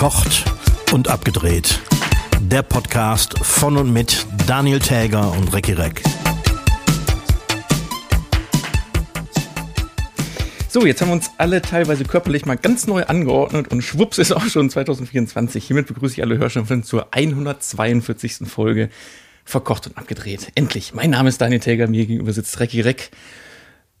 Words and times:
Verkocht 0.00 0.44
und 0.94 1.08
abgedreht. 1.08 1.78
Der 2.40 2.62
Podcast 2.62 3.38
von 3.40 3.76
und 3.76 3.92
mit 3.92 4.24
Daniel 4.46 4.78
Täger 4.78 5.30
und 5.32 5.52
Recki 5.52 5.74
Reck. 5.74 6.02
So, 10.70 10.86
jetzt 10.86 11.02
haben 11.02 11.08
wir 11.08 11.12
uns 11.12 11.30
alle 11.36 11.60
teilweise 11.60 12.04
körperlich 12.04 12.46
mal 12.46 12.56
ganz 12.56 12.86
neu 12.86 13.04
angeordnet 13.04 13.68
und 13.68 13.82
schwupps 13.82 14.16
ist 14.16 14.32
auch 14.32 14.46
schon 14.46 14.70
2024. 14.70 15.62
Hiermit 15.66 15.86
begrüße 15.88 16.14
ich 16.14 16.22
alle 16.22 16.38
Hörschaften 16.38 16.82
zur 16.82 17.08
142. 17.12 18.48
Folge 18.48 18.88
Verkocht 19.44 19.86
und 19.86 19.98
abgedreht. 19.98 20.50
Endlich. 20.54 20.94
Mein 20.94 21.10
Name 21.10 21.28
ist 21.28 21.42
Daniel 21.42 21.60
Täger, 21.60 21.88
mir 21.88 22.06
gegenüber 22.06 22.32
sitzt 22.32 22.58
Recki 22.58 22.80
Reck 22.80 23.10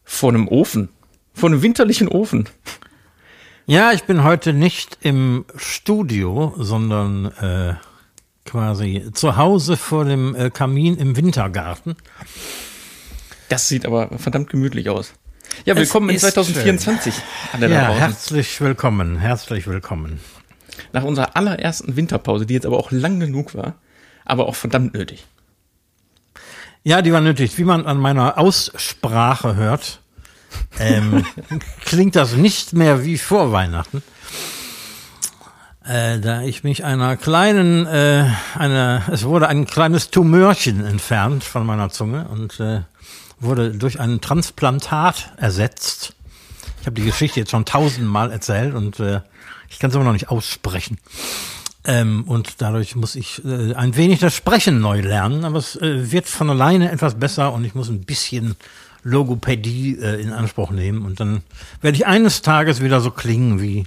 vor 0.02 0.30
einem 0.30 0.48
Ofen. 0.48 0.88
Vor 1.34 1.50
einem 1.50 1.60
winterlichen 1.60 2.08
Ofen. 2.08 2.48
Ja, 3.70 3.92
ich 3.92 4.02
bin 4.02 4.24
heute 4.24 4.52
nicht 4.52 4.98
im 5.00 5.44
Studio, 5.54 6.52
sondern 6.58 7.26
äh, 7.26 7.74
quasi 8.44 9.12
zu 9.14 9.36
Hause 9.36 9.76
vor 9.76 10.04
dem 10.04 10.34
äh, 10.34 10.50
Kamin 10.50 10.96
im 10.96 11.14
Wintergarten. 11.14 11.94
Das 13.48 13.68
sieht 13.68 13.86
aber 13.86 14.18
verdammt 14.18 14.50
gemütlich 14.50 14.90
aus. 14.90 15.12
Ja, 15.66 15.76
willkommen 15.76 16.10
in 16.10 16.18
2024. 16.18 17.14
Alle 17.52 17.70
ja, 17.70 17.90
herzlich 17.90 18.60
willkommen, 18.60 19.18
herzlich 19.18 19.68
willkommen. 19.68 20.18
Nach 20.92 21.04
unserer 21.04 21.36
allerersten 21.36 21.94
Winterpause, 21.94 22.46
die 22.46 22.54
jetzt 22.54 22.66
aber 22.66 22.76
auch 22.76 22.90
lang 22.90 23.20
genug 23.20 23.54
war, 23.54 23.74
aber 24.24 24.48
auch 24.48 24.56
verdammt 24.56 24.94
nötig. 24.94 25.28
Ja, 26.82 27.02
die 27.02 27.12
war 27.12 27.20
nötig. 27.20 27.56
Wie 27.56 27.62
man 27.62 27.86
an 27.86 27.98
meiner 27.98 28.36
Aussprache 28.36 29.54
hört, 29.54 30.00
ähm, 30.78 31.24
klingt 31.84 32.16
das 32.16 32.34
nicht 32.34 32.72
mehr 32.72 33.04
wie 33.04 33.18
vor 33.18 33.52
Weihnachten. 33.52 34.02
Äh, 35.84 36.20
da 36.20 36.42
ich 36.42 36.62
mich 36.62 36.84
einer 36.84 37.16
kleinen, 37.16 37.86
äh, 37.86 38.26
einer, 38.54 39.02
es 39.10 39.24
wurde 39.24 39.48
ein 39.48 39.66
kleines 39.66 40.10
Tumörchen 40.10 40.84
entfernt 40.84 41.42
von 41.42 41.66
meiner 41.66 41.90
Zunge 41.90 42.28
und 42.28 42.60
äh, 42.60 42.82
wurde 43.40 43.72
durch 43.72 43.98
ein 43.98 44.20
Transplantat 44.20 45.32
ersetzt. 45.36 46.14
Ich 46.80 46.86
habe 46.86 46.94
die 46.94 47.06
Geschichte 47.06 47.40
jetzt 47.40 47.50
schon 47.50 47.64
tausendmal 47.64 48.30
erzählt 48.30 48.74
und 48.74 49.00
äh, 49.00 49.20
ich 49.68 49.78
kann 49.78 49.90
es 49.90 49.96
immer 49.96 50.04
noch 50.04 50.12
nicht 50.12 50.28
aussprechen. 50.28 50.98
Ähm, 51.84 52.24
und 52.26 52.60
dadurch 52.60 52.94
muss 52.94 53.16
ich 53.16 53.42
äh, 53.44 53.74
ein 53.74 53.96
wenig 53.96 54.20
das 54.20 54.34
Sprechen 54.34 54.80
neu 54.80 55.00
lernen, 55.00 55.44
aber 55.44 55.58
es 55.58 55.76
äh, 55.76 56.12
wird 56.12 56.26
von 56.26 56.50
alleine 56.50 56.90
etwas 56.92 57.14
besser 57.18 57.52
und 57.52 57.64
ich 57.64 57.74
muss 57.74 57.88
ein 57.88 58.04
bisschen 58.04 58.56
Logopädie 59.02 59.98
äh, 60.00 60.20
in 60.20 60.32
Anspruch 60.32 60.70
nehmen 60.70 61.04
und 61.04 61.20
dann 61.20 61.42
werde 61.80 61.96
ich 61.96 62.06
eines 62.06 62.42
Tages 62.42 62.82
wieder 62.82 63.00
so 63.00 63.10
klingen 63.10 63.60
wie. 63.60 63.84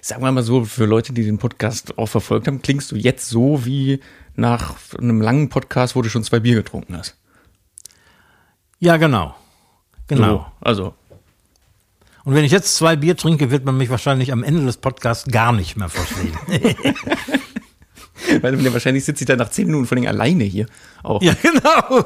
Sagen 0.00 0.22
wir 0.22 0.32
mal 0.32 0.42
so, 0.42 0.64
für 0.64 0.86
Leute, 0.86 1.12
die 1.12 1.24
den 1.24 1.38
Podcast 1.38 1.96
auch 1.96 2.06
verfolgt 2.06 2.48
haben, 2.48 2.62
klingst 2.62 2.90
du 2.90 2.96
jetzt 2.96 3.28
so 3.28 3.64
wie 3.64 4.00
nach 4.34 4.74
einem 4.98 5.20
langen 5.20 5.48
Podcast, 5.48 5.94
wo 5.94 6.02
du 6.02 6.08
schon 6.08 6.24
zwei 6.24 6.40
Bier 6.40 6.56
getrunken 6.56 6.96
hast. 6.96 7.16
Ja, 8.80 8.96
genau. 8.96 9.36
Genau. 10.08 10.38
So, 10.38 10.46
also. 10.60 10.94
Und 12.24 12.34
wenn 12.34 12.44
ich 12.44 12.52
jetzt 12.52 12.74
zwei 12.76 12.96
Bier 12.96 13.16
trinke, 13.16 13.50
wird 13.50 13.64
man 13.64 13.76
mich 13.76 13.90
wahrscheinlich 13.90 14.32
am 14.32 14.42
Ende 14.42 14.64
des 14.64 14.76
Podcasts 14.76 15.30
gar 15.30 15.52
nicht 15.52 15.76
mehr 15.76 15.88
verstehen. 15.88 16.36
Weil 18.42 18.72
wahrscheinlich 18.72 19.04
sitze 19.04 19.24
ich 19.24 19.26
dann 19.26 19.38
nach 19.38 19.50
zehn 19.50 19.66
Minuten 19.66 19.86
vor 19.86 19.96
allem 19.96 20.06
alleine 20.06 20.44
hier 20.44 20.66
auch. 21.02 21.22
Ja, 21.22 21.34
genau. 21.34 22.04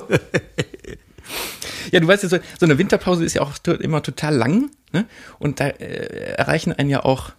Ja, 1.90 2.00
du 2.00 2.06
weißt 2.06 2.22
ja, 2.22 2.28
so, 2.28 2.38
so 2.58 2.66
eine 2.66 2.78
Winterpause 2.78 3.24
ist 3.24 3.34
ja 3.34 3.42
auch 3.42 3.52
immer 3.66 4.02
total 4.02 4.34
lang. 4.34 4.70
Ne? 4.92 5.06
Und 5.38 5.60
da 5.60 5.68
äh, 5.68 6.34
erreichen 6.34 6.72
einen 6.72 6.90
ja 6.90 7.04
auch 7.04 7.32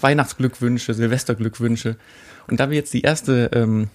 Weihnachtsglückwünsche, 0.00 0.94
Silvesterglückwünsche. 0.94 1.96
Und 2.48 2.60
da 2.60 2.70
wir 2.70 2.76
jetzt 2.76 2.94
die 2.94 3.02
erste, 3.02 3.50
ähm, 3.52 3.88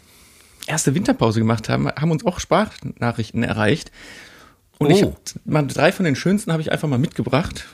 erste 0.68 0.96
Winterpause 0.96 1.40
gemacht 1.40 1.70
haben, 1.70 1.88
haben 1.88 2.12
uns 2.12 2.26
auch 2.26 2.40
Sprachnachrichten 2.40 3.44
erreicht. 3.44 3.92
Und 4.78 4.88
oh. 4.88 4.90
ich 4.92 5.04
hab, 5.04 5.16
mal 5.46 5.66
drei 5.68 5.92
von 5.92 6.06
den 6.06 6.16
schönsten 6.16 6.52
habe 6.52 6.62
ich 6.62 6.72
einfach 6.72 6.88
mal 6.88 7.00
mitgebracht. 7.00 7.68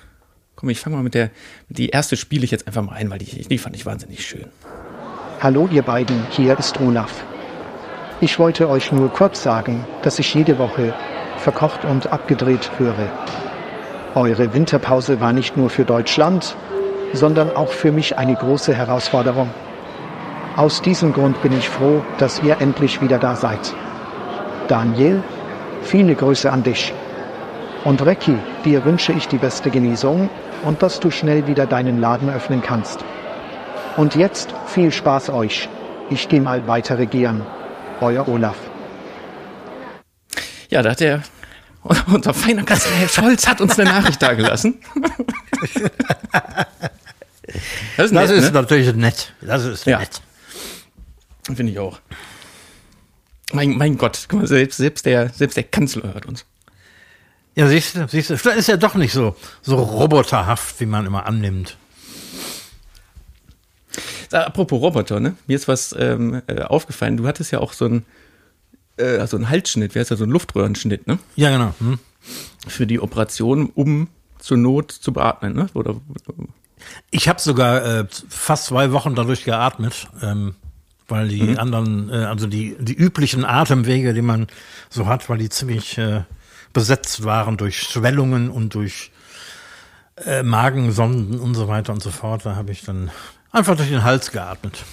Komm, 0.55 0.69
ich 0.69 0.79
fange 0.79 0.95
mal 0.95 1.03
mit 1.03 1.13
der, 1.13 1.29
die 1.69 1.89
erste 1.89 2.17
spiele 2.17 2.43
ich 2.43 2.51
jetzt 2.51 2.67
einfach 2.67 2.81
mal 2.81 2.93
ein, 2.93 3.09
weil 3.09 3.19
die, 3.19 3.47
die 3.47 3.57
fand 3.57 3.75
ich 3.75 3.85
wahnsinnig 3.85 4.25
schön. 4.25 4.47
Hallo 5.39 5.69
ihr 5.71 5.83
beiden, 5.83 6.25
hier 6.31 6.57
ist 6.57 6.79
Olaf. 6.81 7.23
Ich 8.19 8.39
wollte 8.39 8.67
euch 8.67 8.91
nur 8.91 9.09
kurz 9.09 9.43
sagen, 9.43 9.85
dass 10.01 10.17
ich 10.17 10.33
jede 10.33 10.57
Woche 10.57 10.95
verkocht 11.37 11.85
und 11.85 12.11
abgedreht 12.11 12.71
höre. 12.79 13.11
Eure 14.15 14.55
Winterpause 14.55 15.21
war 15.21 15.33
nicht 15.33 15.55
nur 15.55 15.69
für 15.69 15.85
Deutschland, 15.85 16.55
sondern 17.13 17.55
auch 17.55 17.67
für 17.67 17.91
mich 17.91 18.17
eine 18.17 18.33
große 18.33 18.73
Herausforderung. 18.73 19.51
Aus 20.55 20.81
diesem 20.81 21.13
Grund 21.13 21.39
bin 21.43 21.55
ich 21.55 21.69
froh, 21.69 22.01
dass 22.17 22.41
ihr 22.41 22.59
endlich 22.59 23.03
wieder 23.03 23.19
da 23.19 23.35
seid. 23.35 23.75
Daniel, 24.67 25.21
viele 25.83 26.15
Grüße 26.15 26.51
an 26.51 26.63
dich. 26.63 26.95
Und 27.83 28.03
Recki, 28.03 28.35
dir 28.65 28.83
wünsche 28.83 29.13
ich 29.13 29.27
die 29.27 29.37
beste 29.37 29.69
Genesung 29.69 30.31
und 30.65 30.81
dass 30.81 30.99
du 30.99 31.11
schnell 31.11 31.45
wieder 31.45 31.67
deinen 31.67 32.01
Laden 32.01 32.31
öffnen 32.31 32.63
kannst. 32.63 33.05
Und 33.95 34.15
jetzt 34.15 34.55
viel 34.65 34.91
Spaß 34.91 35.29
euch. 35.29 35.69
Ich 36.09 36.27
gehe 36.29 36.41
mal 36.41 36.67
weiter 36.67 36.97
regieren. 36.97 37.45
Euer 38.01 38.27
Olaf. 38.27 38.55
Ja, 40.69 40.81
da 40.81 40.91
hat 40.91 40.99
der 40.99 41.23
unser 42.07 42.33
feiner 42.33 42.63
Kanzler 42.63 42.91
Herr 42.91 43.07
Scholz 43.07 43.47
hat 43.47 43.61
uns 43.61 43.79
eine 43.79 43.89
Nachricht 43.89 44.21
dagelassen. 44.21 44.79
Das 47.95 48.07
ist, 48.07 48.11
nett, 48.11 48.23
das 48.23 48.31
ist 48.31 48.43
ne? 48.43 48.51
natürlich 48.51 48.93
nett. 48.93 49.33
Das 49.41 49.63
ist 49.63 49.85
ja. 49.85 49.99
nett. 49.99 50.21
Finde 51.43 51.71
ich 51.71 51.79
auch. 51.79 51.99
Mein, 53.53 53.77
mein 53.77 53.97
Gott, 53.97 54.25
guck 54.27 54.41
mal, 54.41 54.47
selbst, 54.47 54.77
selbst, 54.77 55.05
der, 55.05 55.29
selbst 55.29 55.55
der 55.55 55.63
Kanzler 55.63 56.13
hört 56.13 56.25
uns. 56.25 56.45
Ja, 57.55 57.67
siehst 57.67 57.95
du, 57.95 58.07
siehst 58.07 58.29
du, 58.29 58.33
ist 58.33 58.69
er 58.69 58.77
doch 58.77 58.95
nicht 58.95 59.13
so, 59.13 59.35
so 59.61 59.77
roboterhaft, 59.77 60.79
wie 60.79 60.85
man 60.85 61.05
immer 61.05 61.25
annimmt. 61.25 61.77
Apropos 64.31 64.81
Roboter, 64.81 65.19
ne? 65.19 65.35
Mir 65.47 65.55
ist 65.55 65.67
was 65.67 65.95
ähm, 65.97 66.41
äh, 66.47 66.61
aufgefallen. 66.61 67.17
Du 67.17 67.27
hattest 67.27 67.51
ja 67.51 67.59
auch 67.59 67.73
so 67.73 67.85
einen, 67.85 68.05
äh, 68.97 69.25
so 69.27 69.37
einen 69.37 69.49
Halsschnitt, 69.49 69.95
wie 69.95 69.99
heißt 69.99 70.11
das, 70.11 70.19
so 70.19 70.25
einen 70.25 70.33
Luftröhrenschnitt, 70.33 71.07
ne? 71.07 71.19
Ja, 71.35 71.49
genau. 71.49 71.73
Hm. 71.79 71.99
Für 72.67 72.87
die 72.87 72.99
Operation, 72.99 73.71
um 73.73 74.09
zur 74.39 74.57
Not 74.57 74.91
zu 74.91 75.13
beatmen, 75.13 75.53
ne? 75.53 75.67
Oder, 75.73 75.95
ich 77.11 77.27
habe 77.27 77.39
sogar 77.39 77.85
äh, 77.85 78.05
fast 78.29 78.65
zwei 78.65 78.91
Wochen 78.91 79.15
dadurch 79.15 79.43
geatmet, 79.43 80.07
ähm, 80.21 80.55
weil 81.07 81.29
die 81.29 81.43
mhm. 81.43 81.57
anderen, 81.57 82.09
äh, 82.09 82.25
also 82.25 82.47
die, 82.47 82.75
die 82.79 82.93
üblichen 82.93 83.45
Atemwege, 83.45 84.13
die 84.13 84.21
man 84.21 84.47
so 84.89 85.07
hat, 85.07 85.29
weil 85.29 85.37
die 85.37 85.49
ziemlich 85.49 85.97
äh, 85.97 86.23
besetzt 86.73 87.23
waren 87.23 87.57
durch 87.57 87.79
Schwellungen 87.79 88.49
und 88.49 88.75
durch 88.75 89.11
äh, 90.25 90.43
Magensonden 90.43 91.39
und 91.39 91.55
so 91.55 91.67
weiter 91.67 91.93
und 91.93 92.01
so 92.01 92.11
fort. 92.11 92.45
Da 92.45 92.55
habe 92.55 92.71
ich 92.71 92.83
dann 92.83 93.09
Einfach 93.51 93.75
durch 93.75 93.89
den 93.89 94.03
Hals 94.03 94.31
geatmet. 94.31 94.83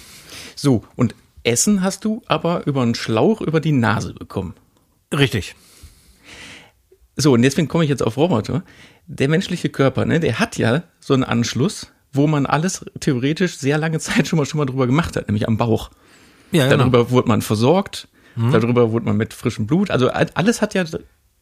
So, 0.55 0.83
und 0.95 1.15
Essen 1.43 1.81
hast 1.81 2.05
du 2.05 2.21
aber 2.27 2.65
über 2.65 2.81
einen 2.81 2.95
Schlauch 2.95 3.41
über 3.41 3.59
die 3.59 3.71
Nase 3.71 4.13
bekommen. 4.13 4.55
Richtig. 5.13 5.55
So, 7.15 7.33
und 7.33 7.41
deswegen 7.41 7.67
komme 7.67 7.83
ich 7.83 7.89
jetzt 7.89 8.03
auf 8.03 8.17
Roboter. 8.17 8.63
Der 9.07 9.29
menschliche 9.29 9.69
Körper, 9.69 10.05
ne, 10.05 10.19
der 10.19 10.39
hat 10.39 10.57
ja 10.57 10.83
so 10.99 11.13
einen 11.13 11.23
Anschluss, 11.23 11.91
wo 12.11 12.27
man 12.27 12.45
alles 12.45 12.85
theoretisch 12.99 13.57
sehr 13.57 13.77
lange 13.77 13.99
Zeit 13.99 14.27
schon 14.27 14.37
mal 14.37 14.45
schon 14.45 14.57
mal 14.57 14.65
drüber 14.65 14.87
gemacht 14.87 15.15
hat, 15.15 15.27
nämlich 15.27 15.47
am 15.47 15.57
Bauch. 15.57 15.91
Ja, 16.51 16.65
genau. 16.65 16.77
Darüber 16.77 17.11
wurde 17.11 17.27
man 17.27 17.41
versorgt, 17.41 18.07
mhm. 18.35 18.51
darüber 18.51 18.91
wurde 18.91 19.05
man 19.05 19.17
mit 19.17 19.33
frischem 19.33 19.67
Blut, 19.67 19.91
also 19.91 20.09
alles 20.09 20.61
hat 20.61 20.73
ja, 20.73 20.85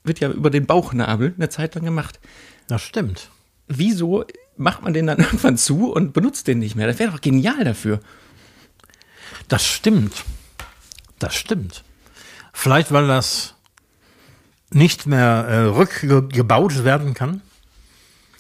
wird 0.04 0.20
ja 0.20 0.30
über 0.30 0.50
den 0.50 0.66
Bauchnabel 0.66 1.34
eine 1.38 1.50
Zeit 1.50 1.76
lang 1.76 1.86
gemacht. 1.86 2.20
Das 2.68 2.82
stimmt. 2.82 3.30
Wieso 3.68 4.26
macht 4.58 4.84
man 4.84 4.94
den 4.94 5.08
dann 5.08 5.18
irgendwann 5.20 5.58
zu 5.58 5.92
und 5.92 6.14
benutzt 6.14 6.48
den 6.48 6.60
nicht 6.60 6.76
mehr. 6.76 6.88
Das 6.88 7.00
wäre 7.00 7.12
doch 7.12 7.22
genial 7.22 7.64
dafür. 7.64 8.00
Das 9.48 9.66
stimmt. 9.66 10.24
Das 11.20 11.36
stimmt. 11.36 11.84
Vielleicht, 12.54 12.92
weil 12.92 13.08
das 13.08 13.56
nicht 14.72 15.06
mehr 15.06 15.46
äh, 15.48 15.58
rückgebaut 15.66 16.84
werden 16.84 17.14
kann. 17.14 17.42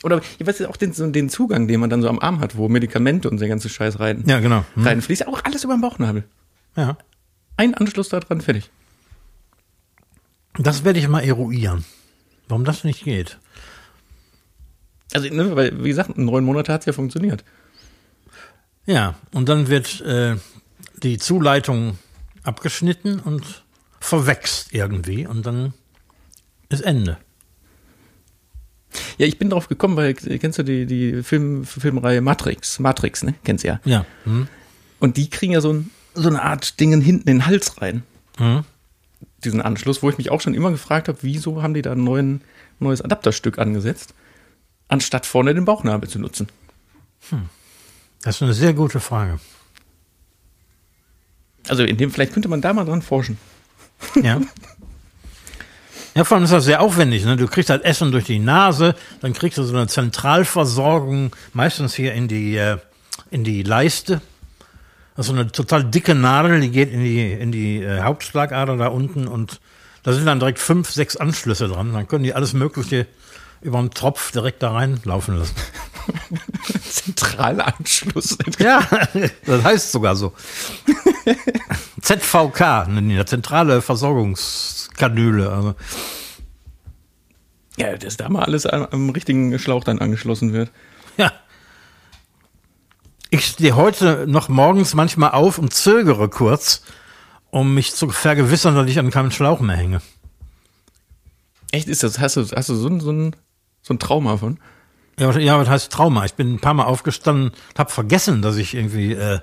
Oder 0.03 0.21
ich 0.37 0.45
weiß 0.45 0.63
auch 0.63 0.75
den, 0.75 0.93
so 0.93 1.09
den 1.09 1.29
Zugang, 1.29 1.67
den 1.67 1.79
man 1.79 1.89
dann 1.89 2.01
so 2.01 2.09
am 2.09 2.19
Arm 2.19 2.41
hat, 2.41 2.57
wo 2.57 2.67
Medikamente 2.67 3.29
und 3.29 3.39
der 3.39 3.47
ganze 3.47 3.69
Scheiß 3.69 3.99
rein, 3.99 4.23
ja, 4.27 4.39
genau. 4.39 4.65
Hm. 4.75 4.85
reinfließt. 4.85 5.27
Auch 5.27 5.43
alles 5.45 5.63
über 5.63 5.75
den 5.75 5.81
Bauchnabel. 5.81 6.25
Ja. 6.75 6.97
Ein 7.55 7.73
Anschluss 7.73 8.09
da 8.09 8.19
dran, 8.19 8.41
fertig. 8.41 8.69
Das 10.57 10.83
werde 10.83 10.99
ich 10.99 11.07
mal 11.07 11.21
eruieren. 11.21 11.85
Warum 12.47 12.65
das 12.65 12.83
nicht 12.83 13.03
geht. 13.03 13.39
Also, 15.13 15.29
ne, 15.33 15.55
weil, 15.55 15.83
wie 15.83 15.89
gesagt, 15.89 16.17
neun 16.17 16.43
Monate 16.43 16.73
hat 16.73 16.81
es 16.81 16.85
ja 16.85 16.93
funktioniert. 16.93 17.43
Ja, 18.85 19.15
und 19.33 19.47
dann 19.47 19.69
wird 19.69 20.01
äh, 20.01 20.35
die 21.01 21.17
Zuleitung 21.17 21.97
abgeschnitten 22.43 23.19
und 23.19 23.63
verwächst 23.99 24.73
irgendwie 24.73 25.25
und 25.25 25.45
dann 25.45 25.73
ist 26.69 26.81
Ende. 26.81 27.17
Ja, 29.17 29.25
ich 29.25 29.39
bin 29.39 29.49
drauf 29.49 29.67
gekommen, 29.67 29.95
weil 29.95 30.13
kennst 30.13 30.59
du 30.59 30.63
die, 30.63 30.85
die 30.85 31.23
Film, 31.23 31.65
Filmreihe 31.65 32.21
Matrix? 32.21 32.79
Matrix, 32.79 33.23
ne? 33.23 33.33
Kennst 33.43 33.63
du 33.63 33.69
ja. 33.69 33.79
Ja. 33.85 34.05
Hm. 34.25 34.47
Und 34.99 35.17
die 35.17 35.29
kriegen 35.29 35.53
ja 35.53 35.61
so, 35.61 35.73
ein, 35.73 35.89
so 36.13 36.29
eine 36.29 36.41
Art 36.41 36.79
Dingen 36.79 37.01
hinten 37.01 37.29
in 37.29 37.37
den 37.37 37.45
Hals 37.45 37.81
rein. 37.81 38.03
Hm. 38.37 38.63
Diesen 39.43 39.61
Anschluss, 39.61 40.03
wo 40.03 40.09
ich 40.09 40.17
mich 40.17 40.29
auch 40.31 40.41
schon 40.41 40.53
immer 40.53 40.71
gefragt 40.71 41.07
habe, 41.07 41.17
wieso 41.21 41.63
haben 41.63 41.73
die 41.73 41.81
da 41.81 41.93
ein 41.93 42.03
neuen, 42.03 42.41
neues 42.79 43.01
Adapterstück 43.01 43.59
angesetzt, 43.59 44.13
anstatt 44.93 45.25
vorne 45.25 45.55
den 45.55 45.65
Bauchnabel 45.65 46.07
zu 46.07 46.19
nutzen. 46.19 46.47
Das 48.21 48.35
ist 48.35 48.43
eine 48.43 48.53
sehr 48.53 48.73
gute 48.73 48.99
Frage. 48.99 49.39
Also 51.67 51.83
in 51.83 51.97
dem, 51.97 52.11
vielleicht 52.11 52.33
könnte 52.33 52.47
man 52.47 52.61
da 52.61 52.73
mal 52.73 52.85
dran 52.85 53.01
forschen. 53.01 53.37
Ja. 54.21 54.39
Ja, 56.15 56.23
vor 56.23 56.35
allem 56.35 56.43
ist 56.43 56.53
das 56.53 56.65
sehr 56.65 56.81
aufwendig. 56.81 57.25
Ne? 57.25 57.37
Du 57.37 57.47
kriegst 57.47 57.71
halt 57.71 57.83
Essen 57.83 58.11
durch 58.11 58.25
die 58.25 58.37
Nase, 58.37 58.93
dann 59.21 59.33
kriegst 59.33 59.57
du 59.57 59.63
so 59.63 59.75
eine 59.75 59.87
Zentralversorgung, 59.87 61.35
meistens 61.53 61.95
hier 61.95 62.13
in 62.13 62.27
die, 62.27 62.55
äh, 62.55 62.77
in 63.31 63.43
die 63.43 63.63
Leiste. 63.63 64.21
Das 65.15 65.25
ist 65.25 65.33
so 65.33 65.39
eine 65.39 65.51
total 65.51 65.83
dicke 65.83 66.13
Nadel, 66.13 66.61
die 66.61 66.69
geht 66.69 66.91
in 66.91 67.03
die, 67.03 67.31
in 67.31 67.51
die 67.51 67.81
äh, 67.81 68.01
Hauptschlagader 68.01 68.77
da 68.77 68.87
unten 68.87 69.27
und 69.27 69.59
da 70.03 70.13
sind 70.13 70.25
dann 70.25 70.39
direkt 70.39 70.59
fünf, 70.59 70.91
sechs 70.91 71.15
Anschlüsse 71.17 71.67
dran. 71.67 71.93
Dann 71.93 72.07
können 72.07 72.23
die 72.23 72.35
alles 72.35 72.53
Mögliche 72.53 73.07
über 73.63 73.79
einen 73.79 73.91
Tropf 73.91 74.31
direkt 74.31 74.61
da 74.63 74.71
reinlaufen 74.71 75.37
lassen. 75.37 75.55
Zentralanschluss. 76.89 78.37
Ja, 78.59 78.87
das 79.45 79.63
heißt 79.63 79.91
sogar 79.91 80.15
so. 80.15 80.33
ZVK, 82.01 82.87
nennen 82.89 83.09
die, 83.09 83.25
zentrale 83.25 83.81
Versorgungskanüle. 83.81 85.51
Also, 85.51 85.75
Ja, 87.77 87.97
dass 87.97 88.17
da 88.17 88.29
mal 88.29 88.43
alles 88.43 88.65
am, 88.65 88.85
am 88.91 89.09
richtigen 89.09 89.57
Schlauch 89.59 89.83
dann 89.83 89.99
angeschlossen 89.99 90.53
wird. 90.53 90.71
ja. 91.17 91.31
Ich 93.29 93.47
stehe 93.47 93.75
heute 93.75 94.25
noch 94.27 94.47
morgens 94.47 94.93
manchmal 94.93 95.31
auf 95.31 95.57
und 95.57 95.73
zögere 95.73 96.29
kurz, 96.29 96.83
um 97.49 97.73
mich 97.73 97.95
zu 97.95 98.09
vergewissern, 98.09 98.75
dass 98.75 98.87
ich 98.87 98.99
an 98.99 99.09
keinem 99.09 99.31
Schlauch 99.31 99.59
mehr 99.59 99.75
hänge. 99.75 100.01
Echt 101.71 101.87
ist 101.87 102.03
das? 102.03 102.19
Hast 102.19 102.35
du, 102.37 102.45
hast 102.55 102.69
du 102.69 102.75
so, 102.75 102.99
so, 102.99 103.11
ein, 103.11 103.35
so 103.83 103.93
ein 103.93 103.99
Trauma 103.99 104.37
von? 104.37 104.57
Ja, 105.19 105.27
was, 105.27 105.35
ja, 105.35 105.59
was 105.59 105.69
heißt 105.69 105.91
Trauma? 105.91 106.25
Ich 106.25 106.33
bin 106.33 106.55
ein 106.55 106.59
paar 106.59 106.73
Mal 106.73 106.85
aufgestanden, 106.85 107.51
habe 107.77 107.91
vergessen, 107.91 108.41
dass 108.41 108.57
ich 108.57 108.73
irgendwie 108.73 109.13
äh, 109.13 109.39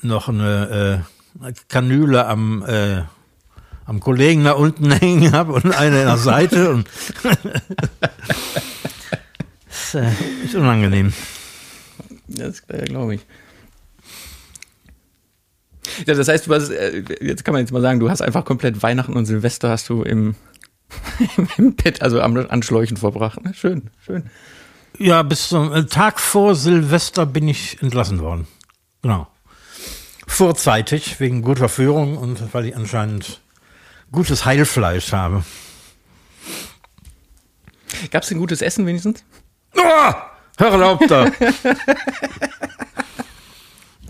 noch 0.00 0.28
eine 0.28 1.04
äh, 1.42 1.52
Kanüle 1.68 2.26
am 2.26 2.64
äh, 2.66 3.02
am 3.84 4.00
Kollegen 4.00 4.44
da 4.44 4.52
unten 4.52 4.90
hängen 5.00 5.32
habe 5.32 5.52
und 5.52 5.66
eine 5.76 6.00
in 6.00 6.06
der 6.06 6.16
Seite 6.18 6.70
und 6.70 6.88
das 9.66 9.94
äh, 9.94 10.10
ist 10.44 10.54
unangenehm. 10.54 11.12
Das 12.28 12.60
äh, 12.68 12.84
glaube 12.84 13.16
ich. 13.16 13.26
Ja, 16.06 16.14
das 16.14 16.28
heißt, 16.28 16.46
du 16.46 16.54
hast, 16.54 16.68
äh, 16.68 17.02
jetzt 17.20 17.44
kann 17.44 17.52
man 17.52 17.62
jetzt 17.62 17.72
mal 17.72 17.80
sagen, 17.80 17.98
du 17.98 18.10
hast 18.10 18.20
einfach 18.20 18.44
komplett 18.44 18.82
Weihnachten 18.82 19.14
und 19.14 19.24
Silvester 19.24 19.70
hast 19.70 19.88
du 19.88 20.02
im, 20.02 20.34
im 21.58 21.74
Bett, 21.74 22.02
also 22.02 22.20
am, 22.20 22.36
an 22.36 22.62
Schläuchen 22.62 22.96
verbracht. 22.96 23.42
Ne? 23.44 23.54
Schön, 23.54 23.90
schön. 24.04 24.30
Ja, 24.98 25.22
bis 25.22 25.48
zum 25.48 25.72
äh, 25.72 25.86
Tag 25.86 26.20
vor 26.20 26.54
Silvester 26.54 27.26
bin 27.26 27.48
ich 27.48 27.80
entlassen 27.82 28.20
worden. 28.20 28.46
Genau. 29.02 29.28
Vorzeitig, 30.26 31.20
wegen 31.20 31.42
guter 31.42 31.68
Führung 31.68 32.16
und 32.16 32.52
weil 32.52 32.66
ich 32.66 32.76
anscheinend 32.76 33.40
gutes 34.12 34.44
Heilfleisch 34.44 35.12
habe. 35.12 35.44
Gab 38.10 38.22
es 38.22 38.28
denn 38.28 38.38
gutes 38.38 38.62
Essen 38.62 38.86
wenigstens? 38.86 39.24
Oh, 39.76 40.12
hör 40.58 40.86
auf 40.86 41.00
da. 41.06 41.30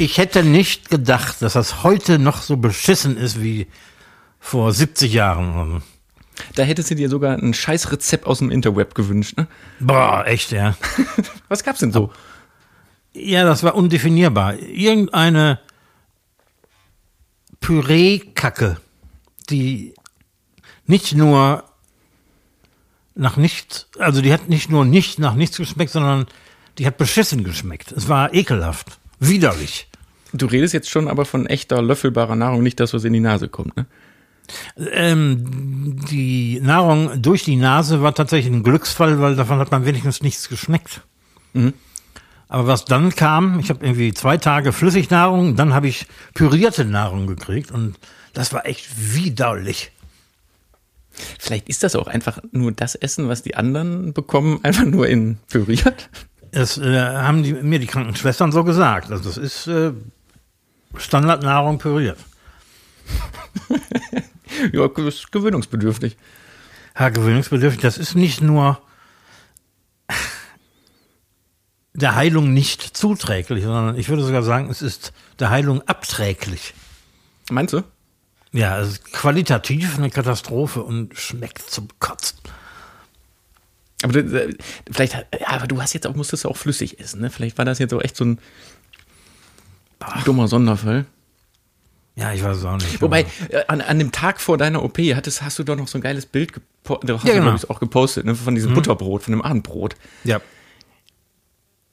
Ich 0.00 0.16
hätte 0.16 0.44
nicht 0.44 0.90
gedacht, 0.90 1.42
dass 1.42 1.54
das 1.54 1.82
heute 1.82 2.20
noch 2.20 2.40
so 2.40 2.56
beschissen 2.56 3.16
ist 3.16 3.42
wie 3.42 3.66
vor 4.38 4.72
70 4.72 5.12
Jahren. 5.12 5.82
Da 6.54 6.62
hättest 6.62 6.90
du 6.90 6.94
dir 6.94 7.08
sogar 7.08 7.36
ein 7.36 7.54
scheiß 7.54 7.92
Rezept 7.92 8.26
aus 8.26 8.38
dem 8.38 8.50
Interweb 8.50 8.94
gewünscht, 8.94 9.36
ne? 9.36 9.46
Boah, 9.80 10.24
echt, 10.26 10.52
ja. 10.52 10.76
Was 11.48 11.64
gab's 11.64 11.80
denn 11.80 11.92
so? 11.92 12.12
Ja, 13.12 13.44
das 13.44 13.62
war 13.62 13.74
undefinierbar. 13.74 14.58
Irgendeine 14.58 15.60
Püree-Kacke, 17.60 18.78
die 19.50 19.94
nicht 20.86 21.14
nur 21.14 21.64
nach 23.14 23.36
nichts, 23.36 23.88
also 23.98 24.22
die 24.22 24.32
hat 24.32 24.48
nicht 24.48 24.70
nur 24.70 24.84
nicht 24.84 25.18
nach 25.18 25.34
nichts 25.34 25.56
geschmeckt, 25.56 25.90
sondern 25.90 26.26
die 26.78 26.86
hat 26.86 26.96
beschissen 26.96 27.42
geschmeckt. 27.42 27.92
Es 27.92 28.08
war 28.08 28.32
ekelhaft, 28.32 28.98
widerlich. 29.18 29.88
Du 30.32 30.46
redest 30.46 30.74
jetzt 30.74 30.90
schon 30.90 31.08
aber 31.08 31.24
von 31.24 31.46
echter 31.46 31.82
löffelbarer 31.82 32.36
Nahrung, 32.36 32.62
nicht 32.62 32.78
das, 32.78 32.94
was 32.94 33.04
in 33.04 33.12
die 33.12 33.20
Nase 33.20 33.48
kommt, 33.48 33.76
ne? 33.76 33.86
Ähm, 34.92 35.96
die 36.10 36.60
Nahrung 36.60 37.20
durch 37.20 37.44
die 37.44 37.56
Nase 37.56 38.02
war 38.02 38.14
tatsächlich 38.14 38.52
ein 38.52 38.62
Glücksfall, 38.62 39.20
weil 39.20 39.36
davon 39.36 39.58
hat 39.58 39.70
man 39.70 39.84
wenigstens 39.84 40.22
nichts 40.22 40.48
geschmeckt. 40.48 41.02
Mhm. 41.52 41.74
Aber 42.48 42.66
was 42.66 42.86
dann 42.86 43.14
kam, 43.14 43.60
ich 43.60 43.68
habe 43.68 43.84
irgendwie 43.84 44.14
zwei 44.14 44.38
Tage 44.38 44.72
Flüssignahrung, 44.72 45.54
dann 45.56 45.74
habe 45.74 45.88
ich 45.88 46.06
pürierte 46.34 46.84
Nahrung 46.84 47.26
gekriegt 47.26 47.70
und 47.70 47.96
das 48.32 48.52
war 48.52 48.64
echt 48.66 48.88
widerlich. 49.14 49.92
Vielleicht 51.38 51.68
ist 51.68 51.82
das 51.82 51.96
auch 51.96 52.06
einfach 52.06 52.38
nur 52.52 52.72
das 52.72 52.94
Essen, 52.94 53.28
was 53.28 53.42
die 53.42 53.56
anderen 53.56 54.12
bekommen, 54.12 54.60
einfach 54.62 54.84
nur 54.84 55.08
in 55.08 55.38
püriert. 55.48 56.08
Das 56.52 56.78
äh, 56.78 56.98
haben 56.98 57.42
die, 57.42 57.52
mir 57.52 57.78
die 57.78 57.86
Krankenschwestern 57.86 58.52
so 58.52 58.64
gesagt. 58.64 59.10
Also 59.10 59.24
das 59.24 59.36
ist 59.36 59.66
äh, 59.66 59.92
Standardnahrung 60.96 61.78
püriert. 61.78 62.18
ja, 64.72 64.88
das 64.88 65.14
ist 65.14 65.32
gewöhnungsbedürftig. 65.32 66.16
Ja, 66.98 67.08
gewöhnungsbedürftig, 67.10 67.80
das 67.80 67.98
ist 67.98 68.14
nicht 68.14 68.40
nur 68.40 68.80
der 71.94 72.14
Heilung 72.14 72.52
nicht 72.52 72.96
zuträglich, 72.96 73.64
sondern 73.64 73.98
ich 73.98 74.08
würde 74.08 74.22
sogar 74.22 74.42
sagen, 74.42 74.70
es 74.70 74.82
ist 74.82 75.12
der 75.38 75.50
Heilung 75.50 75.82
abträglich. 75.82 76.74
Meinst 77.50 77.74
du? 77.74 77.82
Ja, 78.52 78.80
es 78.80 78.88
ist 78.88 79.12
qualitativ 79.12 79.98
eine 79.98 80.10
Katastrophe 80.10 80.82
und 80.82 81.16
schmeckt 81.18 81.70
zum 81.70 81.88
Kotzen. 81.98 82.38
Aber 84.02 84.12
du, 84.12 84.20
äh, 84.20 84.56
vielleicht, 84.90 85.14
ja, 85.14 85.48
aber 85.48 85.66
du 85.66 85.82
hast 85.82 85.92
jetzt 85.92 86.06
auch, 86.06 86.14
musstest 86.14 86.44
du 86.44 86.48
auch 86.48 86.56
flüssig 86.56 87.00
essen, 87.00 87.20
ne? 87.20 87.30
Vielleicht 87.30 87.58
war 87.58 87.64
das 87.64 87.80
jetzt 87.80 87.92
auch 87.92 88.02
echt 88.02 88.16
so 88.16 88.24
ein 88.24 88.38
dummer 90.24 90.46
Sonderfall. 90.46 91.04
Ja, 92.18 92.32
ich 92.32 92.42
weiß 92.42 92.56
es 92.56 92.64
auch 92.64 92.76
nicht. 92.76 93.00
Wobei, 93.00 93.26
äh, 93.48 93.62
an, 93.68 93.80
an 93.80 93.98
dem 94.00 94.10
Tag 94.10 94.40
vor 94.40 94.58
deiner 94.58 94.82
OP 94.82 94.98
hattest, 94.98 95.42
hast 95.42 95.58
du 95.58 95.62
doch 95.62 95.76
noch 95.76 95.86
so 95.86 95.98
ein 95.98 96.00
geiles 96.02 96.26
Bild 96.26 96.52
gepostet, 96.52 97.10
hast 97.10 97.24
Ja, 97.24 97.34
du, 97.34 97.40
genau. 97.40 97.54
ich, 97.54 97.70
auch 97.70 97.78
gepostet, 97.78 98.24
ne? 98.24 98.34
Von 98.34 98.56
diesem 98.56 98.74
Butterbrot, 98.74 99.22
von 99.22 99.32
dem 99.32 99.42
Abendbrot. 99.42 99.94
ja. 100.24 100.40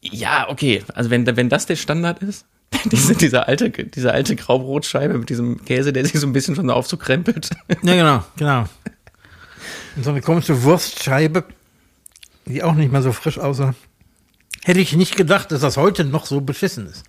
Ja, 0.01 0.49
okay. 0.49 0.83
Also 0.93 1.09
wenn, 1.09 1.25
wenn 1.25 1.49
das 1.49 1.65
der 1.65 1.75
Standard 1.75 2.21
ist, 2.21 2.45
diese, 2.91 3.15
diese, 3.15 3.47
alte, 3.47 3.69
diese 3.71 4.11
alte 4.11 4.35
Graubrotscheibe 4.35 5.17
mit 5.17 5.29
diesem 5.29 5.63
Käse, 5.65 5.93
der 5.93 6.05
sich 6.05 6.19
so 6.19 6.27
ein 6.27 6.33
bisschen 6.33 6.55
schon 6.55 6.69
aufzukrempelt. 6.69 7.49
Ja, 7.81 7.95
genau, 7.95 8.23
genau. 8.37 8.65
Und 9.95 10.03
so 10.03 10.11
eine 10.11 10.21
komische 10.21 10.61
Wurstscheibe, 10.61 11.43
die 12.45 12.61
auch 12.61 12.75
nicht 12.75 12.91
mehr 12.91 13.01
so 13.01 13.11
frisch 13.13 13.39
aussah. 13.39 13.73
Hätte 14.63 14.79
ich 14.79 14.93
nicht 14.95 15.15
gedacht, 15.17 15.51
dass 15.51 15.61
das 15.61 15.75
heute 15.77 16.03
noch 16.05 16.25
so 16.27 16.41
beschissen 16.41 16.85
ist. 16.87 17.03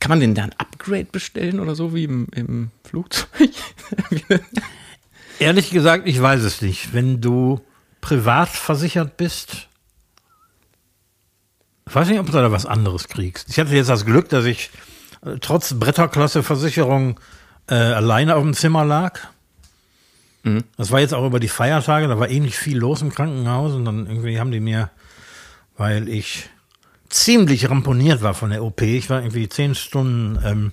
Kann 0.00 0.10
man 0.10 0.20
denn 0.20 0.34
da 0.34 0.44
ein 0.44 0.54
Upgrade 0.58 1.06
bestellen 1.10 1.60
oder 1.60 1.74
so 1.74 1.94
wie 1.94 2.04
im, 2.04 2.28
im 2.34 2.70
Flugzeug? 2.84 3.50
Ehrlich 5.38 5.70
gesagt, 5.70 6.06
ich 6.06 6.20
weiß 6.20 6.42
es 6.42 6.62
nicht. 6.62 6.92
Wenn 6.94 7.20
du 7.20 7.60
privat 8.00 8.48
versichert 8.48 9.16
bist, 9.16 9.68
ich 11.88 11.94
weiß 11.94 12.08
nicht, 12.08 12.18
ob 12.18 12.26
du 12.26 12.32
da 12.32 12.50
was 12.50 12.66
anderes 12.66 13.08
kriegst. 13.08 13.48
Ich 13.48 13.58
hatte 13.58 13.74
jetzt 13.74 13.90
das 13.90 14.04
Glück, 14.04 14.28
dass 14.28 14.44
ich 14.44 14.70
äh, 15.24 15.36
trotz 15.40 15.74
Bretterklasse-Versicherung 15.74 17.20
äh, 17.68 17.74
alleine 17.74 18.36
auf 18.36 18.42
dem 18.42 18.54
Zimmer 18.54 18.84
lag. 18.84 19.20
Das 20.76 20.92
war 20.92 21.00
jetzt 21.00 21.12
auch 21.12 21.26
über 21.26 21.40
die 21.40 21.48
Feiertage, 21.48 22.06
da 22.06 22.20
war 22.20 22.28
eh 22.28 22.38
nicht 22.38 22.56
viel 22.56 22.78
los 22.78 23.02
im 23.02 23.12
Krankenhaus 23.12 23.72
und 23.72 23.84
dann 23.84 24.06
irgendwie 24.06 24.38
haben 24.38 24.52
die 24.52 24.60
mir, 24.60 24.90
weil 25.76 26.08
ich 26.08 26.48
ziemlich 27.08 27.70
ramponiert 27.70 28.22
war 28.22 28.34
von 28.34 28.50
der 28.50 28.64
OP, 28.64 28.82
ich 28.82 29.10
war 29.10 29.20
irgendwie 29.20 29.48
zehn 29.48 29.74
Stunden 29.74 30.38
ähm, 30.44 30.72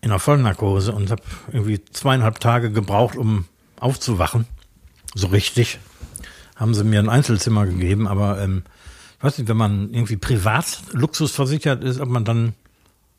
in 0.00 0.10
der 0.10 0.18
Vollnarkose 0.18 0.92
und 0.92 1.10
habe 1.10 1.22
irgendwie 1.52 1.82
zweieinhalb 1.92 2.40
Tage 2.40 2.70
gebraucht, 2.70 3.16
um 3.16 3.44
aufzuwachen. 3.78 4.46
So 5.14 5.28
richtig. 5.28 5.78
Haben 6.56 6.74
sie 6.74 6.84
mir 6.84 7.00
ein 7.00 7.08
Einzelzimmer 7.08 7.66
gegeben, 7.66 8.06
aber 8.06 8.40
ähm, 8.40 8.62
ich 9.18 9.24
weiß 9.24 9.38
nicht, 9.38 9.48
wenn 9.48 9.56
man 9.56 9.92
irgendwie 9.92 10.16
privat 10.16 10.82
luxusversichert 10.92 11.84
ist, 11.84 12.00
ob 12.00 12.08
man 12.08 12.24
dann 12.24 12.54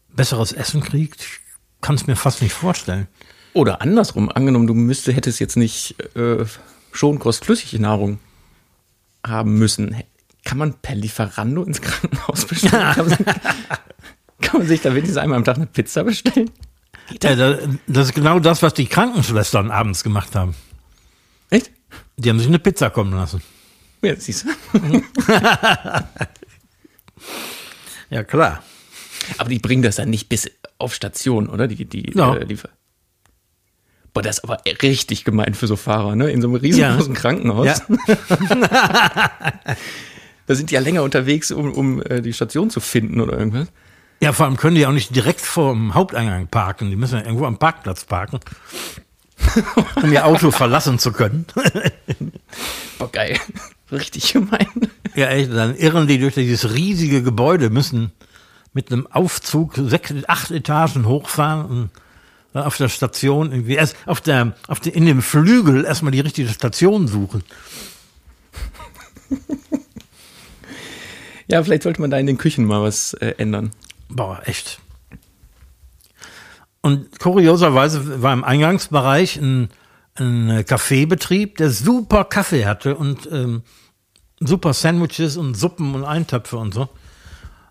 besseres 0.09 0.51
Essen 0.51 0.81
kriegt. 0.81 1.25
Kann 1.81 1.95
es 1.95 2.07
mir 2.07 2.15
fast 2.15 2.41
nicht 2.41 2.53
vorstellen. 2.53 3.07
Oder 3.53 3.81
andersrum, 3.81 4.29
angenommen, 4.29 4.67
du 4.67 4.73
müsste, 4.73 5.11
hättest 5.11 5.39
jetzt 5.39 5.57
nicht 5.57 5.95
äh, 6.15 6.45
Schonkost-flüssige 6.91 7.81
Nahrung 7.81 8.19
haben 9.25 9.57
müssen, 9.57 9.95
kann 10.43 10.57
man 10.57 10.73
per 10.73 10.95
Lieferando 10.95 11.63
ins 11.63 11.81
Krankenhaus 11.81 12.45
bestellen? 12.45 12.93
Kann 12.93 13.07
man, 13.09 13.17
kann 14.41 14.59
man 14.59 14.67
sich 14.67 14.81
da 14.81 14.91
wenigstens 14.91 15.17
einmal 15.17 15.37
am 15.37 15.43
Tag 15.43 15.57
eine 15.57 15.67
Pizza 15.67 16.03
bestellen? 16.03 16.49
Ja, 17.21 17.35
das 17.87 18.07
ist 18.07 18.13
genau 18.15 18.39
das, 18.39 18.61
was 18.63 18.73
die 18.73 18.85
Krankenschwestern 18.85 19.69
abends 19.69 20.03
gemacht 20.03 20.35
haben. 20.35 20.55
Echt? 21.49 21.69
Die 22.17 22.29
haben 22.29 22.39
sich 22.39 22.47
eine 22.47 22.59
Pizza 22.59 22.89
kommen 22.89 23.13
lassen. 23.13 23.41
Ja, 24.01 24.15
siehst 24.15 24.45
du. 24.45 25.03
Ja, 28.09 28.23
klar. 28.23 28.61
Aber 29.37 29.49
die 29.49 29.59
bringen 29.59 29.83
das 29.83 29.95
dann 29.95 30.09
nicht 30.09 30.27
bis 30.27 30.49
auf 30.77 30.93
Station, 30.93 31.47
oder? 31.47 31.67
Die, 31.67 31.85
die, 31.85 32.11
Ja. 32.13 32.35
äh, 32.35 32.43
Liefer 32.43 32.69
Boah, 34.13 34.21
das 34.21 34.39
ist 34.39 34.43
aber 34.43 34.61
richtig 34.81 35.23
gemein 35.23 35.53
für 35.53 35.67
so 35.67 35.77
Fahrer, 35.77 36.17
ne? 36.17 36.29
In 36.29 36.41
so 36.41 36.49
einem 36.49 36.55
riesengroßen 36.57 37.13
Ja. 37.13 37.19
Krankenhaus. 37.21 37.67
Ja. 37.67 37.77
Da 40.51 40.55
sind 40.55 40.69
die 40.69 40.75
ja 40.75 40.81
länger 40.81 41.03
unterwegs, 41.03 41.49
um, 41.49 41.71
um 41.71 42.01
äh, 42.01 42.21
die 42.21 42.33
Station 42.33 42.69
zu 42.69 42.81
finden 42.81 43.21
oder 43.21 43.39
irgendwas. 43.39 43.69
ja, 44.19 44.33
vor 44.33 44.45
allem 44.45 44.57
können 44.57 44.75
die 44.75 44.85
auch 44.85 44.91
nicht 44.91 45.15
direkt 45.15 45.39
vor 45.39 45.71
dem 45.71 45.93
Haupteingang 45.93 46.47
parken. 46.47 46.89
Die 46.89 46.97
müssen 46.97 47.17
ja 47.17 47.23
irgendwo 47.23 47.45
am 47.45 47.57
Parkplatz 47.57 48.03
parken, 48.03 48.41
um 50.03 50.11
ihr 50.11 50.25
Auto 50.25 50.51
verlassen 50.51 50.99
zu 50.99 51.13
können. 51.13 51.45
Boah, 52.99 53.09
geil. 53.13 53.39
Richtig 53.93 54.33
gemein. 54.33 54.67
Ja, 55.15 55.27
echt, 55.27 55.53
dann 55.53 55.73
irren 55.77 56.05
die 56.07 56.19
durch 56.19 56.33
dieses 56.33 56.73
riesige 56.73 57.23
Gebäude, 57.23 57.69
müssen 57.69 58.11
mit 58.73 58.91
einem 58.91 59.07
Aufzug 59.07 59.75
sechs, 59.77 60.13
acht 60.27 60.51
Etagen 60.51 61.05
hochfahren 61.05 61.65
und 61.65 61.89
dann 62.51 62.65
auf 62.65 62.75
der 62.75 62.89
Station 62.89 63.53
irgendwie 63.53 63.75
erst 63.75 63.95
auf 64.05 64.19
der, 64.19 64.53
auf 64.67 64.81
der, 64.81 64.95
in 64.95 65.05
dem 65.05 65.21
Flügel 65.21 65.85
erstmal 65.85 66.11
die 66.11 66.19
richtige 66.19 66.49
Station 66.49 67.07
suchen. 67.07 67.41
Ja, 71.51 71.63
vielleicht 71.63 71.83
sollte 71.83 72.01
man 72.01 72.09
da 72.09 72.17
in 72.17 72.25
den 72.25 72.37
Küchen 72.37 72.65
mal 72.65 72.81
was 72.81 73.13
äh, 73.15 73.35
ändern. 73.37 73.71
Boah, 74.09 74.41
echt. 74.45 74.79
Und 76.81 77.19
kurioserweise 77.19 78.21
war 78.21 78.33
im 78.33 78.43
Eingangsbereich 78.43 79.37
ein, 79.37 79.69
ein 80.15 80.65
Kaffeebetrieb, 80.65 81.57
der 81.57 81.69
super 81.69 82.25
Kaffee 82.25 82.65
hatte 82.65 82.95
und 82.95 83.29
ähm, 83.31 83.61
super 84.39 84.73
Sandwiches 84.73 85.37
und 85.37 85.55
Suppen 85.55 85.93
und 85.93 86.03
Eintöpfe 86.03 86.57
und 86.57 86.73
so. 86.73 86.89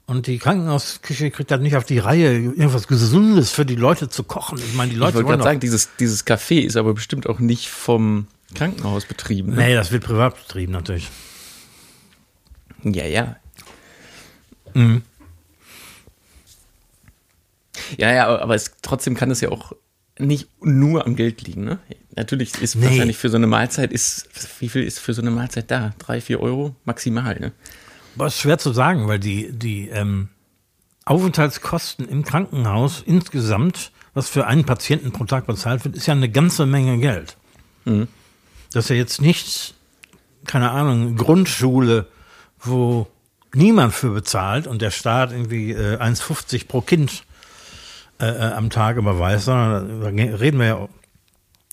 Und 0.06 0.26
die 0.26 0.38
Krankenhausküche 0.38 1.30
kriegt 1.30 1.50
das 1.50 1.60
nicht 1.60 1.76
auf 1.76 1.84
die 1.84 1.98
Reihe, 1.98 2.32
irgendwas 2.32 2.88
Gesundes 2.88 3.50
für 3.50 3.64
die 3.64 3.76
Leute 3.76 4.08
zu 4.08 4.24
kochen. 4.24 4.58
Ich 4.58 4.74
meine, 4.74 4.90
die 4.90 4.96
Ich 4.96 5.00
Leute 5.00 5.14
wollte 5.14 5.28
wollen 5.28 5.38
gerade 5.38 5.50
sagen, 5.50 5.60
dieses, 5.60 5.90
dieses 5.98 6.26
Café 6.26 6.60
ist 6.60 6.76
aber 6.76 6.94
bestimmt 6.94 7.28
auch 7.28 7.38
nicht 7.38 7.68
vom 7.68 8.26
Krankenhaus 8.54 9.06
betrieben. 9.06 9.50
Ne? 9.50 9.56
Nee, 9.56 9.74
das 9.74 9.92
wird 9.92 10.04
privat 10.04 10.36
betrieben 10.36 10.72
natürlich. 10.72 11.08
Ja, 12.82 13.04
ja. 13.06 13.36
Mhm. 14.74 15.02
Ja, 17.96 18.12
ja, 18.12 18.38
aber 18.38 18.54
es, 18.54 18.72
trotzdem 18.82 19.14
kann 19.14 19.30
es 19.30 19.40
ja 19.40 19.48
auch 19.50 19.72
nicht 20.18 20.48
nur 20.62 21.06
am 21.06 21.16
Geld 21.16 21.42
liegen. 21.42 21.64
Ne? 21.64 21.78
Natürlich 22.14 22.60
ist 22.60 22.74
Nee. 22.74 22.86
wahrscheinlich 22.86 23.16
für 23.16 23.30
so 23.30 23.36
eine 23.36 23.46
Mahlzeit 23.46 23.92
ist, 23.92 24.28
wie 24.60 24.68
viel 24.68 24.82
ist 24.82 24.98
für 24.98 25.14
so 25.14 25.22
eine 25.22 25.30
Mahlzeit 25.30 25.70
da? 25.70 25.94
Drei, 25.98 26.20
vier 26.20 26.40
Euro 26.40 26.74
maximal. 26.84 27.38
Ne? 27.40 27.52
Aber 28.16 28.26
ist 28.26 28.38
schwer 28.38 28.58
zu 28.58 28.72
sagen, 28.72 29.08
weil 29.08 29.18
die, 29.18 29.50
die 29.52 29.88
ähm, 29.88 30.28
Aufenthaltskosten 31.04 32.06
im 32.08 32.24
Krankenhaus 32.24 33.02
insgesamt, 33.04 33.92
was 34.14 34.28
für 34.28 34.46
einen 34.46 34.64
Patienten 34.64 35.12
pro 35.12 35.24
Tag 35.24 35.46
bezahlt 35.46 35.84
wird, 35.84 35.96
ist 35.96 36.06
ja 36.06 36.12
eine 36.12 36.28
ganze 36.28 36.66
Menge 36.66 36.98
Geld. 36.98 37.36
Das 38.72 38.84
ist 38.84 38.88
ja 38.90 38.96
jetzt 38.96 39.20
nicht, 39.22 39.74
keine 40.44 40.70
Ahnung, 40.70 41.16
Grundschule, 41.16 42.06
wo 42.60 43.06
niemand 43.54 43.92
für 43.94 44.10
bezahlt 44.10 44.66
und 44.66 44.82
der 44.82 44.90
Staat 44.90 45.32
irgendwie 45.32 45.72
äh, 45.72 45.96
1,50 45.98 46.66
pro 46.68 46.80
Kind 46.80 47.24
äh, 48.20 48.26
äh, 48.26 48.52
am 48.52 48.70
Tag 48.70 48.96
überweist, 48.96 49.46
sondern 49.46 50.00
da 50.02 50.08
reden 50.36 50.58
wir 50.58 50.66
ja 50.66 50.88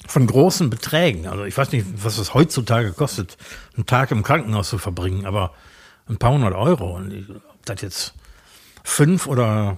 von 0.07 0.25
großen 0.27 0.69
Beträgen. 0.69 1.27
Also 1.27 1.43
ich 1.45 1.57
weiß 1.57 1.71
nicht, 1.71 1.85
was 2.03 2.17
es 2.17 2.33
heutzutage 2.33 2.93
kostet, 2.93 3.37
einen 3.75 3.85
Tag 3.85 4.11
im 4.11 4.23
Krankenhaus 4.23 4.69
zu 4.69 4.77
verbringen, 4.77 5.25
aber 5.25 5.53
ein 6.07 6.17
paar 6.17 6.31
hundert 6.31 6.53
Euro. 6.53 6.95
Und 6.95 7.41
ob 7.49 7.65
das 7.65 7.81
jetzt 7.81 8.13
fünf 8.83 9.27
oder 9.27 9.77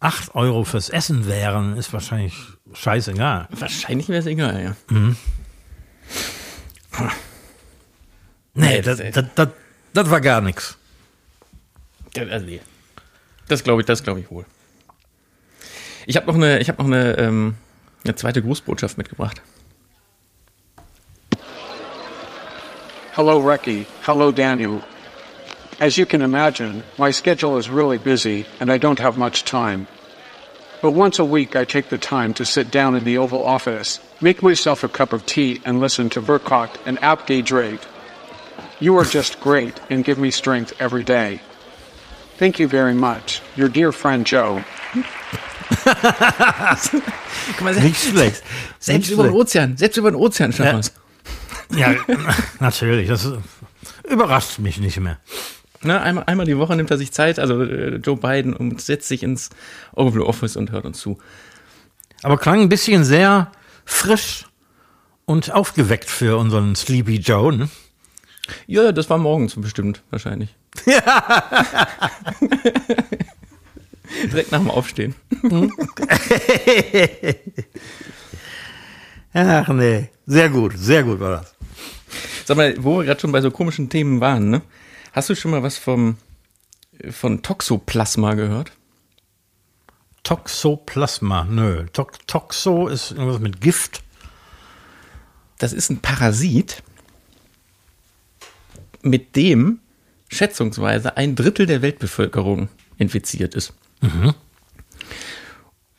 acht 0.00 0.34
Euro 0.34 0.64
fürs 0.64 0.90
Essen 0.90 1.26
wären, 1.26 1.76
ist 1.76 1.92
wahrscheinlich 1.92 2.34
scheißegal. 2.74 3.48
Wahrscheinlich 3.50 4.08
wäre 4.08 4.20
es 4.20 4.26
egal, 4.26 4.62
ja. 4.62 4.76
Nee, 8.54 8.82
das- 8.82 8.98
das, 8.98 9.12
das, 9.12 9.24
das, 9.34 9.48
das 9.94 10.10
war 10.10 10.20
gar 10.20 10.40
nichts. 10.40 10.77
Also, 12.20 12.46
nee. 12.46 12.60
Das 13.48 13.64
glaube 13.64 13.82
ich, 13.82 13.86
das 13.86 14.02
glaube 14.02 14.20
ich 14.20 14.30
wohl. 14.30 14.44
Ich 16.06 16.16
habe 16.16 16.26
noch 16.26 16.34
eine, 16.34 16.58
ich 16.58 16.68
noch 16.68 16.78
eine, 16.80 17.18
ähm, 17.18 17.54
eine 18.04 18.14
zweite 18.14 18.42
Grußbotschaft 18.42 18.98
mitgebracht. 18.98 19.42
Hello, 23.12 23.40
Reki. 23.40 23.84
Hello, 24.02 24.30
Daniel. 24.30 24.80
As 25.80 25.96
you 25.96 26.06
can 26.06 26.22
imagine, 26.22 26.82
my 26.98 27.10
schedule 27.10 27.58
is 27.58 27.68
really 27.68 27.98
busy 27.98 28.46
and 28.60 28.70
I 28.70 28.78
don't 28.78 28.98
have 28.98 29.18
much 29.18 29.44
time. 29.44 29.86
But 30.80 30.92
once 30.92 31.18
a 31.18 31.24
week, 31.24 31.56
I 31.56 31.64
take 31.64 31.88
the 31.88 31.98
time 31.98 32.32
to 32.34 32.44
sit 32.44 32.70
down 32.70 32.94
in 32.94 33.02
the 33.02 33.18
Oval 33.18 33.44
Office, 33.44 33.98
make 34.20 34.42
myself 34.42 34.84
a 34.84 34.88
cup 34.88 35.12
of 35.12 35.26
tea, 35.26 35.60
and 35.64 35.80
listen 35.80 36.08
to 36.10 36.20
Burkhardt 36.20 36.78
and 36.86 36.98
Apke 36.98 37.44
Drake. 37.44 37.80
You 38.78 38.96
are 38.96 39.04
just 39.04 39.40
great 39.40 39.80
and 39.90 40.04
give 40.04 40.18
me 40.18 40.30
strength 40.30 40.72
every 40.80 41.02
day. 41.02 41.40
Thank 42.38 42.58
you 42.58 42.68
very 42.68 42.94
much. 42.94 43.42
Your 43.56 43.68
dear 43.68 43.92
friend 43.92 44.28
Joe. 44.28 44.62
Guck 47.56 47.60
mal, 47.62 47.74
Nicht 47.74 48.00
schlecht. 48.10 48.42
selbst 48.78 49.08
Nicht 49.08 49.10
über 49.10 49.24
den. 49.24 49.32
Ozean, 49.32 49.76
selbst 49.76 49.96
über 49.96 50.10
den 50.10 50.16
Ozean 50.16 50.52
schaffen 50.52 50.82
Ja. 51.76 51.92
Ja, 51.92 51.96
natürlich. 52.60 53.08
Das 53.08 53.30
überrascht 54.08 54.58
mich 54.58 54.78
nicht 54.78 54.98
mehr. 55.00 55.18
Ne, 55.82 56.00
einmal, 56.00 56.24
einmal 56.24 56.46
die 56.46 56.56
Woche 56.58 56.74
nimmt 56.74 56.90
er 56.90 56.98
sich 56.98 57.12
Zeit, 57.12 57.38
also 57.38 57.62
äh, 57.62 57.96
Joe 57.96 58.16
Biden, 58.16 58.54
und 58.54 58.80
setzt 58.80 59.06
sich 59.08 59.22
ins 59.22 59.50
Oval 59.94 60.22
Office 60.22 60.56
und 60.56 60.72
hört 60.72 60.86
uns 60.86 60.98
zu. 60.98 61.18
Aber 62.22 62.36
klang 62.38 62.60
ein 62.62 62.68
bisschen 62.68 63.04
sehr 63.04 63.52
frisch 63.84 64.46
und 65.24 65.52
aufgeweckt 65.52 66.08
für 66.10 66.36
unseren 66.38 66.74
Sleepy 66.74 67.16
Joe. 67.16 67.54
Ne? 67.54 67.68
Ja, 68.66 68.90
das 68.92 69.08
war 69.10 69.18
morgens 69.18 69.54
bestimmt, 69.54 70.02
wahrscheinlich. 70.10 70.56
Direkt 74.24 74.52
nach 74.52 74.60
dem 74.60 74.70
Aufstehen. 74.70 75.14
Ach 79.34 79.68
nee, 79.68 80.08
sehr 80.26 80.48
gut, 80.48 80.72
sehr 80.76 81.02
gut 81.04 81.20
war 81.20 81.30
das. 81.30 81.54
Sag 82.44 82.56
mal, 82.56 82.74
wo 82.82 82.98
wir 82.98 83.04
gerade 83.04 83.20
schon 83.20 83.32
bei 83.32 83.42
so 83.42 83.50
komischen 83.50 83.90
Themen 83.90 84.20
waren, 84.20 84.50
ne? 84.50 84.62
Hast 85.12 85.28
du 85.28 85.34
schon 85.34 85.50
mal 85.50 85.62
was 85.62 85.76
vom, 85.78 86.16
von 87.10 87.42
Toxoplasma 87.42 88.34
gehört? 88.34 88.72
Toxoplasma, 90.22 91.44
nö. 91.44 91.86
Tox 91.92 92.18
Toxo 92.26 92.88
ist 92.88 93.12
irgendwas 93.12 93.40
mit 93.40 93.60
Gift. 93.60 94.02
Das 95.58 95.72
ist 95.72 95.90
ein 95.90 96.00
Parasit, 96.00 96.82
mit 99.02 99.36
dem 99.36 99.80
schätzungsweise 100.28 101.16
ein 101.16 101.34
Drittel 101.34 101.66
der 101.66 101.82
Weltbevölkerung 101.82 102.68
infiziert 102.98 103.54
ist. 103.54 103.72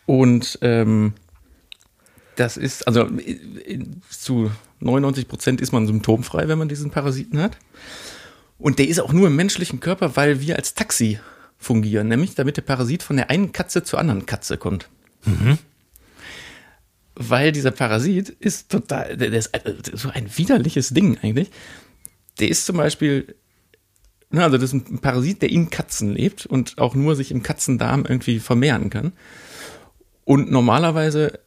Und 0.06 0.58
ähm, 0.62 1.14
das 2.36 2.58
ist, 2.58 2.88
also 2.88 3.10
zu 4.10 4.52
99 4.80 5.28
Prozent 5.28 5.62
ist 5.62 5.72
man 5.72 5.88
symptomfrei, 5.88 6.48
wenn 6.48 6.58
man 6.58 6.70
diesen 6.70 6.90
Parasiten 6.90 7.42
hat. 7.42 7.58
Und 8.58 8.80
der 8.80 8.88
ist 8.88 9.00
auch 9.00 9.14
nur 9.14 9.28
im 9.28 9.36
menschlichen 9.36 9.80
Körper, 9.80 10.16
weil 10.16 10.42
wir 10.42 10.56
als 10.56 10.74
Taxi 10.74 11.20
fungieren, 11.58 12.08
nämlich 12.08 12.36
damit 12.36 12.58
der 12.58 12.62
Parasit 12.62 13.04
von 13.04 13.18
der 13.18 13.30
einen 13.30 13.52
Katze 13.52 13.84
zur 13.84 14.00
anderen 14.00 14.26
Katze 14.26 14.58
kommt. 14.58 14.90
Weil 17.16 17.52
dieser 17.52 17.72
Parasit 17.72 18.30
ist 18.30 18.70
total, 18.70 19.18
der 19.18 19.34
ist 19.34 19.48
äh, 19.48 19.74
so 19.94 20.10
ein 20.10 20.30
widerliches 20.38 20.90
Ding 20.90 21.18
eigentlich. 21.22 21.50
Der 22.40 22.48
ist 22.48 22.66
zum 22.66 22.78
Beispiel, 22.78 23.36
also 24.32 24.58
das 24.58 24.74
ist 24.74 24.90
ein 24.92 25.00
Parasit, 25.00 25.42
der 25.42 25.50
in 25.50 25.70
Katzen 25.70 26.12
lebt 26.12 26.46
und 26.46 26.78
auch 26.78 26.96
nur 26.96 27.16
sich 27.16 27.32
im 27.32 27.44
Katzendarm 27.44 28.06
irgendwie 28.08 28.40
vermehren 28.40 28.90
kann. 28.90 29.14
Und 30.24 30.52
normalerweise 30.52 31.40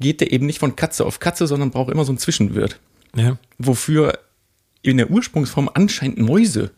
geht 0.00 0.20
der 0.20 0.32
eben 0.32 0.46
nicht 0.46 0.58
von 0.58 0.76
Katze 0.76 1.04
auf 1.04 1.20
Katze, 1.20 1.46
sondern 1.46 1.70
braucht 1.70 1.92
immer 1.92 2.04
so 2.04 2.12
einen 2.12 2.18
Zwischenwirt. 2.18 2.80
Ja. 3.14 3.36
Wofür 3.58 4.18
in 4.80 4.96
der 4.96 5.10
Ursprungsform 5.10 5.70
anscheinend 5.72 6.18
Mäuse 6.18 6.70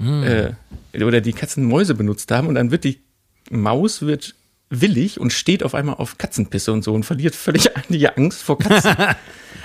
äh, 0.00 0.52
oder 0.96 1.20
die 1.20 1.32
Katzen 1.32 1.64
Mäuse 1.64 1.94
benutzt 1.94 2.30
haben 2.30 2.48
und 2.48 2.56
dann 2.56 2.70
wird 2.70 2.84
die 2.84 3.00
Maus 3.50 4.02
wird 4.02 4.34
willig 4.70 5.20
und 5.20 5.32
steht 5.32 5.62
auf 5.62 5.74
einmal 5.74 5.96
auf 5.96 6.18
Katzenpisse 6.18 6.72
und 6.72 6.82
so 6.82 6.94
und 6.94 7.04
verliert 7.04 7.34
völlig 7.34 7.70
die 7.88 8.08
Angst 8.08 8.42
vor 8.42 8.58
Katzen. 8.58 8.96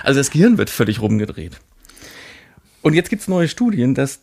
Also 0.02 0.18
das 0.18 0.30
Gehirn 0.30 0.56
wird 0.56 0.70
völlig 0.70 1.02
rumgedreht. 1.02 1.60
Und 2.80 2.94
jetzt 2.94 3.10
gibt 3.10 3.20
es 3.20 3.28
neue 3.28 3.48
Studien, 3.48 3.94
dass 3.94 4.20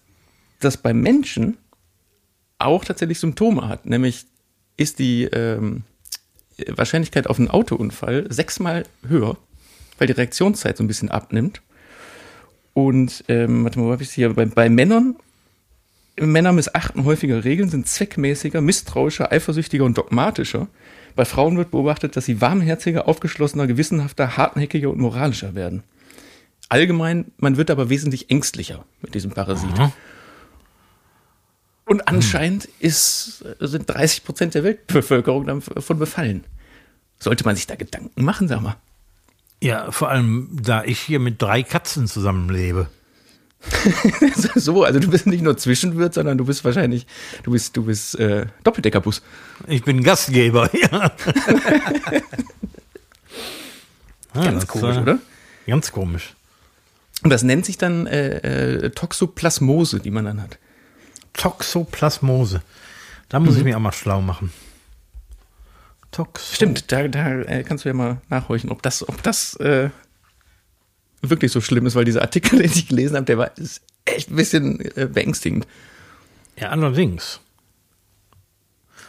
das 0.60 0.78
beim 0.78 1.02
Menschen 1.02 1.58
auch 2.60 2.86
tatsächlich 2.86 3.20
Symptome 3.20 3.68
hat. 3.68 3.86
Nämlich 3.86 4.26
ist 4.78 5.00
die 5.00 5.24
ähm, 5.24 5.84
Wahrscheinlichkeit 6.68 7.28
auf 7.28 7.40
einen 7.40 7.50
Autounfall 7.50 8.26
sechsmal 8.30 8.84
höher, 9.08 9.38
weil 9.98 10.08
die 10.08 10.14
Reaktionszeit 10.14 10.78
so 10.78 10.84
ein 10.84 10.88
bisschen 10.88 11.10
abnimmt. 11.10 11.62
Und 12.74 13.24
ähm, 13.28 13.64
warte 13.64 13.80
mal, 13.80 13.88
wo 13.88 13.92
habe 13.92 14.04
ich 14.04 14.12
hier? 14.12 14.34
Bei, 14.34 14.46
bei 14.46 14.70
Männern, 14.70 15.16
Männer 16.20 16.52
missachten 16.52 17.06
häufiger 17.06 17.44
Regeln, 17.44 17.70
sind 17.70 17.88
zweckmäßiger, 17.88 18.62
misstrauischer, 18.62 19.32
eifersüchtiger 19.32 19.84
und 19.84 19.98
dogmatischer. 19.98 20.68
Bei 21.16 21.26
Frauen 21.26 21.58
wird 21.58 21.72
beobachtet, 21.72 22.16
dass 22.16 22.26
sie 22.26 22.42
warmherziger, 22.42 23.08
aufgeschlossener, 23.08 23.66
gewissenhafter, 23.66 24.38
hartnäckiger 24.38 24.90
und 24.90 25.00
moralischer 25.00 25.56
werden. 25.56 25.84
Allgemein, 26.70 27.32
man 27.38 27.58
wird 27.58 27.72
aber 27.72 27.90
wesentlich 27.90 28.30
ängstlicher 28.30 28.86
mit 29.02 29.16
diesem 29.16 29.32
Parasit. 29.32 29.78
Mhm. 29.78 29.92
Und 31.88 32.08
anscheinend 32.08 32.66
ist, 32.80 33.46
sind 33.60 33.90
30 33.90 34.26
Prozent 34.26 34.54
der 34.54 34.64
Weltbevölkerung 34.64 35.46
davon 35.46 35.98
befallen. 35.98 36.44
Sollte 37.18 37.46
man 37.46 37.56
sich 37.56 37.66
da 37.66 37.76
Gedanken 37.76 38.24
machen, 38.24 38.50
sag 38.50 38.62
mal. 38.62 38.76
Ja, 39.62 39.92
vor 39.92 40.10
allem, 40.10 40.50
da 40.52 40.84
ich 40.84 41.00
hier 41.00 41.20
mit 41.20 41.42
drei 41.42 41.64
Katzen 41.64 42.08
zusammenlebe. 42.08 42.90
so, 44.56 44.84
also 44.84 45.00
du 45.00 45.10
bist 45.10 45.26
nicht 45.28 45.42
nur 45.42 45.58
Zwischenwirt, 45.58 46.14
sondern 46.14 46.38
du 46.38 46.44
bist 46.46 46.64
wahrscheinlich, 46.66 47.08
du 47.44 47.52
bist, 47.52 47.76
du 47.76 47.86
bist 47.86 48.20
äh, 48.20 48.46
Doppeldeckerbus. 48.64 49.22
Ich 49.68 49.84
bin 49.84 50.04
Gastgeber, 50.04 50.70
ja. 50.80 50.90
ganz 54.34 54.66
das, 54.66 54.68
komisch, 54.68 54.98
äh, 54.98 55.02
oder? 55.02 55.20
Ganz 55.66 55.92
komisch. 55.92 56.36
Und 57.24 57.30
das 57.32 57.44
nennt 57.44 57.66
sich 57.66 57.78
dann 57.78 58.08
äh, 58.08 58.84
äh, 58.86 58.90
Toxoplasmose, 58.92 60.02
die 60.02 60.12
man 60.12 60.26
dann 60.26 60.42
hat. 60.42 60.60
Toxoplasmose. 61.38 62.62
Da 63.30 63.40
muss 63.40 63.54
mhm. 63.54 63.58
ich 63.60 63.64
mich 63.66 63.76
auch 63.76 63.80
mal 63.80 63.92
schlau 63.92 64.22
machen. 64.22 64.52
Toxo. 66.12 66.56
Stimmt, 66.56 66.92
da, 66.92 67.08
da 67.08 67.42
äh, 67.42 67.64
kannst 67.64 67.86
du 67.86 67.90
ja 67.90 67.94
mal 67.94 68.22
nachhorchen, 68.30 68.70
ob 68.70 68.82
das, 68.82 69.08
ob 69.08 69.22
das 69.24 69.56
äh, 69.58 69.90
wirklich 71.22 71.52
so 71.52 71.62
schlimm 71.62 71.86
ist, 71.86 71.96
weil 71.96 72.06
dieser 72.06 72.22
Artikel, 72.22 72.60
den 72.62 72.72
ich 72.72 72.88
gelesen 72.88 73.16
habe, 73.16 73.26
der 73.26 73.38
war 73.38 73.52
echt 74.06 74.32
ein 74.32 74.36
bisschen 74.36 74.80
äh, 74.96 75.08
beängstigend. 75.08 75.68
Ja, 76.58 76.70
allerdings. 76.70 77.40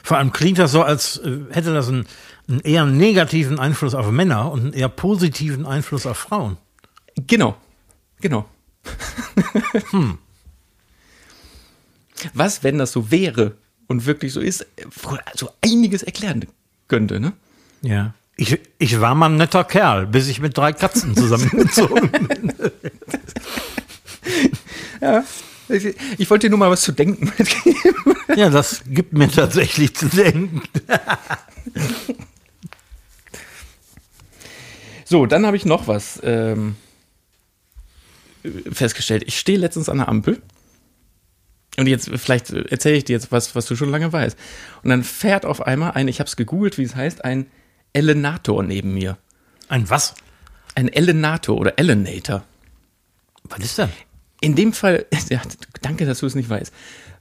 Vor 0.03 0.17
allem 0.17 0.33
klingt 0.33 0.59
das 0.59 0.73
so, 0.73 0.83
als 0.83 1.19
äh, 1.19 1.41
hätte 1.51 1.73
das 1.73 1.89
einen, 1.89 2.07
einen 2.49 2.61
eher 2.61 2.85
negativen 2.85 3.59
Einfluss 3.59 3.95
auf 3.95 4.11
Männer 4.11 4.51
und 4.51 4.61
einen 4.61 4.73
eher 4.73 4.89
positiven 4.89 5.67
Einfluss 5.67 6.07
auf 6.07 6.19
Frauen. 6.19 6.57
Genau, 7.15 7.57
genau. 8.21 8.49
hm. 9.91 10.19
Was, 12.35 12.63
wenn 12.65 12.79
das 12.79 12.93
so 12.93 13.11
wäre 13.11 13.57
und 13.87 14.07
wirklich 14.07 14.33
so 14.33 14.41
ist, 14.41 14.67
so 15.35 15.51
einiges 15.65 16.03
erklären 16.03 16.47
könnte, 16.89 17.21
ne? 17.21 17.33
Ja. 17.83 18.15
Ich, 18.37 18.59
ich 18.79 19.01
war 19.01 19.15
mal 19.15 19.31
ein 19.31 19.37
netter 19.37 19.65
Kerl, 19.65 20.07
bis 20.07 20.29
ich 20.29 20.41
mit 20.41 20.57
drei 20.57 20.73
Katzen 20.73 21.17
zusammengezogen 21.17 22.11
bin. 22.29 22.53
ja. 25.01 25.25
Ich, 25.71 25.95
ich, 26.17 26.31
wollte 26.31 26.47
dir 26.47 26.51
nur 26.51 26.59
mal 26.61 26.71
was 26.71 26.81
zu 26.81 26.93
denken 26.93 27.31
mitgeben. 27.37 28.15
Ja, 28.37 28.49
das 28.49 28.85
gibt 28.87 29.13
mir 29.13 29.31
tatsächlich 29.31 29.95
zu 29.95 30.07
denken. 30.09 30.63
so, 35.05 35.27
dann 35.27 35.45
habe 35.45 35.59
ich 35.59 35.67
noch 35.67 35.87
was 35.87 36.21
ähm, 36.23 36.77
festgestellt. 38.73 39.25
Ich 39.27 39.39
stehe 39.39 39.59
letztens 39.59 39.91
an 39.91 39.99
der 39.99 40.09
Ampel 40.09 40.41
und 41.79 41.87
jetzt, 41.87 42.11
vielleicht 42.17 42.51
erzähle 42.51 42.97
ich 42.97 43.05
dir 43.05 43.13
jetzt 43.13 43.31
was, 43.31 43.55
was 43.55 43.67
du 43.67 43.77
schon 43.77 43.91
lange 43.91 44.13
weißt. 44.13 44.37
Und 44.83 44.91
dann 44.91 45.05
fährt 45.05 45.47
auf 45.47 45.65
einmal 45.65 45.93
ein, 45.93 46.09
ich 46.09 46.19
habe 46.19 46.27
es 46.27 46.35
gegoogelt, 46.35 46.77
wie 46.77 46.83
es 46.83 46.97
heißt, 46.97 47.25
ein 47.25 47.47
Elenator 47.93 48.63
neben 48.65 48.95
mir. 48.95 49.17
Ein 49.69 49.89
was? 49.89 50.15
Ein 50.75 50.89
Elenator 50.89 51.57
oder 51.57 51.79
Elenator. 51.79 52.45
Was 53.45 53.61
ist 53.61 53.79
das? 53.79 53.91
In 54.41 54.57
dem 54.57 54.73
Fall, 54.73 55.07
ja, 55.29 55.41
danke, 55.81 56.05
dass 56.05 56.19
du 56.19 56.27
es 56.27 56.35
nicht 56.35 56.51
weißt. 56.51 56.73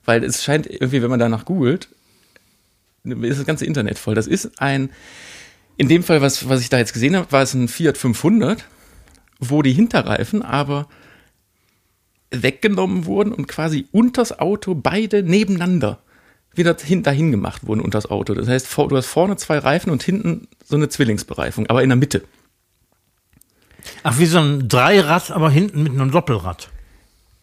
Weil 0.05 0.23
es 0.23 0.43
scheint 0.43 0.65
irgendwie, 0.65 1.03
wenn 1.03 1.09
man 1.09 1.19
danach 1.19 1.45
googelt, 1.45 1.89
ist 3.03 3.39
das 3.39 3.45
ganze 3.45 3.65
Internet 3.65 3.99
voll. 3.99 4.15
Das 4.15 4.25
ist 4.25 4.59
ein, 4.59 4.89
in 5.77 5.87
dem 5.87 6.01
Fall, 6.01 6.21
was, 6.21 6.49
was 6.49 6.61
ich 6.61 6.69
da 6.69 6.79
jetzt 6.79 6.93
gesehen 6.93 7.15
habe, 7.15 7.31
war 7.31 7.43
es 7.43 7.53
ein 7.53 7.67
Fiat 7.67 7.97
500, 7.97 8.65
wo 9.39 9.61
die 9.61 9.73
Hinterreifen 9.73 10.41
aber 10.41 10.87
weggenommen 12.31 13.05
wurden 13.05 13.33
und 13.33 13.47
quasi 13.47 13.87
unters 13.91 14.37
Auto 14.39 14.75
beide 14.75 15.23
nebeneinander 15.23 15.99
wieder 16.57 16.75
hin, 16.75 17.03
dahin 17.03 17.31
gemacht 17.31 17.67
wurden 17.67 17.81
unters 17.81 18.07
Auto. 18.07 18.33
Das 18.33 18.47
heißt, 18.47 18.75
du 18.75 18.97
hast 18.97 19.05
vorne 19.05 19.37
zwei 19.37 19.59
Reifen 19.59 19.91
und 19.91 20.03
hinten 20.03 20.47
so 20.65 20.75
eine 20.75 20.89
Zwillingsbereifung, 20.89 21.67
aber 21.67 21.83
in 21.83 21.89
der 21.89 21.97
Mitte. 21.97 22.23
Ach, 24.03 24.17
wie 24.17 24.25
so 24.25 24.39
ein 24.39 24.67
Dreirad, 24.67 25.31
aber 25.31 25.49
hinten 25.49 25.83
mit 25.83 25.93
einem 25.93 26.11
Doppelrad. 26.11 26.69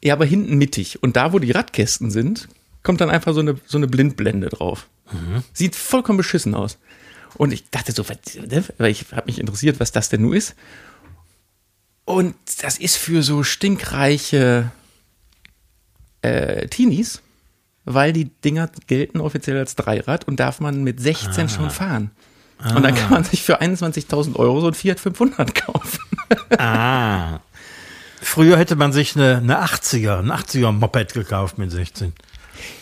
Ja, 0.02 0.14
aber 0.14 0.24
hinten 0.24 0.56
mittig. 0.56 1.02
Und 1.02 1.16
da, 1.16 1.32
wo 1.32 1.38
die 1.38 1.52
Radkästen 1.52 2.10
sind, 2.10 2.48
kommt 2.82 3.00
dann 3.00 3.08
einfach 3.08 3.32
so 3.32 3.40
eine, 3.40 3.56
so 3.64 3.78
eine 3.78 3.86
Blindblende 3.86 4.48
drauf. 4.48 4.88
Mhm. 5.10 5.42
Sieht 5.52 5.76
vollkommen 5.76 6.18
beschissen 6.18 6.54
aus. 6.54 6.78
Und 7.36 7.52
ich 7.52 7.70
dachte 7.70 7.92
so, 7.92 8.02
ne, 8.02 8.64
weil 8.78 8.90
ich 8.90 9.06
habe 9.12 9.26
mich 9.26 9.38
interessiert, 9.38 9.80
was 9.80 9.92
das 9.92 10.08
denn 10.08 10.22
nun 10.22 10.34
ist. 10.34 10.54
Und 12.04 12.34
das 12.62 12.78
ist 12.78 12.96
für 12.96 13.22
so 13.22 13.42
stinkreiche 13.42 14.70
äh, 16.22 16.68
Teenies, 16.68 17.22
weil 17.84 18.12
die 18.12 18.26
Dinger 18.26 18.70
gelten 18.86 19.20
offiziell 19.20 19.58
als 19.58 19.74
Dreirad 19.76 20.26
und 20.26 20.40
darf 20.40 20.60
man 20.60 20.82
mit 20.82 21.00
16 21.00 21.46
ah. 21.46 21.48
schon 21.48 21.70
fahren. 21.70 22.10
Ah. 22.58 22.76
Und 22.76 22.82
dann 22.82 22.94
kann 22.94 23.10
man 23.10 23.24
sich 23.24 23.42
für 23.42 23.60
21.000 23.60 24.36
Euro 24.36 24.60
so 24.60 24.68
ein 24.68 24.74
Fiat 24.74 25.00
500 25.00 25.54
kaufen. 25.54 26.00
ah. 26.58 27.40
Früher 28.20 28.56
hätte 28.56 28.76
man 28.76 28.92
sich 28.92 29.16
eine, 29.16 29.36
eine 29.36 29.62
80er, 29.62 30.18
ein 30.18 30.32
80er 30.32 30.72
Moped 30.72 31.12
gekauft 31.12 31.58
mit 31.58 31.70
16. 31.70 32.12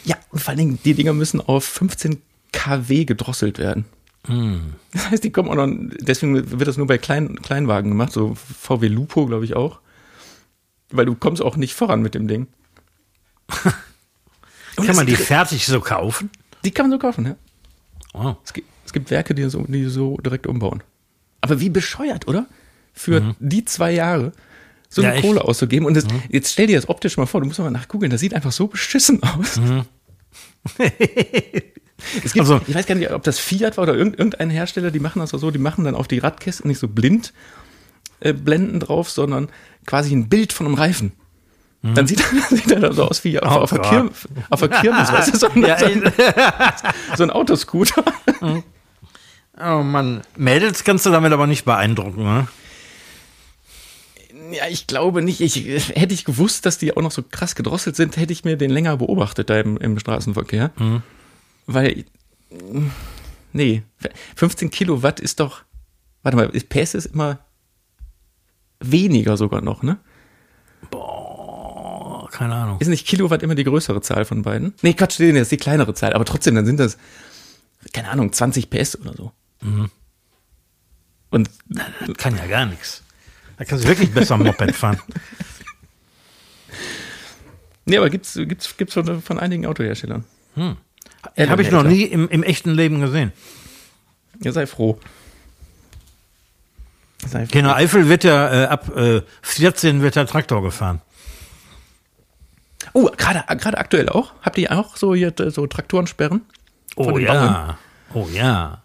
Ja, 0.05 0.17
und 0.31 0.41
vor 0.41 0.51
allen 0.51 0.59
Dingen, 0.59 0.79
die 0.85 0.95
Dinger 0.95 1.13
müssen 1.13 1.41
auf 1.41 1.65
15 1.65 2.23
kW 2.53 3.05
gedrosselt 3.05 3.59
werden. 3.59 3.87
Mm. 4.29 4.75
Das 4.93 5.11
heißt, 5.11 5.25
die 5.25 5.31
kommen 5.31 5.49
auch 5.49 5.55
noch, 5.55 5.69
deswegen 6.01 6.59
wird 6.59 6.69
das 6.69 6.77
nur 6.77 6.87
bei 6.87 6.99
Klein, 6.99 7.41
Kleinwagen 7.43 7.91
gemacht, 7.91 8.13
so 8.13 8.35
VW 8.35 8.89
Lupo, 8.89 9.27
glaube 9.27 9.45
ich 9.45 9.55
auch. 9.55 9.81
Weil 10.91 11.07
du 11.07 11.15
kommst 11.15 11.43
auch 11.43 11.57
nicht 11.57 11.75
voran 11.75 12.03
mit 12.03 12.15
dem 12.15 12.29
Ding. 12.29 12.47
kann 14.77 14.97
man 14.97 15.07
die 15.07 15.17
fertig 15.17 15.67
so 15.67 15.81
kaufen? 15.81 16.31
Die 16.65 16.71
kann 16.71 16.89
man 16.89 16.93
so 16.93 16.99
kaufen, 16.99 17.27
ja. 17.27 17.37
Oh. 18.15 18.35
Es, 18.45 18.53
gibt, 18.53 18.69
es 18.85 18.93
gibt 18.93 19.11
Werke, 19.11 19.35
die 19.35 19.49
so, 19.49 19.65
die 19.67 19.87
so 19.87 20.19
direkt 20.19 20.47
umbauen. 20.47 20.83
Aber 21.41 21.61
wie 21.61 21.71
bescheuert, 21.71 22.29
oder? 22.29 22.47
Für 22.93 23.21
mhm. 23.21 23.35
die 23.41 23.65
zwei 23.65 23.93
Jahre 23.93 24.33
so 24.89 25.03
eine 25.03 25.15
ja, 25.15 25.21
Kohle 25.21 25.43
auszugeben. 25.43 25.87
Und 25.87 25.95
das, 25.95 26.05
mhm. 26.05 26.23
jetzt 26.29 26.53
stell 26.53 26.67
dir 26.67 26.77
das 26.77 26.89
optisch 26.89 27.17
mal 27.17 27.27
vor, 27.27 27.41
du 27.41 27.47
musst 27.47 27.59
mal 27.59 27.71
nachgoogeln, 27.71 28.11
das 28.11 28.21
sieht 28.21 28.35
einfach 28.35 28.53
so 28.53 28.67
beschissen 28.67 29.23
aus. 29.23 29.57
Mhm. 29.57 29.85
Es 32.25 32.33
gibt, 32.33 32.41
also, 32.41 32.61
ich 32.67 32.75
weiß 32.75 32.87
gar 32.87 32.97
nicht, 32.97 33.13
ob 33.13 33.23
das 33.23 33.39
Fiat 33.39 33.77
war 33.77 33.85
oder 33.85 33.95
irgendein 33.95 34.51
Hersteller, 34.51 34.91
die 34.91 34.99
machen 34.99 35.21
das 35.21 35.31
so, 35.31 35.51
die 35.53 35.59
machen 35.59 35.85
dann 35.85 35.95
auf 35.95 36.09
die 36.09 36.19
Radkästen 36.19 36.67
nicht 36.69 36.81
so 36.81 36.89
blind 36.89 37.33
äh, 38.21 38.33
Blenden 38.33 38.81
drauf, 38.81 39.11
sondern 39.11 39.49
quasi 39.87 40.15
ein 40.15 40.29
Bild 40.29 40.53
von 40.53 40.67
einem 40.67 40.75
Reifen. 40.75 41.13
Mhm. 41.83 41.95
Dann 41.95 42.07
sieht, 42.07 42.21
er, 42.21 42.43
sieht 42.57 42.71
er 42.71 42.93
so 42.93 43.05
aus 43.05 43.25
wie 43.25 43.39
auf, 43.39 43.57
oh, 43.57 43.61
auf, 43.61 43.71
der, 43.71 43.81
Kirmes, 43.81 44.29
auf 44.51 44.61
der 44.61 44.69
Kirmes, 44.69 45.13
weißt 45.13 45.35
du, 45.35 45.39
so 45.39 45.49
ein, 45.49 45.63
ja, 45.67 45.79
so 45.79 45.87
ein, 45.87 46.13
so 47.17 47.23
ein 47.25 47.31
Autoscooter. 47.31 48.05
Mhm. 48.41 48.63
Oh 49.61 49.83
Mann, 49.83 50.23
Mädels 50.37 50.83
kannst 50.85 51.07
du 51.07 51.11
damit 51.11 51.33
aber 51.33 51.47
nicht 51.47 51.65
beeindrucken, 51.65 52.23
ne? 52.23 52.49
Ja, 54.53 54.67
ich 54.69 54.87
glaube 54.87 55.23
nicht. 55.23 55.41
Ich, 55.41 55.57
hätte 55.97 56.15
ich 56.15 56.25
gewusst, 56.25 56.67
dass 56.67 56.79
die 56.79 56.97
auch 56.97 57.03
noch 57.03 57.11
so 57.11 57.23
krass 57.23 57.55
gedrosselt 57.55 57.97
sind, 57.97 58.17
hätte 58.17 58.33
ich 58.33 58.45
mir 58.45 58.57
den 58.57 58.71
länger 58.71 58.97
beobachtet 58.99 59.51
da 59.51 59.59
im, 59.59 59.77
im 59.79 59.99
Straßenverkehr. 59.99 60.71
Mhm. 60.79 61.03
Weil, 61.67 62.05
nee, 63.53 63.83
15 64.37 64.71
Kilowatt 64.71 65.21
ist 65.21 65.41
doch, 65.41 65.63
warte 66.23 66.37
mal, 66.37 66.49
PS 66.49 66.95
ist 66.95 67.07
immer 67.07 67.39
weniger 68.81 69.37
sogar 69.37 69.63
noch, 69.63 69.83
ne? 69.83 69.99
Boah, 70.91 72.29
keine 72.31 72.55
Ahnung. 72.55 72.81
Ist 72.81 72.89
nicht 72.89 73.07
Kilowatt 73.07 73.43
immer 73.43 73.55
die 73.55 73.65
größere 73.65 74.03
Zahl 74.03 74.25
von 74.25 74.43
beiden? 74.43 74.75
Nee, 74.83 74.95
Quatsch, 74.95 75.19
das 75.21 75.29
ist 75.29 75.53
die 75.53 75.57
kleinere 75.57 75.95
Zahl, 75.95 76.13
aber 76.13 76.25
trotzdem, 76.25 76.55
dann 76.57 76.67
sind 76.67 76.79
das, 76.79 76.99
keine 77.93 78.11
Ahnung, 78.11 78.33
20 78.33 78.69
PS 78.69 79.01
oder 79.01 79.15
so. 79.15 79.33
Mhm. 79.63 79.91
Und 81.31 81.49
das 81.71 82.17
kann 82.19 82.37
ja 82.37 82.47
gar 82.47 82.67
nichts. 82.67 83.03
Da 83.63 83.67
kannst 83.67 83.85
du 83.85 83.89
wirklich 83.89 84.11
besser 84.13 84.37
Moped 84.37 84.75
fahren. 84.75 85.01
Nee, 87.85 87.97
aber 87.97 88.11
gibt's, 88.11 88.35
gibt's, 88.35 88.77
gibt's 88.77 88.95
von, 88.95 89.23
von 89.23 89.39
einigen 89.39 89.67
Autoherstellern. 89.67 90.25
Hm. 90.57 90.77
Habe 91.39 91.63
ich 91.63 91.71
noch 91.71 91.85
nie 91.85 92.03
im, 92.03 92.29
im 92.29 92.43
echten 92.43 92.71
Leben 92.71 93.01
gesehen. 93.01 93.33
Ja, 94.43 94.51
sei 94.51 94.67
froh. 94.67 94.99
In 97.33 97.63
der 97.63 97.77
Eifel 97.77 98.09
wird 98.09 98.25
ja 98.25 98.65
äh, 98.65 98.67
ab 98.67 98.97
äh, 98.97 99.23
14 99.43 100.03
wird 100.03 100.17
der 100.17 100.27
Traktor 100.27 100.61
gefahren. 100.61 101.01
Oh, 102.95 103.09
gerade 103.17 103.45
gerade 103.59 103.79
aktuell 103.79 104.09
auch? 104.09 104.33
Habt 104.43 104.59
ihr 104.59 104.73
auch 104.73 104.97
so 104.97 105.15
hier 105.15 105.39
äh, 105.39 105.51
so 105.53 105.69
Traktorensperren? 105.69 106.41
Oh 106.97 107.17
ja. 107.17 107.33
Bauern? 107.33 107.79
Oh 108.13 108.29
ja. 108.33 108.83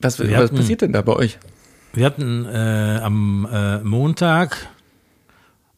Was, 0.00 0.20
was 0.20 0.28
hatten, 0.28 0.56
passiert 0.56 0.82
denn 0.82 0.92
da 0.92 1.00
bei 1.00 1.14
euch? 1.14 1.38
Wir 1.94 2.06
hatten 2.06 2.44
äh, 2.46 3.00
am 3.02 3.48
äh, 3.50 3.78
Montag 3.78 4.68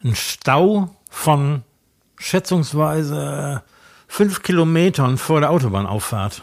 einen 0.02 0.16
Stau 0.16 0.96
von 1.10 1.62
schätzungsweise 2.16 3.62
fünf 4.08 4.42
Kilometern 4.42 5.18
vor 5.18 5.40
der 5.40 5.50
Autobahnauffahrt. 5.50 6.42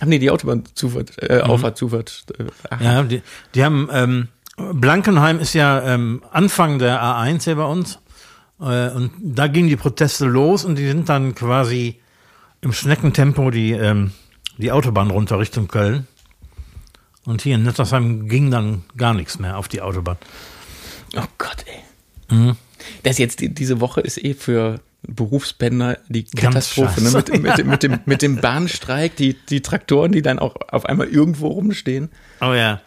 Ach 0.00 0.06
nee, 0.06 0.18
die 0.18 0.30
Autobahnzufahrt, 0.30 1.22
äh, 1.22 1.36
mhm. 1.36 1.50
Auffahrt, 1.50 1.78
Zufahrt. 1.78 2.24
Äh, 2.38 2.84
ja, 2.84 3.02
die, 3.04 3.22
die 3.54 3.64
haben, 3.64 3.88
ähm, 3.92 4.28
Blankenheim 4.56 5.38
ist 5.38 5.54
ja 5.54 5.82
ähm, 5.82 6.22
Anfang 6.32 6.80
der 6.80 7.00
A1 7.00 7.44
hier 7.44 7.56
bei 7.56 7.64
uns. 7.64 8.00
Äh, 8.60 8.90
und 8.90 9.12
da 9.22 9.46
gingen 9.46 9.68
die 9.68 9.76
Proteste 9.76 10.26
los 10.26 10.64
und 10.64 10.76
die 10.76 10.88
sind 10.88 11.08
dann 11.08 11.36
quasi 11.36 12.00
im 12.62 12.72
Schneckentempo 12.72 13.50
die, 13.50 13.72
ähm, 13.72 14.10
die 14.58 14.72
Autobahn 14.72 15.10
runter 15.10 15.38
Richtung 15.38 15.68
Köln. 15.68 16.08
Und 17.26 17.42
hier 17.42 17.56
in 17.56 17.64
Nettersheim 17.64 18.28
ging 18.28 18.50
dann 18.50 18.84
gar 18.96 19.12
nichts 19.12 19.38
mehr 19.38 19.58
auf 19.58 19.68
die 19.68 19.82
Autobahn. 19.82 20.16
Oh 21.16 21.24
Gott, 21.38 21.64
ey. 21.66 22.36
Mhm. 22.36 22.56
Das 23.02 23.18
jetzt, 23.18 23.40
diese 23.40 23.80
Woche 23.80 24.00
ist 24.00 24.22
eh 24.22 24.34
für 24.34 24.80
Berufspendler 25.02 25.98
die 26.08 26.24
Katastrophe, 26.24 27.02
ne? 27.02 27.10
mit, 27.10 27.42
mit, 27.42 27.66
mit, 27.66 27.82
dem, 27.82 28.00
mit 28.06 28.22
dem 28.22 28.40
Bahnstreik, 28.40 29.16
die, 29.16 29.34
die 29.34 29.60
Traktoren, 29.60 30.12
die 30.12 30.22
dann 30.22 30.38
auch 30.38 30.56
auf 30.68 30.86
einmal 30.86 31.08
irgendwo 31.08 31.48
rumstehen. 31.48 32.10
Oh 32.40 32.52
ja. 32.52 32.80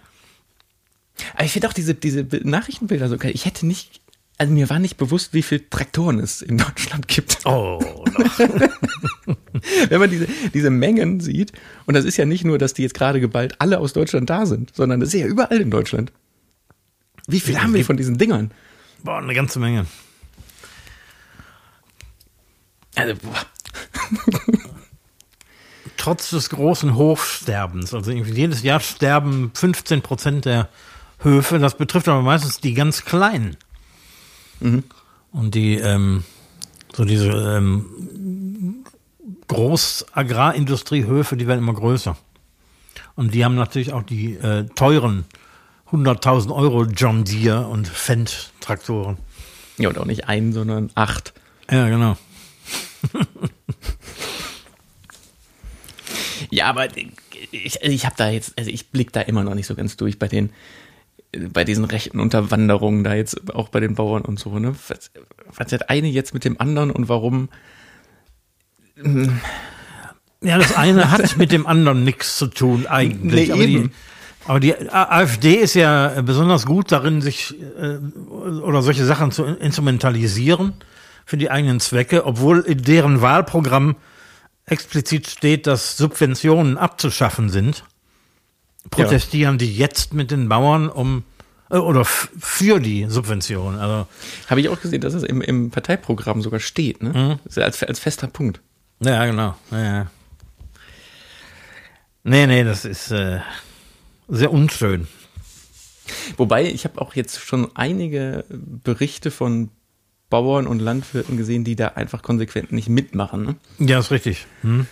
Aber 1.34 1.43
ich 1.43 1.52
finde 1.52 1.67
auch 1.67 1.73
diese, 1.73 1.95
diese 1.95 2.25
Nachrichtenbilder 2.43 3.10
so 3.10 3.17
geil. 3.17 3.32
Ich 3.34 3.45
hätte 3.45 3.67
nicht, 3.67 3.98
also 4.39 4.54
mir 4.54 4.69
war 4.69 4.80
nicht 4.80 4.95
bewusst, 4.95 5.34
wie 5.34 5.43
viele 5.43 5.69
Traktoren 5.69 6.19
es 6.19 6.41
in 6.41 6.58
Deutschland 6.58 7.10
gibt. 7.10 7.45
Oh. 7.45 7.80
Wenn 9.89 9.99
man 9.99 10.10
diese, 10.10 10.28
diese 10.54 10.69
Mengen 10.69 11.19
sieht, 11.19 11.52
und 11.86 11.93
das 11.93 12.06
ist 12.06 12.15
ja 12.15 12.23
nicht 12.23 12.45
nur, 12.45 12.58
dass 12.58 12.73
die 12.73 12.84
jetzt 12.84 12.93
gerade 12.93 13.19
geballt 13.19 13.56
alle 13.60 13.80
aus 13.80 13.91
Deutschland 13.91 14.30
da 14.30 14.45
sind, 14.45 14.73
sondern 14.73 15.02
das 15.02 15.13
ist 15.13 15.19
ja 15.19 15.28
überall 15.28 15.60
in 15.60 15.69
Deutschland. 15.69 16.13
Wie 17.28 17.41
viel 17.41 17.62
haben 17.62 17.73
wir 17.73 17.84
von 17.84 17.97
diesen 17.97 18.17
Dingern? 18.17 18.52
Boah, 19.04 19.17
eine 19.17 19.34
ganze 19.34 19.60
Menge. 19.60 19.86
Also, 22.95 23.13
Trotz 25.97 26.30
des 26.30 26.49
großen 26.49 26.95
Hochsterbens, 26.95 27.93
also 27.93 28.12
jedes 28.12 28.63
Jahr 28.63 28.80
sterben 28.80 29.52
15 29.54 30.02
Prozent 30.02 30.45
der 30.45 30.69
Höfe, 31.19 31.60
das 31.60 31.75
betrifft 31.75 32.08
aber 32.08 32.21
meistens 32.21 32.62
die 32.62 32.73
ganz 32.73 33.04
kleinen. 33.04 33.58
Mhm. 34.60 34.84
Und 35.32 35.56
die, 35.56 35.76
ähm, 35.76 36.24
so 36.93 37.06
diese 37.06 37.30
ähm, 37.30 38.86
Großagrarindustriehöfe, 39.48 41.38
die 41.38 41.48
werden 41.48 41.60
immer 41.60 41.74
größer. 41.74 42.17
Und 43.15 43.34
die 43.34 43.43
haben 43.43 43.56
natürlich 43.56 43.93
auch 43.93 44.04
die 44.04 44.36
äh, 44.36 44.65
teuren 44.76 45.26
100.000 45.91 46.54
Euro 46.56 46.86
John 46.86 47.24
Deere 47.24 47.67
und 47.67 47.88
Fendt 47.88 48.52
Traktoren. 48.60 49.17
Ja, 49.78 49.89
und 49.89 49.98
auch 49.98 50.06
nicht 50.06 50.28
einen, 50.28 50.54
sondern 50.54 50.91
acht. 50.95 51.34
Ja, 51.69 51.89
genau. 51.89 52.17
ja, 56.50 56.67
aber 56.67 56.88
ich, 57.52 57.82
ich 57.82 58.06
habe 58.06 58.15
da 58.17 58.30
jetzt, 58.30 58.58
also 58.58 58.69
ich 58.69 58.89
blick 58.89 59.12
da 59.13 59.22
immer 59.22 59.43
noch 59.43 59.56
nicht 59.56 59.67
so 59.67 59.76
ganz 59.76 59.98
durch 59.98 60.19
bei 60.19 60.28
den, 60.28 60.52
bei 61.31 61.63
diesen 61.63 61.85
rechten 61.85 62.19
Unterwanderungen 62.19 63.03
da 63.03 63.13
jetzt 63.13 63.53
auch 63.53 63.69
bei 63.69 63.79
den 63.79 63.95
Bauern 63.95 64.23
und 64.23 64.39
so, 64.39 64.57
ne? 64.57 64.73
Was, 64.87 65.11
was 65.55 65.71
hat 65.71 65.89
eine 65.89 66.07
jetzt 66.07 66.33
mit 66.33 66.43
dem 66.43 66.59
anderen 66.59 66.91
und 66.91 67.07
warum? 67.07 67.49
Ja, 70.41 70.57
das 70.57 70.75
eine 70.75 71.11
hat 71.11 71.37
mit 71.37 71.51
dem 71.51 71.67
anderen 71.67 72.03
nichts 72.03 72.37
zu 72.37 72.47
tun 72.47 72.87
eigentlich. 72.87 73.49
Nee, 73.49 73.53
aber, 73.53 73.65
die, 73.65 73.89
aber, 74.45 74.59
die, 74.59 74.89
AfD 74.91 75.55
ist 75.55 75.75
ja 75.75 76.21
besonders 76.21 76.65
gut 76.65 76.91
darin, 76.91 77.21
sich 77.21 77.55
äh, 77.79 77.97
oder 78.29 78.81
solche 78.81 79.05
Sachen 79.05 79.31
zu 79.31 79.43
instrumentalisieren 79.45 80.73
für 81.25 81.37
die 81.37 81.51
eigenen 81.51 81.79
Zwecke, 81.79 82.25
obwohl 82.25 82.61
in 82.61 82.81
deren 82.81 83.21
Wahlprogramm 83.21 83.97
explizit 84.65 85.29
steht, 85.29 85.67
dass 85.67 85.97
Subventionen 85.97 86.77
abzuschaffen 86.77 87.49
sind, 87.49 87.83
protestieren 88.89 89.55
ja. 89.55 89.57
die 89.59 89.75
jetzt 89.75 90.13
mit 90.13 90.31
den 90.31 90.49
Bauern 90.49 90.89
um 90.89 91.23
äh, 91.69 91.77
oder 91.77 92.05
für 92.05 92.79
die 92.79 93.05
Subventionen. 93.07 93.79
Also 93.79 94.07
habe 94.47 94.61
ich 94.61 94.69
auch 94.69 94.81
gesehen, 94.81 95.01
dass 95.01 95.13
es 95.13 95.23
im, 95.23 95.41
im 95.41 95.71
Parteiprogramm 95.71 96.41
sogar 96.41 96.59
steht, 96.59 97.03
ne? 97.03 97.39
Mhm. 97.55 97.61
Als, 97.61 97.83
als 97.83 97.99
fester 97.99 98.27
Punkt. 98.27 98.61
Ja, 98.99 99.25
genau. 99.25 99.55
Ja, 99.71 99.83
ja. 99.83 100.11
Nee, 102.23 102.47
nee, 102.47 102.63
das 102.63 102.85
ist 102.85 103.11
äh, 103.11 103.39
sehr 104.27 104.51
unschön. 104.51 105.07
Wobei, 106.37 106.65
ich 106.65 106.85
habe 106.85 107.01
auch 107.01 107.15
jetzt 107.15 107.39
schon 107.39 107.75
einige 107.75 108.43
Berichte 108.49 109.31
von 109.31 109.69
Bauern 110.29 110.67
und 110.67 110.79
Landwirten 110.79 111.37
gesehen, 111.37 111.63
die 111.63 111.75
da 111.75 111.89
einfach 111.89 112.21
konsequent 112.21 112.71
nicht 112.71 112.89
mitmachen. 112.89 113.43
Ne? 113.43 113.55
Ja, 113.87 113.99
ist 113.99 114.11
richtig. 114.11 114.45
Hm. 114.61 114.85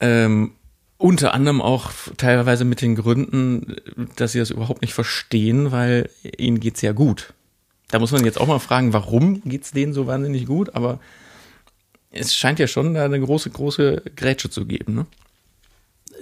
Ähm, 0.00 0.52
unter 0.98 1.34
anderem 1.34 1.60
auch 1.60 1.90
teilweise 2.16 2.64
mit 2.64 2.80
den 2.80 2.94
Gründen, 2.94 3.76
dass 4.16 4.32
sie 4.32 4.38
das 4.38 4.50
überhaupt 4.50 4.82
nicht 4.82 4.94
verstehen, 4.94 5.72
weil 5.72 6.08
ihnen 6.38 6.60
geht's 6.60 6.82
ja 6.82 6.92
gut. 6.92 7.34
Da 7.88 7.98
muss 7.98 8.12
man 8.12 8.24
jetzt 8.24 8.40
auch 8.40 8.46
mal 8.46 8.58
fragen, 8.58 8.92
warum 8.92 9.42
geht's 9.44 9.72
denen 9.72 9.92
so 9.92 10.06
wahnsinnig 10.06 10.46
gut, 10.46 10.74
aber 10.74 10.98
es 12.10 12.34
scheint 12.34 12.58
ja 12.58 12.66
schon 12.66 12.94
da 12.94 13.04
eine 13.04 13.20
große, 13.20 13.50
große 13.50 14.02
Grätsche 14.16 14.50
zu 14.50 14.64
geben. 14.64 14.94
Ne? 14.94 15.06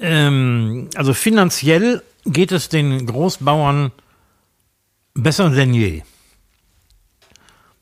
Ähm, 0.01 0.89
also 0.97 1.15
finanziell 1.15 2.03
geht 2.27 2.53
es 2.53 2.69
den 2.69 3.07
Großbauern 3.07 3.93
besser 5.15 5.51
denn 5.51 5.73
je. 5.73 6.03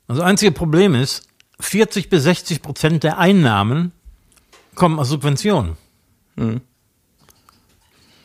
Das 0.09 0.21
einzige 0.21 0.53
Problem 0.53 0.95
ist, 0.95 1.27
40 1.61 2.11
bis 2.11 2.25
60 2.25 2.61
Prozent 2.61 3.03
der 3.03 3.19
Einnahmen 3.19 3.93
kommen 4.75 4.99
aus 4.99 5.09
Subventionen. 5.09 5.77
Mhm. 6.37 6.61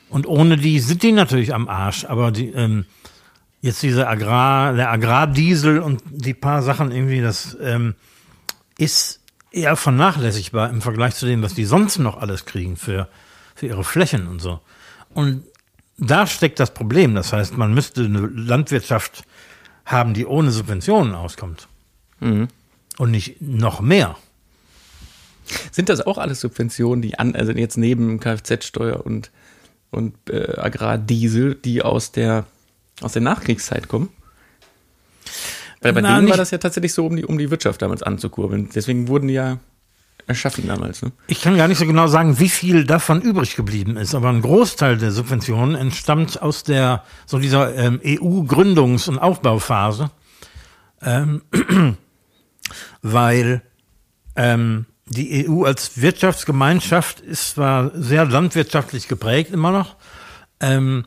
Und 0.10 0.26
ohne 0.26 0.58
die 0.58 0.80
sind 0.80 1.04
die 1.04 1.12
natürlich 1.12 1.54
am 1.54 1.67
Arsch. 1.67 2.06
Aber 2.06 2.32
die, 2.32 2.50
ähm, 2.50 2.86
jetzt 3.62 3.84
diese 3.84 4.08
Agrar, 4.08 4.74
der 4.74 4.91
Agrardiesel 4.91 5.80
und 5.80 6.02
die 6.10 6.34
paar 6.34 6.62
Sachen 6.62 6.91
irgendwie, 6.91 7.22
das 7.22 7.58
ähm, 7.62 7.96
ist 8.78 9.22
eher 9.52 9.76
vernachlässigbar 9.76 10.70
im 10.70 10.82
Vergleich 10.82 11.15
zu 11.15 11.26
dem, 11.26 11.41
was 11.41 11.54
die 11.54 11.65
sonst 11.65 11.98
noch 11.98 12.22
alles 12.22 12.46
kriegen 12.46 12.78
für, 12.78 13.10
für 13.56 13.67
ihre 13.67 13.84
Flächen 13.84 14.28
und 14.28 14.39
so. 14.39 14.60
Und 15.13 15.43
da 15.98 16.28
steckt 16.28 16.60
das 16.60 16.74
Problem. 16.74 17.15
Das 17.15 17.34
heißt, 17.34 17.58
man 17.58 17.74
müsste 17.74 18.06
eine 18.06 18.28
Landwirtschaft 18.28 19.24
haben, 19.86 20.13
die 20.13 20.26
ohne 20.26 20.52
Subventionen 20.52 21.15
auskommt. 21.15 21.67
Mhm. 22.20 22.48
Und 22.98 23.12
nicht 23.12 23.41
noch 23.41 23.82
mehr. 23.82 24.15
Sind 25.72 25.89
das 25.89 26.06
auch 26.06 26.17
alles 26.17 26.41
Subventionen, 26.41 27.02
die 27.02 27.17
an, 27.17 27.36
also 27.36 27.52
jetzt 27.52 27.78
neben 27.78 28.20
Kfz-Steuer 28.20 29.06
und, 29.06 29.32
und 29.91 30.15
äh, 30.30 30.58
Agrardiesel, 30.58 31.56
die 31.56 31.82
aus 31.82 32.12
der, 32.12 32.45
aus 33.02 33.13
der 33.13 33.21
Nachkriegszeit 33.21 33.88
kommen? 33.88 34.10
Weil 35.82 35.93
bei 35.93 36.02
Na, 36.02 36.15
denen 36.15 36.30
war 36.30 36.38
das 36.38 36.52
ja 36.52 36.58
tatsächlich 36.58 36.93
so, 36.93 37.06
um 37.06 37.15
die, 37.15 37.26
um 37.26 37.38
die 37.38 37.52
Wirtschaft 37.52 37.82
damals 37.82 38.04
anzukurbeln. 38.04 38.69
Deswegen 38.73 39.08
wurden 39.08 39.28
die 39.28 39.36
ja 39.36 39.60
erschaffen 40.26 40.67
damals. 40.67 41.02
Ne? 41.02 41.12
Ich 41.28 41.41
kann 41.41 41.56
gar 41.56 41.67
nicht 41.67 41.78
so 41.78 41.86
genau 41.86 42.08
sagen, 42.08 42.39
wie 42.39 42.50
viel 42.50 42.84
davon 42.84 43.21
übrig 43.21 43.56
geblieben 43.56 43.95
ist, 43.95 44.13
aber 44.13 44.30
ein 44.30 44.41
Großteil 44.41 44.97
der 44.97 45.12
Subventionen 45.12 45.76
entstammt 45.76 46.41
aus 46.41 46.63
der 46.63 47.04
so 47.26 47.39
dieser 47.39 47.73
ähm, 47.76 48.02
EU-Gründungs- 48.04 49.08
und 49.08 49.19
Aufbauphase. 49.19 50.12
Ähm, 51.02 51.43
weil 53.02 53.62
ähm, 54.36 54.86
die 55.10 55.48
EU 55.48 55.63
als 55.63 56.02
Wirtschaftsgemeinschaft 56.02 57.22
ist 57.22 57.56
zwar 57.56 57.91
sehr 57.93 58.26
landwirtschaftlich 58.26 59.08
geprägt 59.08 59.52
immer 59.52 59.72
noch, 59.72 59.96
ähm, 60.60 61.06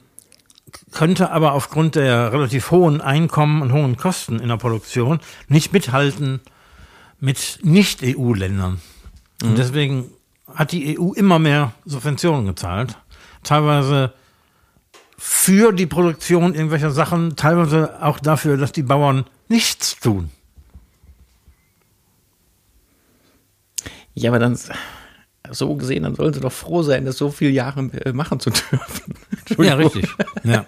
könnte 0.92 1.30
aber 1.30 1.52
aufgrund 1.52 1.96
der 1.96 2.32
relativ 2.32 2.70
hohen 2.70 3.00
Einkommen 3.00 3.62
und 3.62 3.72
hohen 3.72 3.96
Kosten 3.96 4.38
in 4.38 4.48
der 4.48 4.56
Produktion 4.56 5.20
nicht 5.48 5.72
mithalten 5.72 6.40
mit 7.18 7.58
Nicht-EU-Ländern. 7.62 8.80
Mhm. 9.42 9.48
Und 9.48 9.58
deswegen 9.58 10.10
hat 10.54 10.72
die 10.72 10.98
EU 10.98 11.12
immer 11.12 11.38
mehr 11.38 11.72
Subventionen 11.84 12.46
gezahlt. 12.46 12.96
Teilweise 13.42 14.12
für 15.16 15.72
die 15.72 15.86
Produktion 15.86 16.54
irgendwelcher 16.54 16.90
Sachen, 16.90 17.36
teilweise 17.36 18.02
auch 18.02 18.18
dafür, 18.18 18.56
dass 18.56 18.72
die 18.72 18.82
Bauern 18.82 19.26
nichts 19.48 20.00
tun. 20.00 20.30
Ja, 24.20 24.30
aber 24.30 24.38
dann 24.38 24.58
so 25.50 25.74
gesehen, 25.76 26.02
dann 26.02 26.14
sollen 26.14 26.34
sie 26.34 26.40
doch 26.40 26.52
froh 26.52 26.82
sein, 26.82 27.04
das 27.04 27.16
so 27.16 27.30
viele 27.30 27.50
Jahre 27.50 27.80
äh, 28.04 28.12
machen 28.12 28.40
zu 28.40 28.50
dürfen. 28.50 29.14
Ja, 29.58 29.74
richtig. 29.74 30.06
Ja. 30.44 30.64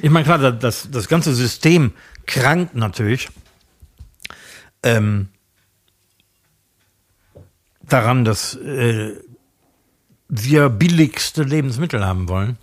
Ich 0.00 0.08
meine, 0.08 0.24
klar, 0.24 0.52
das, 0.52 0.90
das 0.90 1.06
ganze 1.06 1.34
System 1.34 1.92
krankt 2.26 2.74
natürlich 2.74 3.28
ähm, 4.82 5.28
daran, 7.82 8.24
dass 8.24 8.54
äh, 8.54 9.16
wir 10.28 10.70
billigste 10.70 11.42
Lebensmittel 11.42 12.06
haben 12.06 12.28
wollen. 12.30 12.56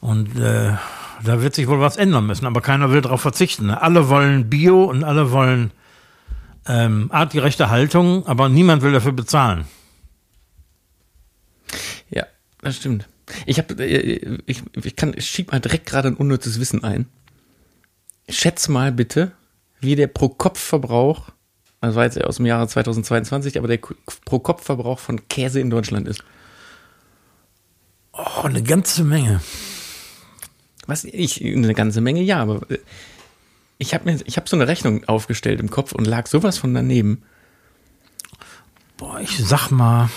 Und 0.00 0.38
äh, 0.38 0.76
da 1.24 1.42
wird 1.42 1.56
sich 1.56 1.66
wohl 1.66 1.80
was 1.80 1.96
ändern 1.96 2.26
müssen, 2.26 2.46
aber 2.46 2.60
keiner 2.60 2.92
will 2.92 3.00
darauf 3.00 3.20
verzichten. 3.20 3.70
Alle 3.70 4.08
wollen 4.08 4.48
Bio 4.48 4.84
und 4.84 5.02
alle 5.02 5.32
wollen 5.32 5.72
ähm, 6.68 7.10
artgerechte 7.10 7.70
Haltung, 7.70 8.26
aber 8.26 8.48
niemand 8.48 8.82
will 8.82 8.92
dafür 8.92 9.12
bezahlen. 9.12 9.64
Ja, 12.10 12.26
das 12.60 12.76
stimmt. 12.76 13.08
Ich 13.46 13.58
habe, 13.58 13.74
äh, 13.82 14.38
ich, 14.46 14.62
ich 14.74 14.96
kann, 14.96 15.14
ich 15.16 15.26
schieb 15.26 15.52
mal 15.52 15.60
direkt 15.60 15.86
gerade 15.86 16.08
ein 16.08 16.16
unnützes 16.16 16.60
Wissen 16.60 16.84
ein. 16.84 17.06
Schätz 18.28 18.68
mal 18.68 18.92
bitte, 18.92 19.32
wie 19.80 19.96
der 19.96 20.06
Pro-Kopf-Verbrauch, 20.06 21.30
das 21.80 21.94
war 21.94 22.04
jetzt 22.04 22.22
aus 22.22 22.36
dem 22.36 22.46
Jahre 22.46 22.68
2022, 22.68 23.58
aber 23.58 23.68
der 23.68 23.78
Pro-Kopf-Verbrauch 23.78 24.98
von 24.98 25.28
Käse 25.28 25.60
in 25.60 25.70
Deutschland 25.70 26.08
ist. 26.08 26.22
Oh, 28.12 28.42
eine 28.42 28.62
ganze 28.62 29.04
Menge. 29.04 29.40
Was 30.86 31.04
ich 31.04 31.44
eine 31.44 31.74
ganze 31.74 32.00
Menge, 32.00 32.22
ja, 32.22 32.40
aber 32.42 32.68
äh, 32.70 32.78
ich 33.78 33.94
habe 33.94 34.10
mir, 34.10 34.20
ich 34.24 34.36
habe 34.36 34.48
so 34.48 34.56
eine 34.56 34.66
Rechnung 34.66 35.04
aufgestellt 35.04 35.60
im 35.60 35.70
Kopf 35.70 35.92
und 35.92 36.04
lag 36.04 36.26
sowas 36.26 36.58
von 36.58 36.74
daneben. 36.74 37.22
Boah, 38.96 39.20
ich 39.20 39.38
sag 39.38 39.70
mal 39.70 40.10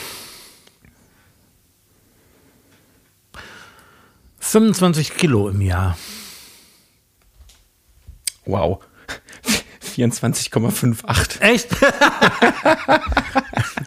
25 4.40 5.14
Kilo 5.16 5.48
im 5.50 5.62
Jahr. 5.62 5.98
Wow. 8.46 8.84
24,58. 9.96 11.42
Echt? 11.42 11.70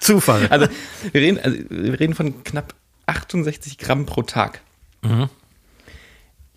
Zufall. 0.01 0.47
Also 0.49 0.69
wir, 1.11 1.21
reden, 1.21 1.39
also 1.41 1.59
wir 1.69 1.99
reden 1.99 2.15
von 2.15 2.45
knapp 2.45 2.75
68 3.07 3.79
Gramm 3.79 4.07
pro 4.07 4.23
Tag. 4.23 4.61
Mhm. 5.03 5.29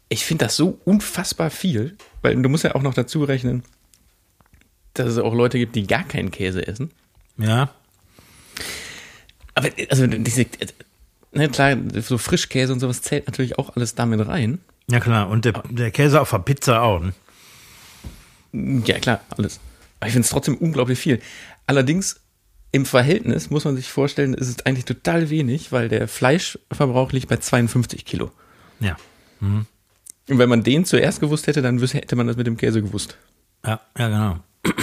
Ich 0.09 0.25
finde 0.25 0.45
das 0.45 0.55
so 0.55 0.79
unfassbar 0.85 1.49
viel, 1.49 1.97
weil 2.27 2.41
du 2.41 2.49
musst 2.49 2.65
ja 2.65 2.75
auch 2.75 2.81
noch 2.81 2.93
dazu 2.93 3.23
rechnen, 3.23 3.63
dass 4.93 5.07
es 5.07 5.17
auch 5.17 5.33
Leute 5.33 5.57
gibt, 5.57 5.75
die 5.75 5.87
gar 5.87 6.03
keinen 6.03 6.29
Käse 6.29 6.67
essen. 6.67 6.91
Ja. 7.37 7.69
Aber 9.55 9.69
also 9.89 10.05
diese, 10.07 10.45
ne, 11.31 11.49
klar, 11.49 11.77
so 12.01 12.17
Frischkäse 12.17 12.73
und 12.73 12.79
sowas 12.79 13.01
zählt 13.01 13.27
natürlich 13.27 13.57
auch 13.57 13.75
alles 13.75 13.95
damit 13.95 14.27
rein. 14.27 14.59
Ja 14.89 14.99
klar, 14.99 15.29
und 15.29 15.45
der, 15.45 15.63
der 15.69 15.91
Käse 15.91 16.19
auf 16.19 16.31
der 16.31 16.39
Pizza 16.39 16.81
auch. 16.81 17.01
Ne? 17.01 18.81
Ja, 18.85 18.99
klar, 18.99 19.21
alles. 19.29 19.59
Aber 19.99 20.07
ich 20.07 20.13
finde 20.13 20.25
es 20.25 20.31
trotzdem 20.31 20.57
unglaublich 20.57 20.99
viel. 20.99 21.21
Allerdings 21.65 22.19
im 22.71 22.85
Verhältnis 22.85 23.49
muss 23.49 23.63
man 23.63 23.77
sich 23.77 23.89
vorstellen, 23.89 24.33
ist 24.33 24.49
es 24.49 24.65
eigentlich 24.65 24.85
total 24.85 25.29
wenig, 25.29 25.71
weil 25.71 25.87
der 25.87 26.07
Fleischverbrauch 26.07 27.13
liegt 27.13 27.29
bei 27.29 27.37
52 27.37 28.03
Kilo. 28.03 28.31
Ja. 28.79 28.97
Mhm. 29.39 29.65
Und 30.29 30.39
wenn 30.39 30.49
man 30.49 30.63
den 30.63 30.85
zuerst 30.85 31.19
gewusst 31.19 31.47
hätte, 31.47 31.61
dann 31.61 31.79
hätte 31.79 32.15
man 32.15 32.27
das 32.27 32.37
mit 32.37 32.47
dem 32.47 32.57
Käse 32.57 32.81
gewusst. 32.81 33.17
Ja, 33.65 33.79
ja, 33.97 34.07
genau. 34.07 34.39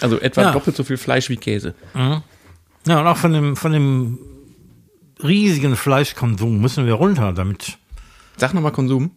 Also 0.00 0.20
etwa 0.20 0.42
ja. 0.42 0.52
doppelt 0.52 0.76
so 0.76 0.84
viel 0.84 0.96
Fleisch 0.96 1.28
wie 1.28 1.36
Käse. 1.36 1.74
Mhm. 1.94 2.22
Ja, 2.86 3.00
und 3.00 3.06
auch 3.06 3.16
von 3.16 3.32
dem, 3.32 3.56
von 3.56 3.72
dem 3.72 4.18
riesigen 5.22 5.76
Fleischkonsum 5.76 6.60
müssen 6.60 6.86
wir 6.86 6.94
runter, 6.94 7.32
damit. 7.32 7.78
Sag 8.36 8.54
nochmal 8.54 8.72
Konsum. 8.72 9.12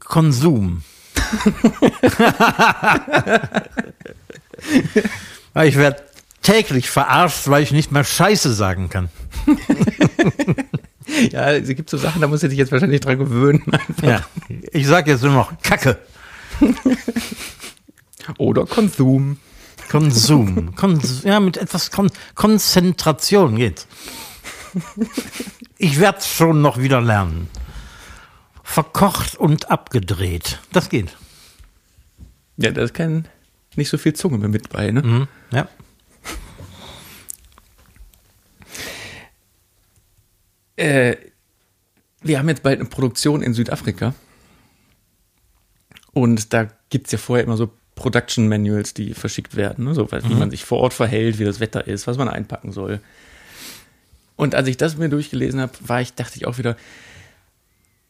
Konsum. 0.00 0.82
ich 5.64 5.76
werde 5.76 6.02
täglich 6.42 6.90
verarscht, 6.90 7.48
weil 7.48 7.62
ich 7.62 7.72
nicht 7.72 7.92
mehr 7.92 8.04
Scheiße 8.04 8.52
sagen 8.52 8.90
kann. 8.90 9.08
ja, 11.32 11.52
es 11.52 11.68
gibt 11.68 11.90
so 11.90 11.96
Sachen, 11.96 12.20
da 12.20 12.26
muss 12.26 12.42
ich 12.42 12.50
dich 12.50 12.58
jetzt 12.58 12.72
wahrscheinlich 12.72 13.00
dran 13.00 13.18
gewöhnen. 13.18 13.62
Einfach. 13.72 14.02
Ja, 14.02 14.26
ich 14.72 14.86
sage 14.86 15.10
jetzt 15.12 15.22
nur 15.22 15.32
noch 15.32 15.52
Kacke. 15.62 15.98
Oder 18.38 18.66
Konsum. 18.66 19.38
Konsum. 19.90 20.74
Konsum. 20.74 21.30
Ja, 21.30 21.40
mit 21.40 21.56
etwas 21.56 21.90
Kon 21.90 22.10
Konzentration 22.34 23.56
geht's. 23.56 23.86
Ich 25.78 26.00
werde 26.00 26.20
schon 26.22 26.62
noch 26.62 26.78
wieder 26.78 27.00
lernen 27.00 27.48
verkocht 28.64 29.36
und 29.36 29.70
abgedreht. 29.70 30.58
Das 30.72 30.88
geht. 30.88 31.16
Ja, 32.56 32.72
da 32.72 32.82
ist 32.82 32.94
kein, 32.94 33.28
nicht 33.76 33.90
so 33.90 33.98
viel 33.98 34.14
Zunge 34.14 34.38
mehr 34.38 34.48
mit 34.48 34.70
bei, 34.70 34.90
ne? 34.90 35.02
Mhm, 35.02 35.28
ja. 35.52 35.68
Äh, 40.76 41.16
wir 42.22 42.38
haben 42.38 42.48
jetzt 42.48 42.62
bald 42.62 42.80
eine 42.80 42.88
Produktion 42.88 43.42
in 43.42 43.54
Südafrika. 43.54 44.14
Und 46.12 46.52
da 46.52 46.68
gibt 46.90 47.06
es 47.06 47.12
ja 47.12 47.18
vorher 47.18 47.44
immer 47.44 47.56
so 47.56 47.70
Production 47.94 48.48
Manuals, 48.48 48.94
die 48.94 49.14
verschickt 49.14 49.56
werden, 49.56 49.84
ne? 49.84 49.94
so, 49.94 50.10
wie 50.10 50.32
mhm. 50.32 50.38
man 50.38 50.50
sich 50.50 50.64
vor 50.64 50.78
Ort 50.78 50.94
verhält, 50.94 51.38
wie 51.38 51.44
das 51.44 51.60
Wetter 51.60 51.86
ist, 51.86 52.06
was 52.06 52.16
man 52.16 52.28
einpacken 52.28 52.72
soll. 52.72 53.00
Und 54.36 54.54
als 54.54 54.68
ich 54.68 54.76
das 54.76 54.96
mir 54.96 55.08
durchgelesen 55.08 55.60
habe, 55.60 55.72
war 55.80 56.00
ich, 56.00 56.14
dachte 56.14 56.36
ich 56.36 56.46
auch 56.46 56.58
wieder, 56.58 56.76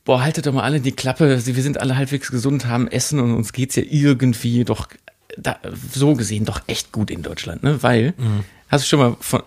boah, 0.04 0.22
haltet 0.22 0.46
doch 0.46 0.52
mal 0.52 0.62
alle 0.62 0.80
die 0.80 0.92
Klappe, 0.92 1.44
wir 1.44 1.62
sind 1.62 1.80
alle 1.80 1.96
halbwegs 1.96 2.30
gesund, 2.30 2.66
haben 2.66 2.88
Essen 2.88 3.20
und 3.20 3.34
uns 3.34 3.52
geht's 3.52 3.76
ja 3.76 3.82
irgendwie 3.86 4.64
doch 4.64 4.88
da, 5.36 5.58
so 5.92 6.14
gesehen 6.14 6.44
doch 6.44 6.62
echt 6.66 6.92
gut 6.92 7.10
in 7.10 7.22
Deutschland, 7.22 7.62
ne? 7.62 7.82
Weil, 7.82 8.14
mhm. 8.16 8.44
hast 8.68 8.84
du 8.84 8.88
schon 8.88 8.98
mal 9.00 9.16
von 9.20 9.42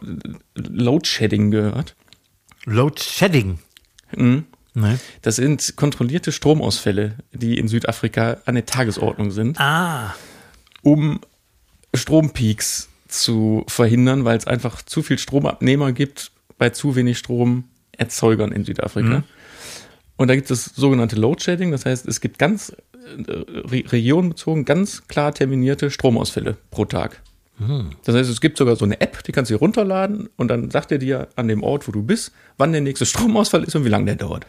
Load 0.56 1.08
Shedding 1.08 1.52
gehört? 1.52 1.96
Load 2.68 3.02
Shedding? 3.02 3.60
Mhm. 4.16 4.46
Nee. 4.74 4.98
Das 5.22 5.38
sind 5.38 5.76
kontrollierte 5.78 6.32
Stromausfälle, 6.32 7.16
die 7.32 7.58
in 7.58 7.68
Südafrika 7.68 8.38
an 8.46 8.56
der 8.56 8.66
Tagesordnung 8.66 9.32
sind. 9.32 9.60
Ah. 9.60 10.14
Um 10.84 11.22
Strompeaks 11.96 12.90
zu 13.08 13.64
verhindern, 13.68 14.26
weil 14.26 14.38
es 14.38 14.46
einfach 14.46 14.82
zu 14.82 15.02
viel 15.02 15.18
Stromabnehmer 15.18 15.94
gibt 15.94 16.32
bei 16.58 16.70
zu 16.70 16.96
wenig 16.96 17.18
Stromerzeugern 17.18 18.52
in 18.52 18.66
Südafrika. 18.66 19.20
Mhm. 19.20 19.24
Und 20.18 20.28
da 20.28 20.36
gibt 20.36 20.52
es 20.52 20.66
das 20.66 20.76
sogenannte 20.76 21.16
Load 21.16 21.42
Shedding, 21.42 21.72
das 21.72 21.86
heißt, 21.86 22.06
es 22.08 22.20
gibt 22.22 22.38
ganz 22.38 22.76
äh, 23.28 23.32
regionenbezogen 23.66 24.66
ganz 24.66 25.08
klar 25.08 25.34
terminierte 25.34 25.90
Stromausfälle 25.90 26.58
pro 26.70 26.86
Tag. 26.86 27.22
Das 28.06 28.16
heißt, 28.16 28.30
es 28.30 28.40
gibt 28.40 28.58
sogar 28.58 28.76
so 28.76 28.86
eine 28.86 29.02
App, 29.02 29.24
die 29.24 29.32
kannst 29.32 29.50
du 29.50 29.56
dir 29.56 29.60
runterladen 29.60 30.30
und 30.36 30.48
dann 30.50 30.70
sagt 30.70 30.92
er 30.92 31.00
dir 31.00 31.28
an 31.36 31.48
dem 31.48 31.64
Ort, 31.64 31.88
wo 31.88 31.92
du 31.92 32.04
bist, 32.04 32.32
wann 32.58 32.72
der 32.72 32.82
nächste 32.82 33.06
Stromausfall 33.06 33.64
ist 33.64 33.76
und 33.76 33.84
wie 33.84 33.90
lange 33.90 34.06
der 34.06 34.16
dauert. 34.16 34.46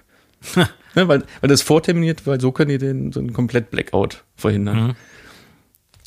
ne, 0.54 0.68
weil, 1.08 1.24
weil 1.40 1.48
das 1.48 1.62
vorterminiert, 1.62 2.26
weil 2.26 2.40
so 2.40 2.52
können 2.52 2.70
die 2.70 2.78
den 2.78 3.12
so 3.12 3.20
einen 3.20 3.32
komplett 3.32 3.70
Blackout 3.70 4.24
verhindern. 4.36 4.88
Mhm. 4.88 4.94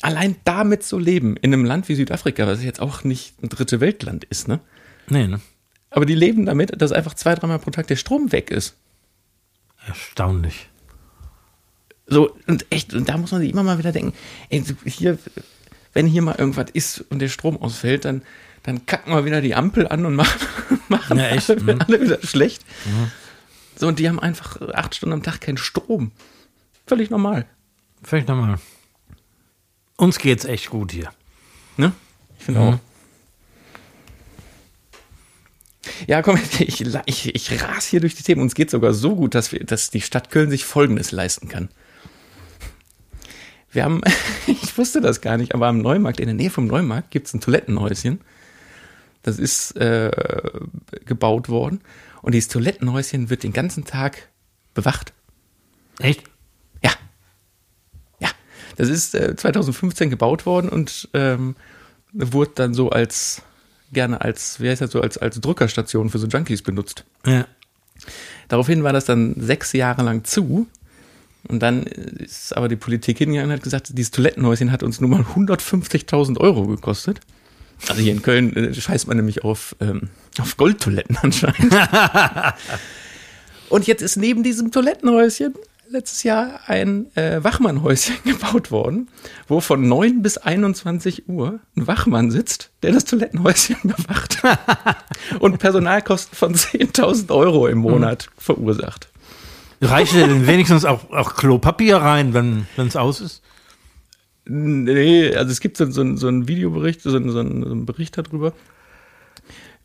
Allein 0.00 0.36
damit 0.44 0.84
zu 0.84 0.98
leben, 0.98 1.36
in 1.36 1.52
einem 1.52 1.64
Land 1.64 1.88
wie 1.88 1.94
Südafrika, 1.94 2.46
was 2.46 2.62
jetzt 2.62 2.80
auch 2.80 3.04
nicht 3.04 3.42
ein 3.42 3.48
dritte 3.48 3.80
Weltland 3.80 4.24
ist, 4.24 4.48
ne? 4.48 4.60
Nee, 5.08 5.26
ne? 5.26 5.40
Aber 5.90 6.06
die 6.06 6.14
leben 6.14 6.46
damit, 6.46 6.80
dass 6.80 6.92
einfach 6.92 7.14
zwei, 7.14 7.34
dreimal 7.34 7.58
pro 7.58 7.70
Tag 7.70 7.86
der 7.86 7.96
Strom 7.96 8.32
weg 8.32 8.50
ist. 8.50 8.76
Erstaunlich. 9.86 10.70
So, 12.06 12.36
und 12.46 12.66
echt, 12.70 12.94
und 12.94 13.08
da 13.08 13.16
muss 13.16 13.32
man 13.32 13.40
sich 13.40 13.50
immer 13.50 13.62
mal 13.62 13.78
wieder 13.78 13.92
denken, 13.92 14.12
ey, 14.48 14.64
hier, 14.84 15.18
wenn 15.92 16.06
hier 16.06 16.22
mal 16.22 16.36
irgendwas 16.36 16.70
ist 16.72 17.04
und 17.10 17.18
der 17.18 17.28
Strom 17.28 17.60
ausfällt, 17.60 18.04
dann, 18.04 18.22
dann 18.62 18.86
kacken 18.86 19.12
wir 19.12 19.24
wieder 19.24 19.40
die 19.40 19.54
Ampel 19.54 19.86
an 19.88 20.06
und 20.06 20.14
machen, 20.16 20.80
machen 20.88 21.18
ja? 21.18 21.26
Alle, 21.26 21.60
mhm. 21.60 21.80
alle, 21.86 22.00
wieder 22.00 22.18
schlecht. 22.22 22.64
Mhm. 22.84 23.10
So, 23.76 23.88
und 23.88 23.98
die 23.98 24.08
haben 24.08 24.20
einfach 24.20 24.60
acht 24.74 24.94
Stunden 24.94 25.14
am 25.14 25.22
Tag 25.22 25.40
keinen 25.40 25.56
Strom. 25.56 26.12
Völlig 26.86 27.10
normal. 27.10 27.46
Völlig 28.02 28.26
normal. 28.26 28.58
Uns 29.96 30.18
geht's 30.18 30.44
echt 30.44 30.70
gut 30.70 30.92
hier. 30.92 31.12
Ne? 31.76 31.92
Ich 32.38 32.44
finde 32.44 32.60
mhm. 32.60 32.66
auch. 32.68 32.78
Ja, 36.06 36.22
komm, 36.22 36.38
ich, 36.58 36.80
ich, 36.80 37.34
ich 37.34 37.62
ras 37.62 37.86
hier 37.86 38.00
durch 38.00 38.14
die 38.14 38.22
Themen. 38.22 38.42
Uns 38.42 38.54
geht 38.54 38.70
sogar 38.70 38.94
so 38.94 39.14
gut, 39.16 39.34
dass, 39.34 39.52
wir, 39.52 39.64
dass 39.64 39.90
die 39.90 40.00
Stadt 40.00 40.30
Köln 40.30 40.50
sich 40.50 40.64
Folgendes 40.64 41.12
leisten 41.12 41.48
kann. 41.48 41.68
Wir 43.72 43.84
haben, 43.84 44.02
ich 44.46 44.76
wusste 44.78 45.00
das 45.00 45.20
gar 45.20 45.36
nicht, 45.36 45.54
aber 45.54 45.66
am 45.66 45.78
Neumarkt, 45.78 46.20
in 46.20 46.26
der 46.26 46.34
Nähe 46.34 46.50
vom 46.50 46.66
Neumarkt, 46.66 47.10
gibt 47.10 47.26
es 47.26 47.34
ein 47.34 47.40
Toilettenhäuschen. 47.40 48.20
Das 49.22 49.38
ist 49.38 49.76
äh, 49.76 50.10
gebaut 51.04 51.48
worden. 51.48 51.80
Und 52.22 52.34
dieses 52.34 52.48
Toilettenhäuschen 52.48 53.30
wird 53.30 53.42
den 53.42 53.52
ganzen 53.52 53.84
Tag 53.84 54.28
bewacht. 54.74 55.12
Echt? 55.98 56.24
Ja. 56.82 56.90
Ja. 58.20 58.30
Das 58.76 58.88
ist 58.88 59.14
äh, 59.14 59.36
2015 59.36 60.10
gebaut 60.10 60.46
worden 60.46 60.68
und 60.68 61.08
ähm, 61.14 61.56
wurde 62.12 62.52
dann 62.54 62.74
so 62.74 62.90
als 62.90 63.42
gerne 63.92 64.20
als, 64.20 64.60
wie 64.60 64.68
heißt 64.70 64.80
das 64.80 64.90
so, 64.90 65.00
als, 65.00 65.18
als 65.18 65.40
Drückerstation 65.40 66.10
für 66.10 66.18
so 66.18 66.26
Junkies 66.26 66.62
benutzt. 66.62 67.04
Ja. 67.26 67.46
Daraufhin 68.48 68.82
war 68.82 68.92
das 68.92 69.04
dann 69.04 69.34
sechs 69.38 69.72
Jahre 69.72 70.02
lang 70.02 70.24
zu. 70.24 70.66
Und 71.48 71.60
dann 71.60 71.82
ist 71.82 72.56
aber 72.56 72.68
die 72.68 72.76
Politik 72.76 73.18
hingegangen 73.18 73.50
und 73.50 73.56
hat 73.56 73.62
gesagt, 73.62 73.96
dieses 73.96 74.10
Toilettenhäuschen 74.10 74.70
hat 74.70 74.82
uns 74.82 75.00
nur 75.00 75.10
mal 75.10 75.22
150.000 75.22 76.38
Euro 76.38 76.66
gekostet. 76.66 77.20
Also 77.88 78.00
hier 78.00 78.12
in 78.12 78.22
Köln 78.22 78.54
äh, 78.56 78.74
scheißt 78.74 79.08
man 79.08 79.16
nämlich 79.16 79.44
auf, 79.44 79.74
ähm, 79.80 80.08
auf 80.38 80.56
Goldtoiletten 80.56 81.18
anscheinend. 81.20 81.74
und 83.68 83.86
jetzt 83.86 84.02
ist 84.02 84.16
neben 84.16 84.42
diesem 84.42 84.70
Toilettenhäuschen 84.70 85.54
letztes 85.92 86.22
Jahr 86.22 86.60
ein 86.66 87.14
äh, 87.16 87.44
Wachmannhäuschen 87.44 88.16
gebaut 88.24 88.70
worden, 88.70 89.08
wo 89.46 89.60
von 89.60 89.86
9 89.86 90.22
bis 90.22 90.38
21 90.38 91.28
Uhr 91.28 91.60
ein 91.76 91.86
Wachmann 91.86 92.30
sitzt, 92.30 92.70
der 92.82 92.92
das 92.92 93.04
Toilettenhäuschen 93.04 93.76
bewacht 93.82 94.42
und 95.38 95.58
Personalkosten 95.58 96.36
von 96.36 96.54
10.000 96.54 97.30
Euro 97.30 97.68
im 97.68 97.78
Monat 97.78 98.28
mhm. 98.30 98.40
verursacht. 98.40 99.11
Reicht 99.82 100.14
denn 100.14 100.46
wenigstens 100.46 100.84
auch, 100.84 101.10
auch 101.10 101.34
Klopapier 101.34 101.96
rein, 101.96 102.34
wenn 102.34 102.66
es 102.76 102.96
aus 102.96 103.20
ist? 103.20 103.42
Nee, 104.44 105.34
also 105.34 105.50
es 105.50 105.60
gibt 105.60 105.76
so, 105.76 105.90
so, 105.90 106.16
so 106.16 106.28
einen 106.28 106.48
Videobericht, 106.48 107.00
so, 107.00 107.10
so, 107.10 107.38
einen, 107.38 107.86
Bericht 107.86 108.16
darüber. 108.18 108.52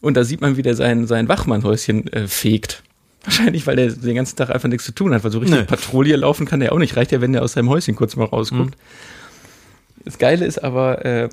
Und 0.01 0.15
da 0.15 0.23
sieht 0.23 0.41
man, 0.41 0.57
wie 0.57 0.61
der 0.61 0.75
sein, 0.75 1.07
sein 1.07 1.27
Wachmannhäuschen 1.27 2.11
äh, 2.13 2.27
fegt. 2.27 2.83
Wahrscheinlich, 3.23 3.67
weil 3.67 3.75
der 3.75 3.91
den 3.91 4.15
ganzen 4.15 4.35
Tag 4.35 4.49
einfach 4.49 4.69
nichts 4.69 4.85
zu 4.85 4.93
tun 4.93 5.13
hat, 5.13 5.23
weil 5.23 5.31
so 5.31 5.39
richtig 5.39 5.59
nee. 5.59 5.65
Patrouille 5.65 6.15
laufen 6.15 6.45
kann 6.45 6.59
der 6.59 6.71
auch 6.73 6.77
nicht. 6.77 6.95
Reicht 6.95 7.11
ja, 7.11 7.19
wenn 7.19 7.33
der 7.33 7.43
aus 7.43 7.53
seinem 7.53 7.69
Häuschen 7.69 7.95
kurz 7.95 8.15
mal 8.15 8.25
rauskommt. 8.25 8.77
Mhm. 8.77 10.03
Das 10.05 10.17
Geile 10.17 10.45
ist 10.45 10.63
aber, 10.63 11.03
äh, 11.05 11.29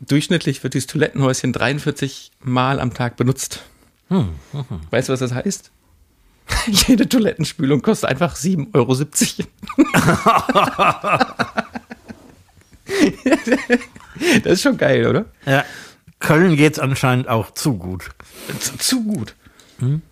durchschnittlich 0.00 0.62
wird 0.62 0.74
dieses 0.74 0.86
Toilettenhäuschen 0.86 1.52
43 1.52 2.30
Mal 2.42 2.80
am 2.80 2.94
Tag 2.94 3.16
benutzt. 3.16 3.62
Hm, 4.08 4.28
hm, 4.52 4.64
hm. 4.68 4.80
Weißt 4.90 5.08
du, 5.08 5.12
was 5.12 5.20
das 5.20 5.34
heißt? 5.34 5.72
Jede 6.66 7.08
Toilettenspülung 7.08 7.82
kostet 7.82 8.10
einfach 8.10 8.36
7,70 8.36 8.74
Euro. 8.74 8.94
das 14.44 14.52
ist 14.52 14.62
schon 14.62 14.76
geil, 14.76 15.06
oder? 15.06 15.26
Ja. 15.44 15.64
Köln 16.18 16.56
geht 16.56 16.74
es 16.74 16.78
anscheinend 16.78 17.28
auch 17.28 17.52
zu 17.52 17.76
gut. 17.76 18.10
Zu, 18.60 18.78
zu 18.78 19.04
gut. 19.04 19.34
Hm? 19.78 20.02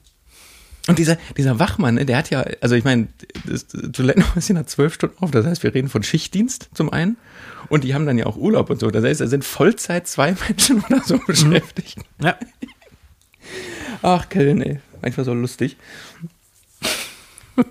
Und 0.86 0.98
dieser, 0.98 1.16
dieser 1.36 1.58
Wachmann, 1.58 1.94
ne, 1.94 2.04
der 2.04 2.18
hat 2.18 2.28
ja, 2.28 2.44
also 2.60 2.74
ich 2.74 2.84
meine, 2.84 3.08
das 3.46 3.66
Toilettenhäuschen 3.68 4.58
hat 4.58 4.68
zwölf 4.68 4.92
Stunden 4.92 5.16
auf, 5.20 5.30
das 5.30 5.46
heißt, 5.46 5.62
wir 5.62 5.74
reden 5.74 5.88
von 5.88 6.02
Schichtdienst 6.02 6.68
zum 6.74 6.92
einen. 6.92 7.16
Und 7.70 7.84
die 7.84 7.94
haben 7.94 8.04
dann 8.04 8.18
ja 8.18 8.26
auch 8.26 8.36
Urlaub 8.36 8.68
und 8.68 8.78
so. 8.78 8.90
Das 8.90 9.02
heißt, 9.02 9.22
da 9.22 9.26
sind 9.26 9.44
Vollzeit 9.44 10.06
zwei 10.06 10.36
Menschen 10.48 10.84
oder 10.84 11.00
so 11.02 11.18
beschäftigt. 11.26 11.98
Ja. 12.22 12.36
Ach, 14.02 14.28
Köln, 14.28 14.60
ey. 14.60 14.80
Manchmal 15.04 15.26
so 15.26 15.34
lustig. 15.34 15.76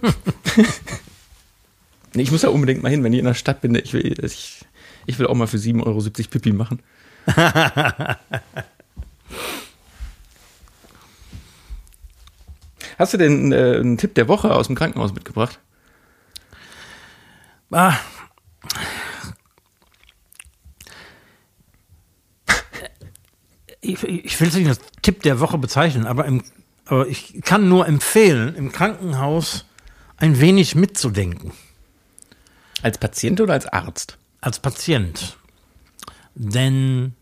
ich 2.14 2.32
muss 2.32 2.44
ja 2.44 2.50
unbedingt 2.50 2.84
mal 2.84 2.90
hin, 2.90 3.04
wenn 3.04 3.12
ich 3.12 3.18
in 3.18 3.26
der 3.26 3.34
Stadt 3.34 3.62
bin. 3.62 3.74
Ich 3.74 3.92
will, 3.92 4.24
ich, 4.24 4.64
ich 5.08 5.18
will 5.18 5.26
auch 5.26 5.34
mal 5.34 5.48
für 5.48 5.58
7,70 5.58 5.84
Euro 5.84 6.00
Pipi 6.30 6.52
machen. 6.54 6.80
Hast 13.00 13.14
du 13.14 13.18
denn 13.18 13.52
äh, 13.52 13.78
einen 13.80 13.98
Tipp 13.98 14.14
der 14.14 14.28
Woche 14.28 14.54
aus 14.54 14.68
dem 14.68 14.76
Krankenhaus 14.76 15.12
mitgebracht? 15.12 15.58
Ah. 17.72 17.98
Ich, 23.82 24.04
ich 24.04 24.40
will 24.40 24.50
es 24.50 24.54
nicht 24.54 24.68
als 24.68 24.82
Tipp 25.02 25.24
der 25.24 25.40
Woche 25.40 25.58
bezeichnen, 25.58 26.06
aber, 26.06 26.26
im, 26.26 26.44
aber 26.86 27.08
ich 27.08 27.42
kann 27.44 27.70
nur 27.70 27.88
empfehlen, 27.88 28.56
im 28.56 28.72
Krankenhaus 28.72 29.66
ein 30.18 30.40
wenig 30.40 30.76
mitzudenken. 30.76 31.52
Als 32.82 32.98
Patient 32.98 33.40
oder 33.42 33.54
als 33.54 33.66
Arzt? 33.68 34.18
Als 34.42 34.60
Patient. 34.60 35.38
Denn 36.36 37.14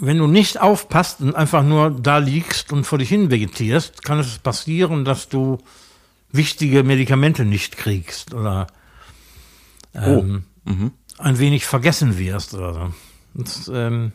wenn 0.00 0.18
du 0.18 0.26
nicht 0.26 0.60
aufpasst 0.60 1.20
und 1.20 1.34
einfach 1.34 1.62
nur 1.62 1.90
da 1.90 2.18
liegst 2.18 2.72
und 2.72 2.84
vor 2.84 2.98
dich 2.98 3.08
hin 3.08 3.30
vegetierst, 3.30 4.04
kann 4.04 4.18
es 4.18 4.38
passieren, 4.38 5.04
dass 5.04 5.28
du 5.28 5.58
wichtige 6.32 6.82
Medikamente 6.82 7.44
nicht 7.44 7.76
kriegst 7.76 8.34
oder 8.34 8.66
ähm, 9.94 10.44
oh. 10.66 10.70
mhm. 10.70 10.92
ein 11.18 11.38
wenig 11.38 11.66
vergessen 11.66 12.18
wirst 12.18 12.54
oder 12.54 12.74
so. 12.74 12.94
Das 13.34 13.70
ähm, 13.72 14.12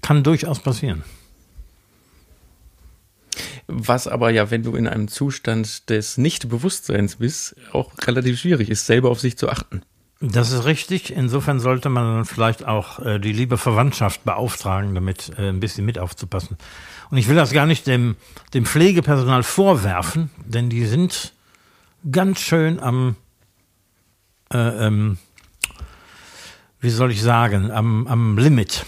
kann 0.00 0.22
durchaus 0.22 0.60
passieren. 0.60 1.02
Was 3.86 4.08
aber 4.08 4.30
ja, 4.30 4.50
wenn 4.50 4.62
du 4.62 4.74
in 4.74 4.88
einem 4.88 5.08
Zustand 5.08 5.88
des 5.88 6.18
Nichtbewusstseins 6.18 7.16
bist, 7.16 7.54
auch 7.72 7.92
relativ 8.06 8.40
schwierig 8.40 8.70
ist, 8.70 8.86
selber 8.86 9.10
auf 9.10 9.20
sich 9.20 9.38
zu 9.38 9.48
achten. 9.48 9.82
Das 10.20 10.50
ist 10.50 10.64
richtig. 10.64 11.12
Insofern 11.12 11.60
sollte 11.60 11.88
man 11.88 12.16
dann 12.16 12.24
vielleicht 12.24 12.66
auch 12.66 12.98
äh, 12.98 13.20
die 13.20 13.32
liebe 13.32 13.56
Verwandtschaft 13.56 14.24
beauftragen, 14.24 14.94
damit 14.94 15.30
äh, 15.38 15.48
ein 15.48 15.60
bisschen 15.60 15.84
mit 15.84 15.98
aufzupassen. 15.98 16.56
Und 17.10 17.18
ich 17.18 17.28
will 17.28 17.36
das 17.36 17.52
gar 17.52 17.66
nicht 17.66 17.86
dem, 17.86 18.16
dem 18.52 18.66
Pflegepersonal 18.66 19.44
vorwerfen, 19.44 20.30
denn 20.44 20.70
die 20.70 20.86
sind 20.86 21.32
ganz 22.10 22.40
schön 22.40 22.80
am, 22.80 23.14
äh, 24.52 24.86
ähm, 24.86 25.18
wie 26.80 26.90
soll 26.90 27.12
ich 27.12 27.22
sagen, 27.22 27.70
am, 27.70 28.08
am 28.08 28.38
Limit. 28.38 28.84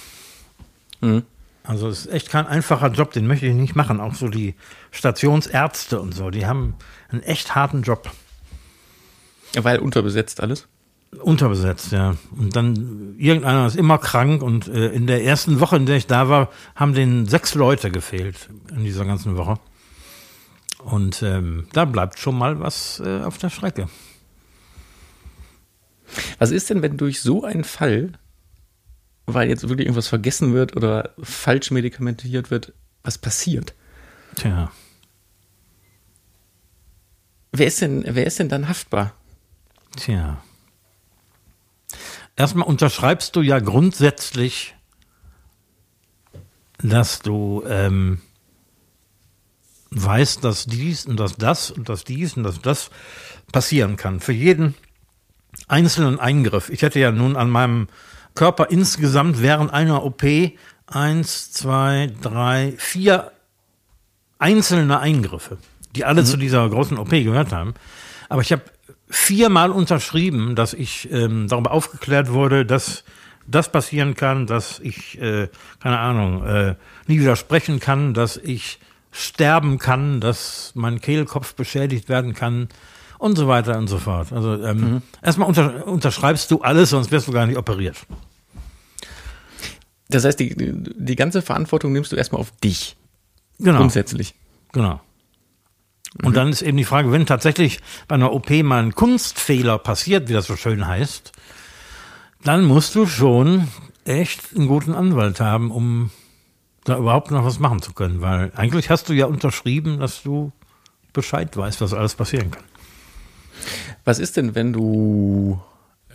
Mhm. 1.01 1.23
Also 1.63 1.89
es 1.89 2.07
ist 2.07 2.13
echt 2.13 2.31
kein 2.31 2.47
einfacher 2.47 2.89
Job, 2.89 3.13
den 3.13 3.27
möchte 3.27 3.47
ich 3.47 3.55
nicht 3.55 3.77
machen. 3.77 4.01
Auch 4.01 4.15
so 4.15 4.29
die 4.29 4.55
Stationsärzte 4.91 6.01
und 6.01 6.15
so, 6.15 6.31
die 6.31 6.47
haben 6.47 6.75
einen 7.11 7.23
echt 7.23 7.55
harten 7.55 7.83
Job. 7.83 8.11
Weil 9.55 9.79
unterbesetzt 9.79 10.41
alles? 10.41 10.69
Unterbesetzt, 11.19 11.91
ja. 11.91 12.17
Und 12.37 12.55
dann 12.55 13.17
irgendeiner 13.19 13.67
ist 13.67 13.77
immer 13.77 13.99
krank 13.99 14.43
und 14.43 14.69
äh, 14.69 14.89
in 14.89 15.07
der 15.09 15.25
ersten 15.25 15.59
Woche, 15.59 15.77
in 15.77 15.87
der 15.87 15.97
ich 15.97 16.07
da 16.07 16.29
war, 16.29 16.51
haben 16.77 16.95
denen 16.95 17.27
sechs 17.27 17.55
Leute 17.55 17.91
gefehlt 17.91 18.49
in 18.71 18.85
dieser 18.85 19.05
ganzen 19.05 19.37
Woche. 19.37 19.59
Und 20.85 21.23
ähm, 21.23 21.67
da 21.73 21.85
bleibt 21.85 22.21
schon 22.21 22.39
mal 22.39 22.61
was 22.61 23.01
äh, 23.05 23.23
auf 23.23 23.39
der 23.39 23.51
Strecke. 23.51 23.89
Was 26.39 26.53
ist 26.53 26.71
denn, 26.71 26.81
wenn 26.83 26.97
durch 26.97 27.21
so 27.21 27.45
einen 27.45 27.65
Fall, 27.65 28.13
weil 29.35 29.49
jetzt 29.49 29.69
wirklich 29.69 29.87
irgendwas 29.87 30.09
vergessen 30.09 30.55
wird 30.55 30.77
oder 30.77 31.11
falsch 31.23 31.71
medikamentiert 31.71 32.51
wird, 32.51 32.73
was 33.03 33.19
passiert? 33.19 33.75
Tja. 34.37 34.71
Wer 37.53 37.67
ist 37.67 37.81
denn, 37.81 38.05
wer 38.07 38.27
ist 38.27 38.39
denn 38.39 38.49
dann 38.49 38.69
haftbar? 38.69 39.13
Tja. 39.97 40.43
Erstmal 42.37 42.67
unterschreibst 42.67 43.35
du 43.37 43.43
ja 43.43 43.59
grundsätzlich, 43.59 44.75
dass 46.79 47.21
du 47.21 47.65
ähm, 47.67 48.21
weißt, 49.91 50.45
dass 50.45 50.67
dies 50.67 51.07
und 51.07 51.19
dass 51.19 51.37
das 51.37 51.71
und 51.71 51.89
dass 51.89 52.05
dies 52.05 52.37
und 52.37 52.45
dass 52.45 52.61
das 52.61 52.91
passieren 53.53 53.97
kann. 53.97 54.21
Für 54.21 54.33
jeden 54.33 54.75
einzelnen 55.69 56.21
Eingriff. 56.21 56.71
Ich 56.71 56.83
hätte 56.83 57.01
ja 57.01 57.11
nun 57.11 57.37
an 57.37 57.51
meinem 57.51 57.89
Körper 58.35 58.71
insgesamt 58.71 59.43
während 59.43 59.73
einer 59.73 60.05
OP 60.05 60.25
eins, 60.87 61.53
zwei, 61.53 62.13
drei, 62.21 62.75
vier 62.79 63.33
einzelne 64.39 65.01
Eingriffe, 65.01 65.59
die 65.95 66.05
alle 66.05 66.23
mhm. 66.23 66.27
zu 66.27 66.37
dieser 66.37 66.69
großen 66.69 66.99
OP 66.99 67.11
gehört 67.11 67.53
haben. 67.53 67.75
Aber 68.29 68.43
ich 68.43 68.53
habe 68.53 68.63
viermal 69.09 69.71
unterschrieben, 69.71 70.55
dass 70.55 70.73
ich 70.73 71.11
ähm, 71.13 71.49
darüber 71.49 71.73
aufgeklärt 71.73 72.33
wurde, 72.33 72.65
dass 72.65 73.05
das 73.47 73.73
passieren 73.73 74.15
kann, 74.15 74.47
dass 74.47 74.79
ich, 74.79 75.21
äh, 75.21 75.49
keine 75.83 75.99
Ahnung, 75.99 76.47
äh, 76.47 76.75
nie 77.07 77.19
widersprechen 77.19 77.81
kann, 77.81 78.15
dass 78.15 78.37
ich 78.37 78.79
sterben 79.11 79.79
kann, 79.79 80.21
dass 80.21 80.73
mein 80.75 81.01
Kehlkopf 81.01 81.55
beschädigt 81.55 82.09
werden 82.09 82.35
kann 82.35 82.69
und 83.21 83.37
so 83.37 83.47
weiter 83.47 83.77
und 83.77 83.87
so 83.87 83.99
fort. 83.99 84.33
Also 84.33 84.55
ähm, 84.65 84.81
mhm. 84.81 85.03
erstmal 85.23 85.47
unter, 85.47 85.87
unterschreibst 85.87 86.51
du 86.51 86.63
alles, 86.63 86.91
sonst 86.91 87.11
wirst 87.11 87.29
du 87.29 87.33
gar 87.33 87.47
nicht 87.47 87.59
operiert. 87.59 87.97
Das 90.09 90.25
heißt, 90.25 90.41
die, 90.41 90.55
die 90.57 91.17
ganze 91.17 91.43
Verantwortung 91.43 91.93
nimmst 91.93 92.11
du 92.11 92.17
erstmal 92.17 92.41
auf 92.41 92.51
dich. 92.65 92.97
Genau. 93.59 93.79
Grundsätzlich. 93.79 94.35
Genau. 94.73 95.01
Und 96.23 96.31
mhm. 96.31 96.35
dann 96.35 96.49
ist 96.49 96.63
eben 96.63 96.79
die 96.79 96.85
Frage, 96.85 97.13
wenn 97.13 97.27
tatsächlich 97.27 97.81
bei 98.09 98.15
einer 98.15 98.33
OP 98.33 98.51
mal 98.51 98.83
ein 98.83 98.95
Kunstfehler 98.95 99.79
passiert, 99.79 100.29
wie 100.29 100.33
das 100.33 100.47
so 100.47 100.57
schön 100.57 100.87
heißt, 100.87 101.33
dann 102.43 102.65
musst 102.65 102.95
du 102.95 103.07
schon 103.07 103.69
echt 104.05 104.57
einen 104.57 104.67
guten 104.67 104.95
Anwalt 104.95 105.41
haben, 105.41 105.71
um 105.71 106.11
da 106.85 106.97
überhaupt 106.97 107.31
noch 107.31 107.45
was 107.45 107.59
machen 107.59 107.83
zu 107.83 107.93
können. 107.93 108.23
Weil 108.23 108.51
eigentlich 108.57 108.89
hast 108.89 109.11
du 109.11 109.13
ja 109.13 109.27
unterschrieben, 109.27 110.01
dass 110.01 110.23
du 110.23 110.53
Bescheid 111.13 111.55
weißt, 111.55 111.83
was 111.83 111.93
alles 111.93 112.15
passieren 112.15 112.51
kann. 112.51 112.65
Was 114.05 114.19
ist 114.19 114.37
denn, 114.37 114.55
wenn 114.55 114.73
du 114.73 115.61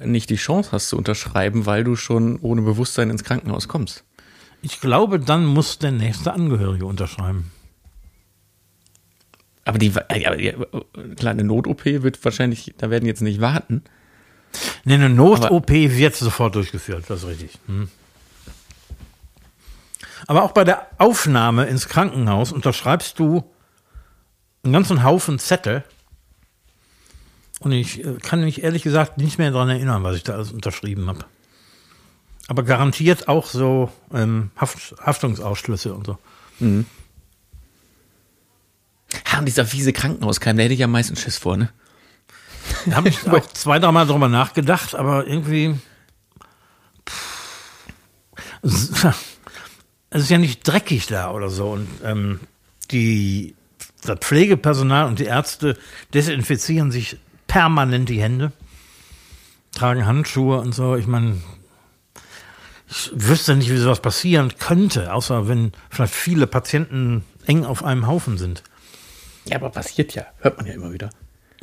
nicht 0.04 0.30
die 0.30 0.36
Chance 0.36 0.72
hast 0.72 0.90
zu 0.90 0.98
unterschreiben, 0.98 1.66
weil 1.66 1.84
du 1.84 1.96
schon 1.96 2.40
ohne 2.40 2.62
Bewusstsein 2.62 3.10
ins 3.10 3.24
Krankenhaus 3.24 3.68
kommst? 3.68 4.04
Ich 4.62 4.82
glaube, 4.82 5.20
dann 5.20 5.46
muss 5.46 5.80
der 5.80 5.92
nächste 5.92 6.34
Angehörige 6.34 6.86
unterschreiben. 6.86 7.52
Aber 9.64 9.80
die, 9.80 9.92
aber 9.96 10.38
die 10.38 10.54
kleine 11.16 11.44
Not-OP 11.44 11.86
wird 11.86 12.24
wahrscheinlich, 12.24 12.74
da 12.78 12.90
werden 12.90 13.06
jetzt 13.06 13.22
nicht 13.22 13.42
warten. 13.42 13.84
Nee, 14.84 14.94
eine 14.94 15.10
Not-OP 15.10 15.70
wird 15.70 16.16
sofort 16.16 16.56
durchgeführt, 16.56 17.06
das 17.08 17.24
ist 17.24 17.30
richtig. 17.30 17.60
Hm. 17.68 17.90
Aber 20.28 20.44
auch 20.44 20.52
bei 20.52 20.64
der 20.64 20.88
Aufnahme 20.98 21.66
ins 21.66 21.88
Krankenhaus 21.88 22.52
unterschreibst 22.52 23.20
du 23.20 23.44
einen 24.64 24.74
ganzen 24.74 25.04
Haufen 25.04 25.40
Zettel. 25.40 25.84
Und 27.66 27.72
ich 27.72 28.06
äh, 28.06 28.18
kann 28.22 28.42
mich 28.42 28.62
ehrlich 28.62 28.84
gesagt 28.84 29.18
nicht 29.18 29.40
mehr 29.40 29.50
daran 29.50 29.70
erinnern, 29.70 30.04
was 30.04 30.16
ich 30.16 30.22
da 30.22 30.34
alles 30.34 30.52
unterschrieben 30.52 31.08
habe. 31.08 31.26
Aber 32.48 32.62
garantiert 32.62 33.28
auch 33.28 33.48
so 33.48 33.92
ähm, 34.14 34.52
Haft, 34.56 34.94
Haftungsausschlüsse 35.04 35.96
und 35.96 36.06
so. 36.06 36.20
Mhm. 36.60 36.86
Und 39.40 39.46
dieser 39.46 39.66
fiese 39.66 39.94
Krankenhauskeim, 39.94 40.56
der 40.56 40.66
hätte 40.66 40.76
ich 40.76 40.84
am 40.84 40.92
meisten 40.92 41.16
Schiss 41.16 41.40
vor, 41.40 41.58
ne? 41.58 41.72
Da 42.86 42.98
habe 42.98 43.10
ich 43.10 43.28
auch 43.32 43.48
zwei, 43.48 43.80
dreimal 43.80 44.06
drüber 44.06 44.30
nachgedacht, 44.30 44.94
aber 44.94 45.26
irgendwie. 45.26 45.74
Pff, 47.10 47.86
es 48.62 50.22
ist 50.22 50.30
ja 50.30 50.38
nicht 50.38 50.62
dreckig 50.68 51.08
da 51.08 51.32
oder 51.32 51.50
so. 51.50 51.72
Und 51.72 51.88
ähm, 52.04 52.42
die, 52.92 53.56
das 54.04 54.20
Pflegepersonal 54.20 55.08
und 55.08 55.18
die 55.18 55.26
Ärzte 55.26 55.80
desinfizieren 56.14 56.92
sich 56.92 57.18
permanent 57.48 58.10
die 58.10 58.22
Hände, 58.22 58.52
tragen 59.74 60.06
Handschuhe 60.06 60.60
und 60.60 60.74
so. 60.74 60.96
Ich 60.96 61.08
meine, 61.08 61.42
ich 62.88 63.12
wüsste 63.14 63.56
nicht, 63.56 63.70
wie 63.70 63.78
sowas 63.78 64.02
passieren 64.02 64.54
könnte, 64.58 65.14
außer 65.14 65.48
wenn 65.48 65.72
vielleicht 65.90 66.14
viele 66.14 66.48
Patienten 66.48 67.24
eng 67.46 67.66
auf 67.66 67.84
einem 67.84 68.08
Haufen 68.08 68.38
sind. 68.38 68.64
Ja, 69.46 69.58
aber 69.58 69.70
passiert 69.70 70.16
ja, 70.16 70.26
hört 70.40 70.58
man 70.58 70.66
ja 70.66 70.74
immer 70.74 70.92
wieder. 70.92 71.10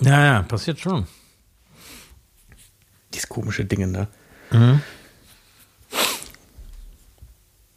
Ja, 0.01 0.25
ja, 0.25 0.43
passiert 0.43 0.81
schon. 0.81 1.07
Dieses 3.13 3.29
komische 3.29 3.65
Dinge 3.65 3.93
da. 3.93 4.09
Mhm. 4.57 4.83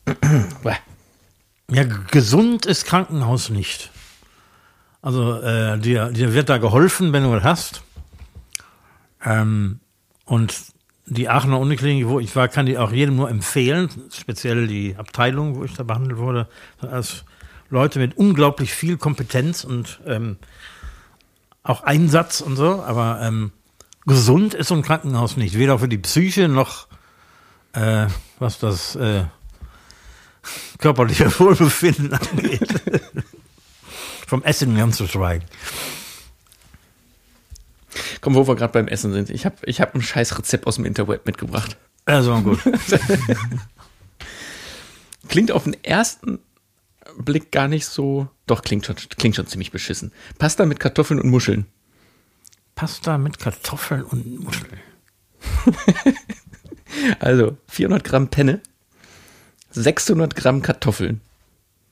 ja, 1.72 1.84
gesund 2.12 2.66
ist 2.66 2.86
Krankenhaus 2.86 3.50
nicht. 3.50 3.92
Also 5.02 5.40
äh, 5.42 5.78
dir, 5.80 6.10
dir 6.10 6.34
wird 6.34 6.50
da 6.50 6.58
geholfen, 6.58 7.14
wenn 7.14 7.24
du 7.24 7.32
was 7.32 7.44
hast. 7.44 7.84
Ähm, 9.26 9.80
und 10.26 10.56
die 11.08 11.30
Aachener 11.30 11.60
Uniklinik, 11.60 12.08
wo 12.08 12.20
ich 12.20 12.36
war, 12.36 12.48
kann 12.48 12.66
die 12.66 12.78
auch 12.78 12.92
jedem 12.92 13.16
nur 13.16 13.30
empfehlen, 13.30 13.90
speziell 14.12 14.68
die 14.68 14.96
Abteilung, 14.96 15.56
wo 15.56 15.64
ich 15.64 15.74
da 15.74 15.84
behandelt 15.84 16.18
wurde, 16.18 16.48
als 16.80 17.26
Leute 17.70 18.00
mit 18.00 18.18
unglaublich 18.18 18.74
viel 18.74 18.98
Kompetenz 18.98 19.64
und 19.64 20.00
ähm, 20.06 20.38
auch 21.64 21.84
Einsatz 21.84 22.42
und 22.42 22.56
so, 22.56 22.84
aber 22.84 23.20
ähm, 23.22 23.52
gesund 24.06 24.54
ist 24.54 24.70
so 24.70 24.76
ein 24.76 24.84
Krankenhaus 24.84 25.38
nicht, 25.38 25.58
weder 25.58 25.80
für 25.80 25.88
die 25.88 25.98
Psyche 25.98 26.48
noch 26.48 26.88
äh, 27.76 28.08
was 28.40 28.60
das 28.60 28.96
äh, 28.96 29.26
körperliche 30.80 31.26
Wohlbefinden 31.40 32.14
angeht. 32.14 32.74
Vom 34.28 34.44
Essen 34.44 34.76
ganz 34.76 34.98
zu 34.98 35.08
schweigen. 35.08 35.46
Komm, 38.22 38.36
wo 38.36 38.48
wir 38.48 38.56
gerade 38.56 38.74
beim 38.74 38.88
Essen 38.88 39.14
sind. 39.14 39.30
Ich 39.30 39.46
habe 39.46 39.56
ich 39.66 39.82
hab 39.82 39.96
ein 39.96 40.02
scheiß 40.02 40.38
Rezept 40.38 40.68
aus 40.68 40.76
dem 40.76 40.86
Interweb 40.86 41.26
mitgebracht. 41.26 41.78
Also 42.06 42.36
gut. 42.42 42.60
klingt 45.28 45.52
auf 45.52 45.64
den 45.64 45.76
ersten 45.84 46.40
Blick 47.18 47.52
gar 47.52 47.68
nicht 47.68 47.86
so. 47.86 48.28
Doch, 48.48 48.62
klingt 48.62 48.86
schon, 48.86 48.96
klingt 49.18 49.36
schon 49.36 49.48
ziemlich 49.48 49.72
beschissen. 49.72 50.12
Pasta 50.38 50.66
mit 50.66 50.80
Kartoffeln 50.80 51.20
und 51.20 51.30
Muscheln. 51.30 51.66
Pasta 52.76 53.18
mit 53.18 53.40
Kartoffeln 53.40 54.04
und 54.04 54.44
Muscheln. 54.44 54.80
also 57.20 57.58
400 57.68 58.04
Gramm 58.04 58.28
Penne, 58.30 58.62
600 59.72 60.36
Gramm 60.36 60.62
Kartoffeln, 60.62 61.22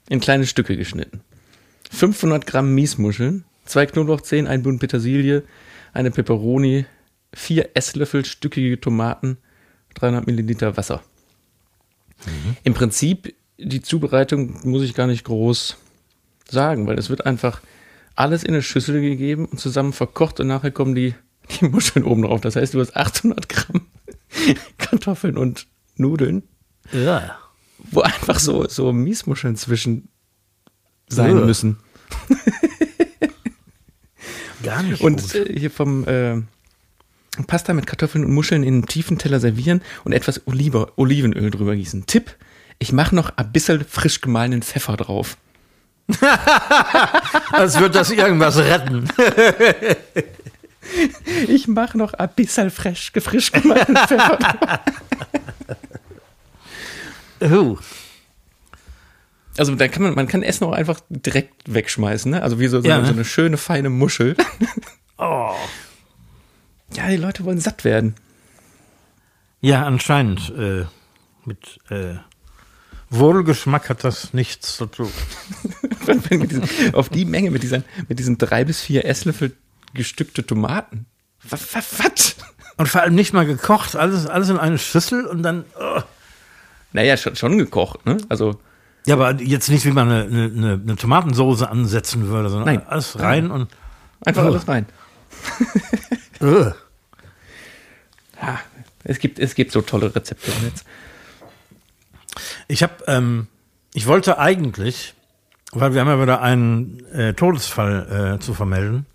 in 0.09 0.19
kleine 0.19 0.45
Stücke 0.45 0.75
geschnitten, 0.77 1.21
500 1.91 2.45
Gramm 2.45 2.73
Miesmuscheln, 2.75 3.45
zwei 3.65 3.85
Knoblauchzehen, 3.85 4.47
ein 4.47 4.63
Bund 4.63 4.79
Petersilie, 4.79 5.43
eine 5.93 6.11
Peperoni, 6.11 6.85
vier 7.33 7.69
Esslöffel 7.75 8.25
stückige 8.25 8.79
Tomaten, 8.79 9.37
300 9.95 10.27
Milliliter 10.27 10.75
Wasser. 10.75 11.01
Mhm. 12.25 12.57
Im 12.63 12.73
Prinzip, 12.73 13.35
die 13.57 13.81
Zubereitung 13.81 14.59
muss 14.63 14.83
ich 14.83 14.93
gar 14.93 15.07
nicht 15.07 15.23
groß 15.23 15.77
sagen, 16.49 16.87
weil 16.87 16.97
es 16.97 17.09
wird 17.09 17.25
einfach 17.25 17.61
alles 18.15 18.43
in 18.43 18.53
eine 18.53 18.61
Schüssel 18.61 19.01
gegeben 19.01 19.45
und 19.45 19.59
zusammen 19.59 19.93
verkocht 19.93 20.39
und 20.39 20.47
nachher 20.47 20.71
kommen 20.71 20.95
die, 20.95 21.15
die 21.59 21.65
Muscheln 21.65 22.05
oben 22.05 22.23
drauf. 22.23 22.41
Das 22.41 22.55
heißt, 22.55 22.73
du 22.73 22.79
hast 22.79 22.95
800 22.95 23.49
Gramm 23.49 23.87
Kartoffeln 24.77 25.37
und 25.37 25.67
Nudeln. 25.95 26.43
Ja. 26.91 27.37
Wo 27.77 28.01
einfach 28.01 28.39
so, 28.39 28.67
so 28.67 28.91
Miesmuscheln 28.93 29.55
zwischen 29.55 30.09
sein 31.07 31.37
ja. 31.37 31.45
müssen. 31.45 31.77
Gar 34.63 34.83
nicht. 34.83 35.01
Und 35.01 35.21
gut. 35.21 35.35
Äh, 35.35 35.59
hier 35.59 35.71
vom 35.71 36.07
äh, 36.07 36.41
Pasta 37.47 37.73
mit 37.73 37.85
Kartoffeln 37.85 38.25
und 38.25 38.33
Muscheln 38.33 38.63
in 38.63 38.75
einem 38.75 38.87
tiefen 38.87 39.17
Teller 39.17 39.39
servieren 39.39 39.81
und 40.03 40.13
etwas 40.13 40.45
Olive, 40.47 40.91
Olivenöl 40.95 41.51
drüber 41.51 41.75
gießen. 41.75 42.05
Tipp: 42.05 42.35
Ich 42.79 42.91
mache 42.91 43.15
noch 43.15 43.37
ein 43.37 43.51
bisschen 43.51 43.85
frisch 43.85 44.21
gemahlenen 44.21 44.63
Pfeffer 44.63 44.97
drauf. 44.97 45.37
Als 47.51 47.79
wird 47.79 47.95
das 47.95 48.11
irgendwas 48.11 48.57
retten. 48.57 49.07
ich 51.47 51.67
mache 51.67 51.97
noch 51.97 52.13
ein 52.13 52.29
bisschen 52.35 52.71
frisch, 52.71 53.11
frisch 53.19 53.51
gemahlenen 53.51 53.95
Pfeffer 53.95 54.37
drauf. 54.37 54.79
oh. 57.51 57.77
Also 59.57 59.75
da 59.75 59.87
kann 59.87 60.03
man, 60.03 60.15
man 60.15 60.27
kann 60.27 60.41
Essen 60.41 60.65
auch 60.65 60.71
einfach 60.71 60.99
direkt 61.09 61.73
wegschmeißen, 61.73 62.31
ne? 62.31 62.41
Also 62.41 62.59
wie 62.59 62.67
so, 62.67 62.81
so, 62.81 62.87
ja, 62.87 62.99
ne? 62.99 63.05
so 63.05 63.11
eine 63.11 63.25
schöne, 63.25 63.57
feine 63.57 63.89
Muschel. 63.89 64.35
oh. 65.17 65.53
Ja, 66.93 67.07
die 67.09 67.17
Leute 67.17 67.45
wollen 67.45 67.59
satt 67.59 67.83
werden. 67.83 68.15
Ja, 69.61 69.85
anscheinend. 69.85 70.51
Äh, 70.57 70.85
mit 71.45 71.79
äh, 71.89 72.15
Wohlgeschmack 73.09 73.89
hat 73.89 74.03
das 74.03 74.33
nichts 74.33 74.75
zu 74.77 74.87
tun. 74.87 75.11
diesen, 76.29 76.93
auf 76.93 77.09
die 77.09 77.25
Menge 77.25 77.51
mit 77.51 77.63
diesen, 77.63 77.83
mit 78.07 78.19
diesen 78.19 78.37
drei 78.37 78.65
bis 78.65 78.81
vier 78.81 79.05
Esslöffel 79.05 79.55
gestückte 79.93 80.45
Tomaten. 80.45 81.05
Was? 81.47 81.73
was? 81.73 82.35
Und 82.77 82.89
vor 82.89 83.01
allem 83.01 83.15
nicht 83.15 83.33
mal 83.33 83.45
gekocht, 83.45 83.95
alles, 83.95 84.25
alles 84.25 84.49
in 84.49 84.57
eine 84.57 84.79
Schüssel 84.79 85.25
und 85.25 85.43
dann. 85.43 85.65
Oh. 85.79 86.01
Naja, 86.91 87.17
schon, 87.17 87.35
schon 87.35 87.57
gekocht, 87.57 88.05
ne? 88.05 88.17
Also. 88.29 88.59
Ja, 89.05 89.15
aber 89.15 89.41
jetzt 89.41 89.69
nicht, 89.69 89.85
wie 89.85 89.91
man 89.91 90.09
eine, 90.09 90.23
eine, 90.23 90.79
eine 90.81 90.95
Tomatensoße 90.95 91.69
ansetzen 91.69 92.27
würde, 92.27 92.49
sondern 92.49 92.75
Nein. 92.75 92.87
alles 92.87 93.19
rein 93.19 93.51
und. 93.51 93.69
Einfach 94.25 94.43
oh. 94.43 94.47
alles 94.47 94.67
rein. 94.67 94.85
ja, 98.41 98.59
es 99.03 99.19
gibt, 99.19 99.39
es 99.39 99.55
gibt 99.55 99.73
so 99.73 99.81
tolle 99.81 100.15
Rezepte 100.15 100.51
im 100.51 100.63
Netz. 100.63 100.85
Ich 102.69 102.83
habe, 102.83 102.93
ähm, 103.07 103.47
ich 103.93 104.07
wollte 104.07 104.39
eigentlich, 104.39 105.13
weil 105.73 105.93
wir 105.93 106.01
haben 106.01 106.07
ja 106.07 106.21
wieder 106.21 106.41
einen 106.41 107.05
äh, 107.07 107.33
Todesfall 107.33 108.35
äh, 108.35 108.39
zu 108.39 108.53
vermelden. 108.53 109.05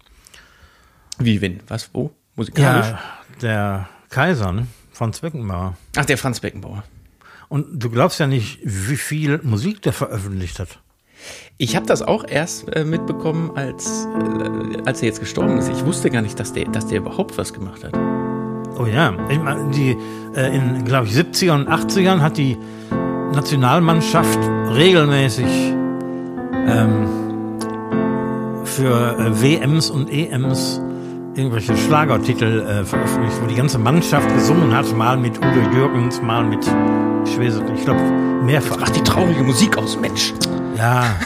Wie, 1.18 1.40
wenn? 1.40 1.60
Was, 1.68 1.90
wo? 1.94 2.12
Musikalisch? 2.36 2.86
Ja, 2.86 3.00
der 3.40 3.88
Kaiser, 4.10 4.52
ne? 4.52 4.66
Franz 4.92 5.20
Beckenbauer. 5.20 5.76
Ach, 5.96 6.04
der 6.04 6.18
Franz 6.18 6.40
Beckenbauer. 6.40 6.84
Und 7.48 7.82
du 7.82 7.90
glaubst 7.90 8.20
ja 8.20 8.26
nicht, 8.26 8.60
wie 8.62 8.96
viel 8.96 9.40
Musik 9.42 9.82
der 9.82 9.92
veröffentlicht 9.92 10.58
hat. 10.58 10.80
Ich 11.56 11.74
habe 11.74 11.86
das 11.86 12.02
auch 12.02 12.24
erst 12.28 12.68
äh, 12.74 12.84
mitbekommen, 12.84 13.50
als, 13.56 14.06
äh, 14.06 14.82
als 14.84 15.02
er 15.02 15.08
jetzt 15.08 15.20
gestorben 15.20 15.58
ist. 15.58 15.68
Ich 15.68 15.84
wusste 15.84 16.10
gar 16.10 16.22
nicht, 16.22 16.38
dass 16.38 16.52
der, 16.52 16.66
dass 16.66 16.86
der 16.86 16.98
überhaupt 16.98 17.36
was 17.38 17.52
gemacht 17.52 17.82
hat. 17.84 17.94
Oh 18.78 18.86
ja, 18.86 19.16
ich 19.28 19.40
meine, 19.40 19.70
die 19.72 19.96
äh, 20.36 20.54
in, 20.54 20.84
glaube 20.84 21.08
ich, 21.08 21.14
70er 21.14 21.52
und 21.54 21.68
80ern 21.68 22.20
hat 22.20 22.36
die 22.36 22.56
Nationalmannschaft 23.32 24.38
regelmäßig 24.72 25.46
ähm, 26.66 27.08
für 28.64 29.18
äh, 29.18 29.42
WMs 29.42 29.90
und 29.90 30.08
EMs 30.10 30.80
irgendwelche 31.38 31.76
Schlagertitel 31.76 32.66
äh, 32.66 32.84
veröffentlicht, 32.84 33.40
wo 33.40 33.46
die 33.46 33.54
ganze 33.54 33.78
Mannschaft 33.78 34.28
gesungen 34.34 34.74
hat, 34.74 34.92
mal 34.96 35.16
mit 35.16 35.38
Udo 35.38 35.60
Jürgens, 35.72 36.20
mal 36.20 36.42
mit 36.42 36.64
Schwese, 37.32 37.64
ich 37.76 37.84
glaube 37.84 38.00
mehrfach. 38.42 38.78
Ach, 38.82 38.88
die 38.88 39.02
traurige 39.02 39.44
Musik 39.44 39.78
aus, 39.78 39.96
Mensch. 39.96 40.34
Ja. 40.76 41.16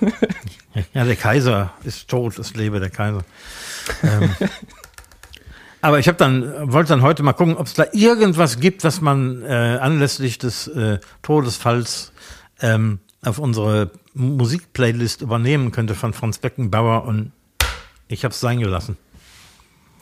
ja, 0.94 1.04
der 1.04 1.16
Kaiser 1.16 1.74
ist 1.84 2.08
tot, 2.08 2.38
es 2.38 2.54
lebe 2.54 2.80
der 2.80 2.88
Kaiser. 2.88 3.22
Ähm, 4.02 4.34
aber 5.82 5.98
ich 5.98 6.08
habe 6.08 6.16
dann 6.16 6.72
wollte 6.72 6.88
dann 6.88 7.02
heute 7.02 7.22
mal 7.22 7.34
gucken, 7.34 7.58
ob 7.58 7.66
es 7.66 7.74
da 7.74 7.84
irgendwas 7.92 8.60
gibt, 8.60 8.82
was 8.82 9.02
man 9.02 9.42
äh, 9.42 9.78
anlässlich 9.78 10.38
des 10.38 10.68
äh, 10.68 11.00
Todesfalls 11.20 12.12
ähm, 12.62 13.00
auf 13.22 13.38
unsere 13.38 13.90
Musikplaylist 14.14 15.20
übernehmen 15.20 15.70
könnte 15.70 15.94
von 15.94 16.14
Franz 16.14 16.38
Beckenbauer 16.38 17.04
und 17.04 17.32
ich 18.08 18.24
habe 18.24 18.32
es 18.32 18.40
sein 18.40 18.58
gelassen. 18.58 18.96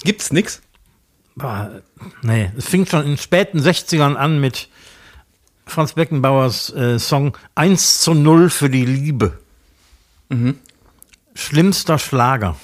Gibt's 0.05 0.33
nix? 0.33 0.63
Boah, 1.35 1.83
nee, 2.23 2.51
es 2.57 2.69
fing 2.69 2.87
schon 2.87 3.03
in 3.03 3.13
den 3.13 3.19
späten 3.19 3.61
60ern 3.61 4.15
an 4.15 4.41
mit 4.41 4.69
Franz 5.67 5.93
Beckenbauers 5.93 6.73
äh, 6.73 6.99
Song 6.99 7.37
1 7.55 8.01
zu 8.01 8.15
0 8.15 8.51
für 8.51 8.71
die 8.71 8.85
Liebe. 8.85 9.39
Mhm. 10.29 10.59
Schlimmster 11.35 11.99
Schlager. 11.99 12.57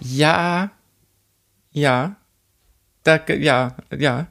Ja, 0.00 0.70
ja, 1.72 2.16
da, 3.02 3.20
ja, 3.28 3.76
ja. 3.96 4.26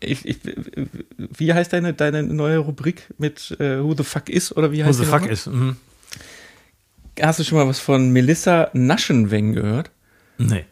Ich, 0.00 0.26
ich, 0.26 0.38
wie 1.16 1.54
heißt 1.54 1.72
deine, 1.72 1.94
deine 1.94 2.22
neue 2.22 2.58
Rubrik 2.58 3.14
mit 3.16 3.56
äh, 3.58 3.82
Who 3.82 3.94
the 3.96 4.04
fuck 4.04 4.28
is 4.28 4.54
oder 4.54 4.70
wie 4.72 4.84
heißt 4.84 4.98
Who 4.98 5.04
the 5.04 5.10
fuck 5.10 5.26
is? 5.26 5.46
Mhm. 5.46 5.76
Hast 7.20 7.38
du 7.38 7.44
schon 7.44 7.58
mal 7.58 7.68
was 7.68 7.80
von 7.80 8.10
Melissa 8.10 8.70
Naschenweng 8.72 9.52
gehört? 9.52 9.90
Nee. 10.38 10.64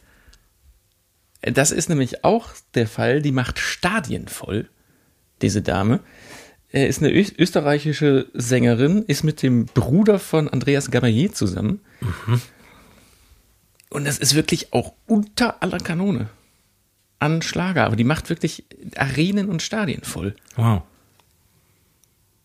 Das 1.43 1.71
ist 1.71 1.89
nämlich 1.89 2.25
auch 2.25 2.51
der 2.75 2.87
Fall, 2.87 3.21
die 3.21 3.33
macht 3.33 3.59
Stadien 3.59 4.29
voll, 4.29 4.69
diese 5.41 5.63
Dame. 5.63 6.01
Äh, 6.73 6.87
ist 6.87 7.03
eine 7.03 7.13
österreichische 7.13 8.29
Sängerin, 8.33 9.03
ist 9.03 9.25
mit 9.25 9.43
dem 9.43 9.67
Bruder 9.67 10.19
von 10.19 10.49
Andreas 10.49 10.91
Gamayer 10.91 11.33
zusammen. 11.33 11.81
Mhm. 12.01 12.41
Und 13.91 14.07
das 14.07 14.19
ist 14.19 14.35
wirklich 14.35 14.73
auch 14.73 14.95
unter 15.07 15.63
aller 15.63 15.79
Kanone 15.79 16.29
an 17.19 17.43
Schlager. 17.43 17.85
Aber 17.85 17.97
die 17.97 18.05
macht 18.05 18.31
wirklich 18.31 18.65
Arenen 18.97 19.49
und 19.49 19.63
Stadien 19.63 20.03
voll. 20.03 20.35
Wow. 20.57 20.83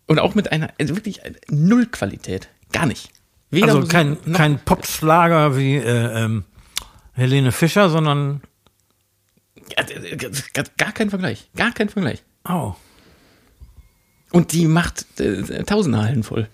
Und 0.08 0.20
auch 0.20 0.36
mit 0.36 0.52
einer, 0.52 0.74
also 0.80 0.96
wirklich 0.96 1.22
null 1.50 1.86
Qualität. 1.88 2.50
Gar 2.72 2.86
nicht. 2.86 3.12
Weder 3.50 3.76
also 3.76 3.88
kein, 3.88 4.18
kein 4.34 4.60
Popschlager 4.60 5.58
wie 5.58 5.76
äh, 5.76 6.24
ähm, 6.24 6.44
Helene 7.14 7.52
Fischer, 7.52 7.90
sondern. 7.90 8.42
Gar 10.78 10.92
kein 10.92 11.10
Vergleich. 11.10 11.50
Gar 11.56 11.72
kein 11.72 11.90
Vergleich. 11.90 12.24
Oh. 12.48 12.76
Und 14.32 14.52
die 14.52 14.68
macht 14.68 15.20
äh, 15.20 15.64
Tausendhallen 15.64 16.24
voll. 16.24 16.50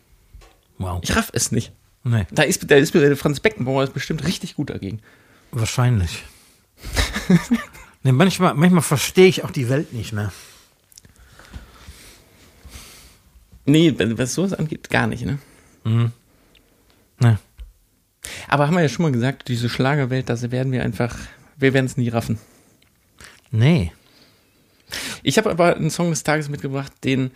Wow. 0.77 0.99
Ich 1.03 1.15
raff 1.15 1.29
es 1.33 1.51
nicht. 1.51 1.71
Nee. 2.03 2.25
Da 2.31 2.43
ist, 2.43 2.69
da 2.69 2.75
ist 2.75 2.95
Franz 3.17 3.39
Beckenbauer 3.39 3.83
ist 3.83 3.93
bestimmt 3.93 4.25
richtig 4.25 4.55
gut 4.55 4.69
dagegen. 4.69 4.99
Wahrscheinlich. 5.51 6.23
nee, 8.03 8.11
manchmal, 8.11 8.53
manchmal 8.55 8.81
verstehe 8.81 9.27
ich 9.27 9.43
auch 9.43 9.51
die 9.51 9.69
Welt 9.69 9.93
nicht 9.93 10.13
mehr. 10.13 10.31
Nee, 13.65 13.95
was 13.97 14.33
sowas 14.33 14.53
angeht, 14.53 14.89
gar 14.89 15.07
nicht, 15.07 15.25
ne? 15.25 15.39
Mhm. 15.85 16.11
Nee. 17.19 17.35
Aber 18.47 18.67
haben 18.67 18.75
wir 18.75 18.81
ja 18.81 18.89
schon 18.89 19.03
mal 19.03 19.11
gesagt, 19.11 19.47
diese 19.47 19.69
Schlagerwelt, 19.69 20.29
da 20.29 20.39
werden 20.51 20.71
wir 20.71 20.83
einfach, 20.83 21.15
wir 21.57 21.73
werden 21.73 21.85
es 21.85 21.97
nie 21.97 22.09
raffen. 22.09 22.39
Nee. 23.51 23.91
Ich 25.23 25.37
habe 25.37 25.49
aber 25.49 25.75
einen 25.75 25.89
Song 25.89 26.09
des 26.09 26.23
Tages 26.23 26.49
mitgebracht, 26.49 26.91
den, 27.03 27.31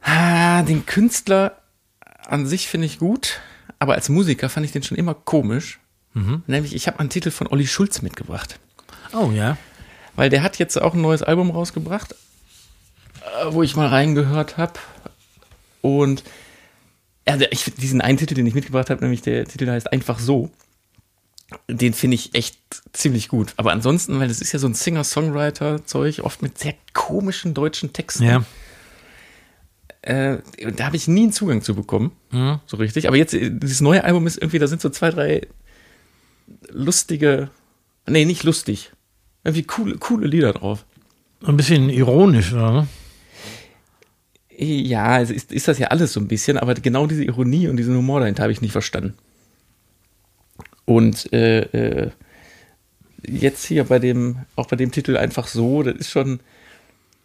ah, 0.00 0.62
den 0.62 0.86
Künstler 0.86 1.58
an 2.26 2.46
sich 2.46 2.68
finde 2.68 2.86
ich 2.86 2.98
gut, 2.98 3.40
aber 3.78 3.94
als 3.94 4.08
Musiker 4.08 4.48
fand 4.48 4.66
ich 4.66 4.72
den 4.72 4.82
schon 4.82 4.98
immer 4.98 5.14
komisch. 5.14 5.80
Mhm. 6.14 6.42
Nämlich, 6.46 6.74
ich 6.74 6.86
habe 6.86 7.00
einen 7.00 7.10
Titel 7.10 7.30
von 7.30 7.46
Olli 7.46 7.66
Schulz 7.66 8.02
mitgebracht. 8.02 8.58
Oh 9.12 9.30
ja. 9.30 9.56
Weil 10.14 10.30
der 10.30 10.42
hat 10.42 10.58
jetzt 10.58 10.80
auch 10.80 10.94
ein 10.94 11.00
neues 11.00 11.22
Album 11.22 11.50
rausgebracht, 11.50 12.12
äh, 12.12 13.46
wo 13.50 13.62
ich 13.62 13.76
mal 13.76 13.88
reingehört 13.88 14.58
habe. 14.58 14.74
Und 15.80 16.22
ja, 17.28 17.38
ich, 17.50 17.64
diesen 17.74 18.00
einen 18.00 18.18
Titel, 18.18 18.34
den 18.34 18.46
ich 18.46 18.54
mitgebracht 18.54 18.90
habe, 18.90 19.00
nämlich 19.02 19.22
der 19.22 19.44
Titel 19.44 19.68
heißt 19.68 19.92
Einfach 19.92 20.18
so. 20.18 20.50
Den 21.68 21.92
finde 21.92 22.14
ich 22.14 22.34
echt 22.34 22.56
ziemlich 22.92 23.28
gut. 23.28 23.52
Aber 23.56 23.72
ansonsten, 23.72 24.18
weil 24.18 24.28
das 24.28 24.40
ist 24.40 24.52
ja 24.52 24.58
so 24.58 24.66
ein 24.66 24.74
Singer-Songwriter-Zeug, 24.74 26.20
oft 26.24 26.40
mit 26.40 26.58
sehr 26.58 26.74
komischen 26.94 27.52
deutschen 27.52 27.92
Texten. 27.92 28.24
Ja. 28.24 28.44
Äh, 30.00 30.38
da 30.74 30.86
habe 30.86 30.96
ich 30.96 31.06
nie 31.08 31.24
einen 31.24 31.32
Zugang 31.32 31.62
zu 31.62 31.74
bekommen, 31.74 32.12
mhm. 32.32 32.58
so 32.66 32.76
richtig. 32.78 33.06
Aber 33.06 33.16
jetzt, 33.16 33.34
dieses 33.34 33.80
neue 33.80 34.02
Album 34.02 34.26
ist 34.26 34.36
irgendwie, 34.36 34.58
da 34.58 34.66
sind 34.66 34.80
so 34.80 34.88
zwei, 34.88 35.10
drei 35.10 35.46
lustige, 36.70 37.50
nee, 38.08 38.24
nicht 38.24 38.42
lustig, 38.42 38.90
irgendwie 39.44 39.62
coole, 39.62 39.98
coole 39.98 40.26
Lieder 40.26 40.54
drauf. 40.54 40.84
Ein 41.44 41.56
bisschen 41.56 41.88
ironisch, 41.88 42.52
oder? 42.52 42.88
Ja, 44.62 45.06
also 45.06 45.32
ist, 45.32 45.52
ist 45.52 45.68
das 45.68 45.78
ja 45.78 45.88
alles 45.88 46.12
so 46.12 46.20
ein 46.20 46.28
bisschen, 46.28 46.58
aber 46.58 46.74
genau 46.74 47.06
diese 47.06 47.24
Ironie 47.24 47.68
und 47.68 47.76
diesen 47.76 47.96
Humor 47.96 48.20
dahinter 48.20 48.44
habe 48.44 48.52
ich 48.52 48.60
nicht 48.60 48.72
verstanden. 48.72 49.14
Und 50.84 51.32
äh, 51.32 51.60
äh, 51.60 52.10
jetzt 53.26 53.64
hier 53.64 53.84
bei 53.84 53.98
dem, 53.98 54.38
auch 54.56 54.66
bei 54.66 54.76
dem 54.76 54.92
Titel 54.92 55.16
einfach 55.16 55.46
so, 55.46 55.82
das 55.82 55.96
ist 55.96 56.10
schon, 56.10 56.40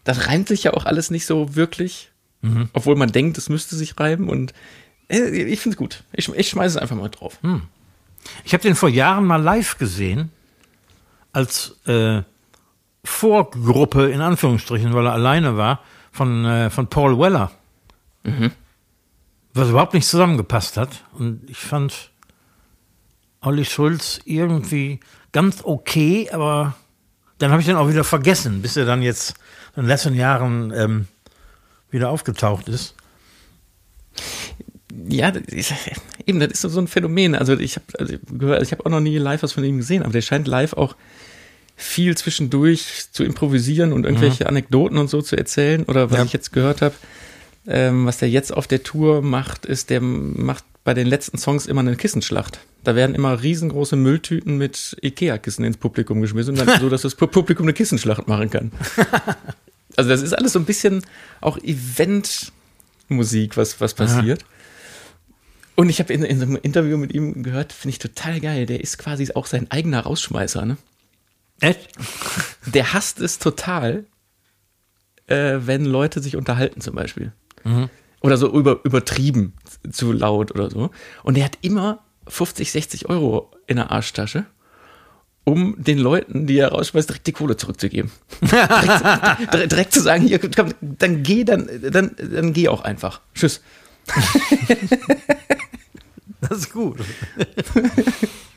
das 0.03 0.27
reimt 0.27 0.47
sich 0.47 0.63
ja 0.63 0.73
auch 0.73 0.85
alles 0.85 1.11
nicht 1.11 1.25
so 1.25 1.55
wirklich. 1.55 2.11
Mhm. 2.41 2.69
Obwohl 2.73 2.95
man 2.95 3.11
denkt, 3.11 3.37
es 3.37 3.49
müsste 3.49 3.75
sich 3.75 3.99
reiben 3.99 4.29
und 4.29 4.53
äh, 5.09 5.29
ich 5.29 5.59
finde 5.59 5.75
es 5.75 5.77
gut. 5.77 6.03
Ich, 6.13 6.29
ich 6.29 6.49
schmeiße 6.49 6.77
es 6.77 6.81
einfach 6.81 6.95
mal 6.95 7.09
drauf. 7.09 7.39
Mhm. 7.41 7.63
Ich 8.43 8.53
habe 8.53 8.63
den 8.63 8.75
vor 8.75 8.89
Jahren 8.89 9.25
mal 9.25 9.41
live 9.41 9.77
gesehen, 9.77 10.31
als 11.33 11.75
äh, 11.85 12.21
Vorgruppe 13.03 14.09
in 14.09 14.21
Anführungsstrichen, 14.21 14.93
weil 14.93 15.05
er 15.05 15.13
alleine 15.13 15.55
war, 15.55 15.81
von, 16.17 16.45
äh, 16.45 16.69
von 16.69 16.87
Paul 16.87 17.19
Weller. 17.19 17.51
Mhm. 18.23 18.51
Was 19.53 19.69
überhaupt 19.69 19.93
nicht 19.93 20.07
zusammengepasst 20.07 20.75
hat. 20.75 21.03
Und 21.13 21.49
ich 21.49 21.57
fand 21.57 22.11
Olli 23.41 23.65
Schulz 23.65 24.19
irgendwie 24.25 24.99
ganz 25.31 25.61
okay, 25.63 26.29
aber 26.31 26.75
dann 27.37 27.51
habe 27.51 27.61
ich 27.61 27.67
den 27.67 27.75
auch 27.75 27.87
wieder 27.87 28.03
vergessen, 28.03 28.61
bis 28.61 28.75
er 28.75 28.85
dann 28.85 29.01
jetzt 29.01 29.35
in 29.75 29.83
den 29.83 29.87
letzten 29.87 30.15
Jahren 30.15 30.73
ähm, 30.75 31.07
wieder 31.91 32.09
aufgetaucht 32.09 32.67
ist. 32.67 32.95
Ja, 35.07 35.29
das 35.29 35.43
ist, 35.43 35.73
eben, 36.25 36.39
das 36.39 36.51
ist 36.51 36.61
so 36.61 36.79
ein 36.79 36.87
Phänomen. 36.87 37.35
Also 37.35 37.53
ich 37.53 37.75
habe 37.75 37.85
also 37.99 38.15
gehört, 38.31 38.63
ich 38.63 38.71
habe 38.71 38.85
auch 38.85 38.89
noch 38.89 38.99
nie 38.99 39.17
live 39.19 39.43
was 39.43 39.53
von 39.53 39.63
ihm 39.63 39.77
gesehen, 39.77 40.01
aber 40.01 40.13
der 40.13 40.21
scheint 40.21 40.47
live 40.47 40.73
auch 40.73 40.95
viel 41.79 42.17
zwischendurch 42.17 43.05
zu 43.11 43.23
improvisieren 43.23 43.93
und 43.93 44.03
irgendwelche 44.03 44.43
mhm. 44.43 44.49
Anekdoten 44.49 44.97
und 44.97 45.09
so 45.09 45.21
zu 45.21 45.37
erzählen. 45.37 45.83
Oder 45.83 46.09
was 46.09 46.17
ja. 46.17 46.25
ich 46.25 46.33
jetzt 46.33 46.51
gehört 46.51 46.81
habe, 46.81 46.95
ähm, 47.67 48.07
was 48.07 48.17
der 48.17 48.29
jetzt 48.29 48.51
auf 48.51 48.65
der 48.67 48.81
Tour 48.83 49.21
macht, 49.21 49.65
ist, 49.65 49.91
der 49.91 50.01
macht 50.01 50.65
bei 50.83 50.95
den 50.95 51.05
letzten 51.05 51.37
Songs 51.37 51.67
immer 51.67 51.81
eine 51.81 51.95
Kissenschlacht. 51.95 52.59
Da 52.83 52.95
werden 52.95 53.13
immer 53.15 53.43
riesengroße 53.43 53.95
Mülltüten 53.95 54.57
mit 54.57 54.97
Ikea-Kissen 55.01 55.63
ins 55.65 55.77
Publikum 55.77 56.21
geschmissen, 56.21 56.57
und 56.57 56.65
dann 56.67 56.79
so 56.79 56.89
dass 56.89 57.03
das 57.03 57.13
Publikum 57.13 57.65
eine 57.65 57.73
Kissenschlacht 57.73 58.27
machen 58.27 58.49
kann. 58.49 58.71
also 59.95 60.09
das 60.09 60.23
ist 60.23 60.33
alles 60.33 60.53
so 60.53 60.59
ein 60.59 60.65
bisschen 60.65 61.03
auch 61.41 61.57
Event-Musik, 61.57 63.55
was, 63.55 63.79
was 63.79 63.93
passiert. 63.93 64.43
Aha. 64.43 64.49
Und 65.75 65.89
ich 65.89 65.99
habe 65.99 66.11
in, 66.11 66.23
in 66.23 66.41
einem 66.41 66.55
Interview 66.55 66.97
mit 66.97 67.13
ihm 67.13 67.43
gehört, 67.43 67.71
finde 67.71 67.91
ich 67.91 67.99
total 67.99 68.39
geil. 68.39 68.65
Der 68.65 68.81
ist 68.81 68.97
quasi 68.97 69.31
auch 69.35 69.45
sein 69.45 69.69
eigener 69.69 69.99
Rausschmeißer, 69.99 70.65
ne? 70.65 70.77
Echt? 71.59 71.89
Der 72.65 72.93
hasst 72.93 73.19
es 73.19 73.39
total, 73.39 74.05
äh, 75.27 75.57
wenn 75.61 75.85
Leute 75.85 76.21
sich 76.21 76.35
unterhalten 76.35 76.81
zum 76.81 76.95
Beispiel. 76.95 77.33
Mhm. 77.63 77.89
Oder 78.21 78.37
so 78.37 78.51
über, 78.51 78.79
übertrieben 78.83 79.53
zu 79.89 80.11
laut 80.11 80.51
oder 80.51 80.69
so. 80.69 80.89
Und 81.23 81.37
der 81.37 81.45
hat 81.45 81.57
immer 81.61 82.03
50, 82.27 82.71
60 82.71 83.09
Euro 83.09 83.51
in 83.67 83.77
der 83.77 83.91
Arschtasche 83.91 84.45
um 85.47 85.75
den 85.77 85.97
Leuten, 85.97 86.45
die 86.45 86.57
er 86.57 86.73
rausschmeißt, 86.73 87.07
direkt 87.07 87.25
die 87.25 87.31
Kohle 87.31 87.55
zurückzugeben. 87.55 88.11
direkt, 88.41 89.71
direkt, 89.71 89.93
zu 89.93 90.01
sagen, 90.01 90.27
hier, 90.27 90.39
komm, 90.39 90.73
dann 90.81 91.23
geh, 91.23 91.45
dann, 91.45 91.69
dann, 91.89 92.13
dann 92.17 92.51
geh 92.51 92.67
auch 92.67 92.81
einfach. 92.81 93.21
Tschüss. 93.33 93.61
das 96.41 96.57
ist 96.57 96.73
gut. 96.73 96.99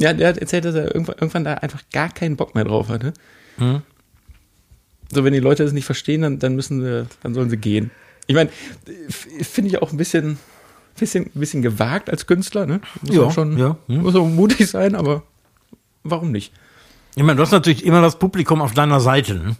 ja, 0.00 0.14
der 0.14 0.28
hat 0.28 0.38
erzählt, 0.38 0.64
dass 0.64 0.74
er 0.74 0.86
irgendwann, 0.86 1.16
irgendwann 1.16 1.44
da 1.44 1.54
einfach 1.54 1.82
gar 1.92 2.08
keinen 2.08 2.36
Bock 2.36 2.54
mehr 2.54 2.64
drauf 2.64 2.88
hatte. 2.88 3.12
Hm. 3.58 3.82
So, 5.12 5.24
wenn 5.24 5.34
die 5.34 5.40
Leute 5.40 5.62
das 5.62 5.72
nicht 5.72 5.84
verstehen, 5.84 6.22
dann, 6.22 6.38
dann 6.38 6.54
müssen 6.54 6.80
sie, 6.80 7.06
dann 7.22 7.34
sollen 7.34 7.50
sie 7.50 7.58
gehen. 7.58 7.90
Ich 8.26 8.34
meine, 8.34 8.48
finde 9.08 9.70
ich 9.70 9.82
auch 9.82 9.92
ein 9.92 9.98
bisschen, 9.98 10.38
bisschen, 10.98 11.30
bisschen 11.34 11.60
gewagt 11.60 12.08
als 12.08 12.26
Künstler, 12.26 12.64
ne? 12.64 12.80
Muss 13.02 13.14
ja, 13.14 13.30
schon, 13.30 13.58
ja. 13.58 13.76
Hm. 13.88 14.02
muss 14.02 14.14
auch 14.14 14.26
mutig 14.26 14.68
sein, 14.70 14.94
aber 14.94 15.22
warum 16.02 16.32
nicht? 16.32 16.52
Ich 17.14 17.22
meine, 17.22 17.36
du 17.36 17.42
hast 17.42 17.50
natürlich 17.50 17.84
immer 17.84 18.00
das 18.00 18.18
Publikum 18.18 18.62
auf 18.62 18.72
deiner 18.72 19.00
Seite. 19.00 19.34
Ne? 19.34 19.56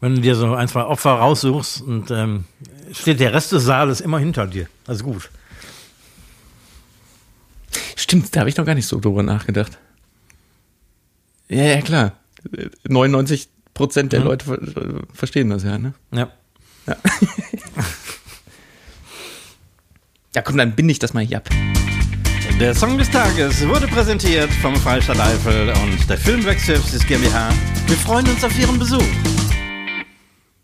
Wenn 0.00 0.16
du 0.16 0.20
dir 0.20 0.34
so 0.34 0.52
ein, 0.54 0.68
zwei 0.68 0.84
Opfer 0.84 1.12
raussuchst 1.12 1.80
und 1.80 2.10
ähm, 2.10 2.44
steht 2.92 3.20
der 3.20 3.32
Rest 3.32 3.52
des 3.52 3.64
Saales 3.64 4.02
immer 4.02 4.18
hinter 4.18 4.46
dir. 4.46 4.66
Also 4.86 5.04
gut. 5.04 5.30
Stimmt, 8.00 8.34
da 8.34 8.40
habe 8.40 8.48
ich 8.48 8.56
noch 8.56 8.64
gar 8.64 8.74
nicht 8.74 8.86
so 8.86 8.98
drüber 8.98 9.22
nachgedacht. 9.22 9.78
Ja, 11.50 11.64
ja, 11.64 11.82
klar. 11.82 12.14
99 12.88 13.50
Prozent 13.74 14.14
der 14.14 14.20
mhm. 14.20 14.26
Leute 14.26 15.04
verstehen 15.12 15.50
das 15.50 15.64
ja, 15.64 15.76
ne? 15.76 15.92
Ja. 16.10 16.32
Ja. 16.86 16.96
ja, 20.34 20.40
komm, 20.40 20.56
dann 20.56 20.74
bin 20.74 20.88
ich 20.88 20.98
das 20.98 21.12
mal 21.12 21.22
hier 21.22 21.36
ab. 21.36 21.50
Der 22.58 22.74
Song 22.74 22.96
des 22.96 23.10
Tages 23.10 23.68
wurde 23.68 23.86
präsentiert 23.86 24.50
vom 24.62 24.74
Freistaat 24.76 25.20
Eifel 25.20 25.68
und 25.82 26.08
der 26.08 26.16
Filmwerk 26.16 26.58
Services 26.58 27.06
GmbH. 27.06 27.50
Wir 27.86 27.96
freuen 27.98 28.26
uns 28.28 28.42
auf 28.42 28.58
Ihren 28.58 28.78
Besuch. 28.78 29.04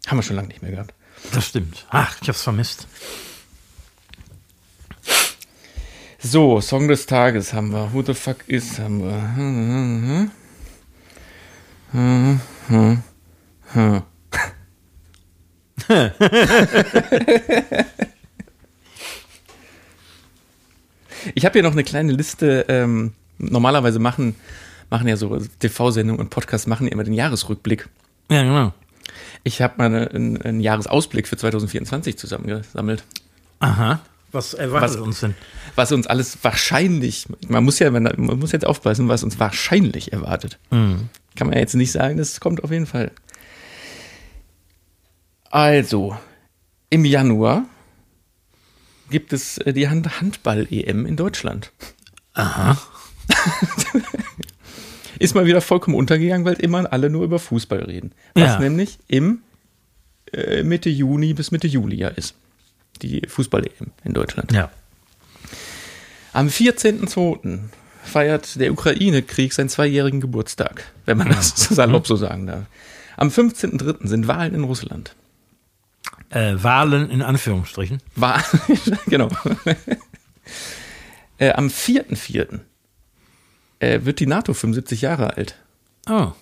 Haben 0.07 0.17
wir 0.17 0.23
schon 0.23 0.37
lange 0.37 0.49
nicht 0.49 0.63
mehr 0.63 0.71
gehabt. 0.71 0.95
Das 1.35 1.49
stimmt. 1.49 1.87
Ach, 1.91 2.17
ich 2.23 2.29
hab's 2.31 2.41
vermisst. 2.41 2.89
So, 6.29 6.61
Song 6.61 6.89
des 6.89 7.07
Tages 7.07 7.55
haben 7.55 7.71
wir. 7.71 7.93
Who 7.93 8.03
the 8.03 8.13
fuck 8.13 8.39
is 8.49 8.81
haben 8.81 9.01
wir. 9.01 9.37
Hm, 9.37 10.33
hm, 11.93 12.43
hm. 12.69 13.03
Hm, 13.73 14.03
hm. 14.03 14.03
ich 21.37 21.45
habe 21.45 21.53
hier 21.53 21.63
noch 21.63 21.71
eine 21.71 21.85
kleine 21.85 22.11
Liste. 22.11 22.67
Ähm, 22.69 23.13
normalerweise 23.39 24.01
machen, 24.01 24.35
machen 24.91 25.07
ja 25.07 25.17
so 25.17 25.39
TV-Sendungen 25.61 26.21
und 26.21 26.31
Podcasts 26.31 26.67
machen 26.67 26.89
immer 26.89 27.05
den 27.05 27.15
Jahresrückblick. 27.15 27.89
Ja, 28.33 28.43
genau. 28.43 28.73
Ich 29.45 29.63
habe 29.63 29.75
mal 29.79 30.09
einen, 30.09 30.43
einen 30.43 30.59
Jahresausblick 30.59 31.29
für 31.29 31.37
2024 31.37 32.19
zusammengesammelt. 32.19 33.05
Aha. 33.61 34.01
Was 34.33 34.55
erwartet 34.55 34.91
Was- 34.91 34.97
uns 34.97 35.21
denn? 35.21 35.35
Was 35.77 35.93
uns 35.93 36.07
alles 36.07 36.39
wahrscheinlich, 36.43 37.27
man 37.49 37.65
muss 37.65 37.79
ja, 37.79 37.91
man 37.91 38.15
muss 38.17 38.53
jetzt 38.53 38.67
aufpassen, 38.67 39.09
was 39.09 39.23
uns 39.23 39.39
wahrscheinlich 39.39 40.13
erwartet. 40.13 40.59
Kann 40.71 41.01
man 41.39 41.53
ja 41.53 41.59
jetzt 41.61 41.75
nicht 41.75 41.93
sagen, 41.93 42.17
das 42.17 42.41
kommt 42.41 42.65
auf 42.65 42.71
jeden 42.71 42.87
Fall. 42.87 43.11
Also, 45.51 46.17
im 46.91 47.05
Januar 47.05 47.65
gibt 49.11 49.33
es 49.33 49.59
äh, 49.59 49.73
die 49.73 49.89
Hand 49.89 50.21
Handball-EM 50.21 51.07
in 51.07 51.17
Deutschland. 51.17 51.73
Aha. 52.35 52.77
Ist 55.19 55.35
mal 55.35 55.47
wieder 55.47 55.61
vollkommen 55.63 55.97
untergegangen, 55.97 56.45
weil 56.45 56.55
immer 56.55 56.93
alle 56.93 57.09
nur 57.09 57.25
über 57.25 57.39
Fußball 57.39 57.81
reden. 57.85 58.13
Was 58.35 58.45
Ja. 58.55 58.59
nämlich 58.59 58.99
im 59.09 59.39
äh, 60.33 60.63
Mitte 60.63 60.91
Juni 60.91 61.33
bis 61.33 61.53
Mitte 61.53 61.67
Juli 61.69 61.97
ja 61.97 62.09
ist. 62.09 62.35
Die 62.99 63.23
Fußball-EM 63.27 63.93
in 64.05 64.15
Deutschland. 64.15 64.53
Ja. 64.53 64.71
Am 66.33 66.49
14.02. 66.49 67.61
feiert 68.05 68.61
der 68.61 68.73
Ukraine-Krieg 68.73 69.53
seinen 69.53 69.69
zweijährigen 69.69 70.21
Geburtstag, 70.21 70.85
wenn 71.07 71.19
man 71.19 71.29
das 71.29 71.57
salopp 71.57 72.07
so 72.07 72.17
sagen 72.17 72.47
darf. 72.47 72.65
Am 73.17 73.29
15.03. 73.29 74.07
sind 74.07 74.29
Wahlen 74.29 74.55
in 74.55 74.65
Russland. 74.65 75.17
Äh, 76.31 76.55
Wahlen 76.57 77.11
in 77.11 77.23
Anführungsstrichen. 77.23 78.03
Wahlen, 78.15 78.45
genau. 79.07 79.31
äh, 81.39 81.53
am 81.53 81.69
4.04. 81.69 82.61
Äh, 83.79 84.05
wird 84.05 84.21
die 84.21 84.27
NATO 84.27 84.53
75 84.55 85.03
Jahre 85.03 85.37
alt. 85.37 85.57
Oh. 86.09 86.33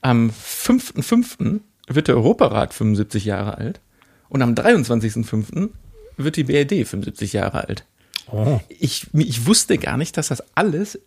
Am 0.00 0.30
5.05. 0.30 1.60
wird 1.88 2.08
der 2.08 2.16
Europarat 2.16 2.74
75 2.74 3.24
Jahre 3.24 3.58
alt. 3.58 3.80
Und 4.28 4.42
am 4.42 4.54
23.05. 4.54 5.70
wird 6.16 6.36
die 6.36 6.44
BRD 6.44 6.86
75 6.86 7.32
Jahre 7.32 7.66
alt. 7.68 7.84
Oh. 8.30 8.60
Ich, 8.68 9.06
ich 9.14 9.46
wusste 9.46 9.78
gar 9.78 9.96
nicht, 9.96 10.16
dass 10.16 10.28
das 10.28 10.42
alles 10.56 10.98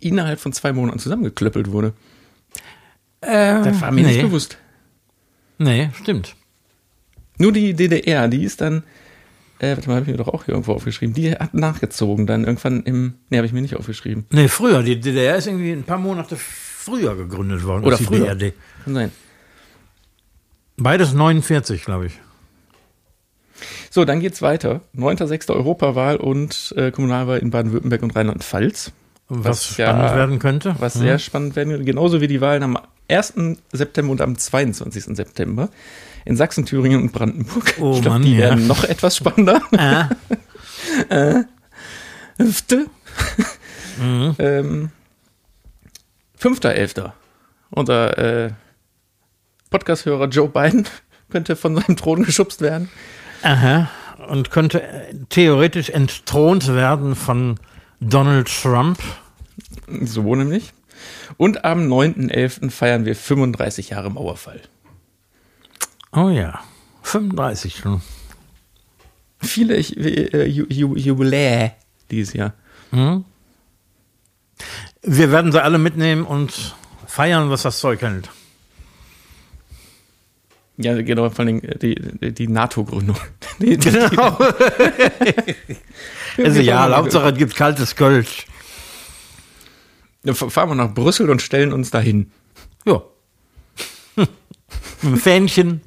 innerhalb 0.00 0.40
von 0.40 0.52
zwei 0.52 0.72
Monaten 0.72 0.98
zusammengeklöppelt 0.98 1.72
wurde. 1.72 1.92
Äh, 3.22 3.62
Das 3.62 3.80
war 3.80 3.90
mir 3.92 4.02
nee. 4.02 4.08
nicht 4.12 4.22
bewusst. 4.22 4.58
Nee, 5.58 5.90
stimmt. 6.00 6.34
Nur 7.38 7.52
die 7.52 7.74
DDR, 7.74 8.28
die 8.28 8.44
ist 8.44 8.60
dann, 8.60 8.82
äh, 9.58 9.74
warte 9.74 9.88
mal, 9.88 9.96
habe 9.96 10.04
ich 10.04 10.10
mir 10.12 10.22
doch 10.22 10.28
auch 10.32 10.44
hier 10.44 10.52
irgendwo 10.54 10.72
aufgeschrieben, 10.74 11.14
die 11.14 11.32
hat 11.32 11.54
nachgezogen, 11.54 12.26
dann 12.26 12.44
irgendwann 12.44 12.82
im, 12.82 13.14
nee, 13.30 13.38
habe 13.38 13.46
ich 13.46 13.52
mir 13.52 13.62
nicht 13.62 13.76
aufgeschrieben. 13.76 14.26
Nee, 14.30 14.48
früher. 14.48 14.82
Die 14.82 15.00
DDR 15.00 15.36
ist 15.36 15.46
irgendwie 15.46 15.72
ein 15.72 15.84
paar 15.84 15.98
Monate 15.98 16.36
früher 16.36 17.16
gegründet 17.16 17.64
worden. 17.64 17.84
Oder 17.84 17.96
früher. 17.98 18.34
BRD. 18.34 18.52
Kann 18.84 18.94
sein. 18.94 19.12
Beides 20.76 21.12
49, 21.14 21.84
glaube 21.84 22.06
ich. 22.06 22.20
So, 23.90 24.04
dann 24.04 24.20
geht's 24.20 24.42
weiter. 24.42 24.80
9.6. 24.96 25.50
Europawahl 25.54 26.16
und 26.16 26.74
äh, 26.76 26.90
Kommunalwahl 26.90 27.38
in 27.38 27.50
Baden-Württemberg 27.50 28.02
und 28.02 28.16
Rheinland-Pfalz. 28.16 28.92
Was, 29.28 29.44
Was 29.46 29.64
spannend 29.74 30.02
ja- 30.10 30.16
werden 30.16 30.38
könnte. 30.38 30.76
Was 30.80 30.94
sehr 30.94 31.18
spannend 31.18 31.56
werden 31.56 31.70
wird, 31.70 31.86
genauso 31.86 32.20
wie 32.20 32.26
die 32.28 32.40
Wahlen 32.40 32.62
am 32.62 32.78
1. 33.08 33.34
September 33.72 34.12
und 34.12 34.20
am 34.20 34.36
22. 34.36 35.16
September 35.16 35.68
in 36.26 36.36
Sachsen, 36.36 36.64
Thüringen 36.66 37.02
und 37.02 37.12
Brandenburg. 37.12 37.74
Oh 37.80 37.94
ich 37.94 38.02
glaub, 38.02 38.14
Mann, 38.14 38.22
die 38.22 38.32
ja. 38.34 38.40
werden 38.50 38.66
noch 38.66 38.84
etwas 38.84 39.16
spannender. 39.16 39.62
Ah, 41.08 41.44
Hüfte. 42.36 42.86
ähm, 44.38 44.90
5.11. 46.40 47.12
Unser 47.70 48.18
äh, 48.18 48.50
Podcast-Hörer 49.70 50.28
Joe 50.28 50.48
Biden 50.48 50.86
könnte 51.30 51.56
von 51.56 51.74
seinem 51.76 51.96
Thron 51.96 52.22
geschubst 52.24 52.60
werden. 52.60 52.90
Aha. 53.44 53.88
Und 54.28 54.50
könnte 54.50 54.82
äh, 54.82 55.14
theoretisch 55.28 55.90
entthront 55.90 56.68
werden 56.68 57.14
von 57.14 57.58
Donald 58.00 58.48
Trump. 58.48 58.98
So 60.02 60.34
nämlich. 60.34 60.72
Und 61.36 61.64
am 61.64 61.86
9.11. 61.92 62.70
feiern 62.70 63.04
wir 63.04 63.14
35 63.16 63.90
Jahre 63.90 64.10
Mauerfall. 64.10 64.60
Oh 66.12 66.28
ja. 66.28 66.60
35 67.02 67.76
schon. 67.76 68.00
Viele 69.40 69.76
ich- 69.76 69.96
äh, 69.98 70.44
Ju- 70.46 70.68
Ju- 70.68 70.96
Jubiläe 70.96 71.72
dieses 72.10 72.32
Jahr. 72.34 72.54
Wir 75.02 75.32
werden 75.32 75.52
sie 75.52 75.62
alle 75.62 75.78
mitnehmen 75.78 76.24
und 76.24 76.74
feiern, 77.06 77.50
was 77.50 77.62
das 77.62 77.78
Zeug 77.80 78.00
hält. 78.02 78.30
Ja, 80.76 81.00
genau, 81.02 81.30
vor 81.30 81.44
allem 81.44 81.60
die, 81.60 81.94
die, 81.94 82.32
die 82.32 82.48
NATO-Gründung. 82.48 83.16
Genau. 83.58 84.38
Also 86.36 86.60
ja, 86.60 86.90
Hauptsache 86.96 87.28
es 87.28 87.38
gibt 87.38 87.54
kaltes 87.54 87.94
Kölsch. 87.94 88.46
Dann 90.24 90.34
fahren 90.34 90.68
wir 90.70 90.74
nach 90.74 90.92
Brüssel 90.92 91.30
und 91.30 91.40
stellen 91.40 91.72
uns 91.72 91.92
dahin. 91.92 92.32
Ja. 92.84 93.02
Mit 94.16 95.20
Fähnchen 95.20 95.82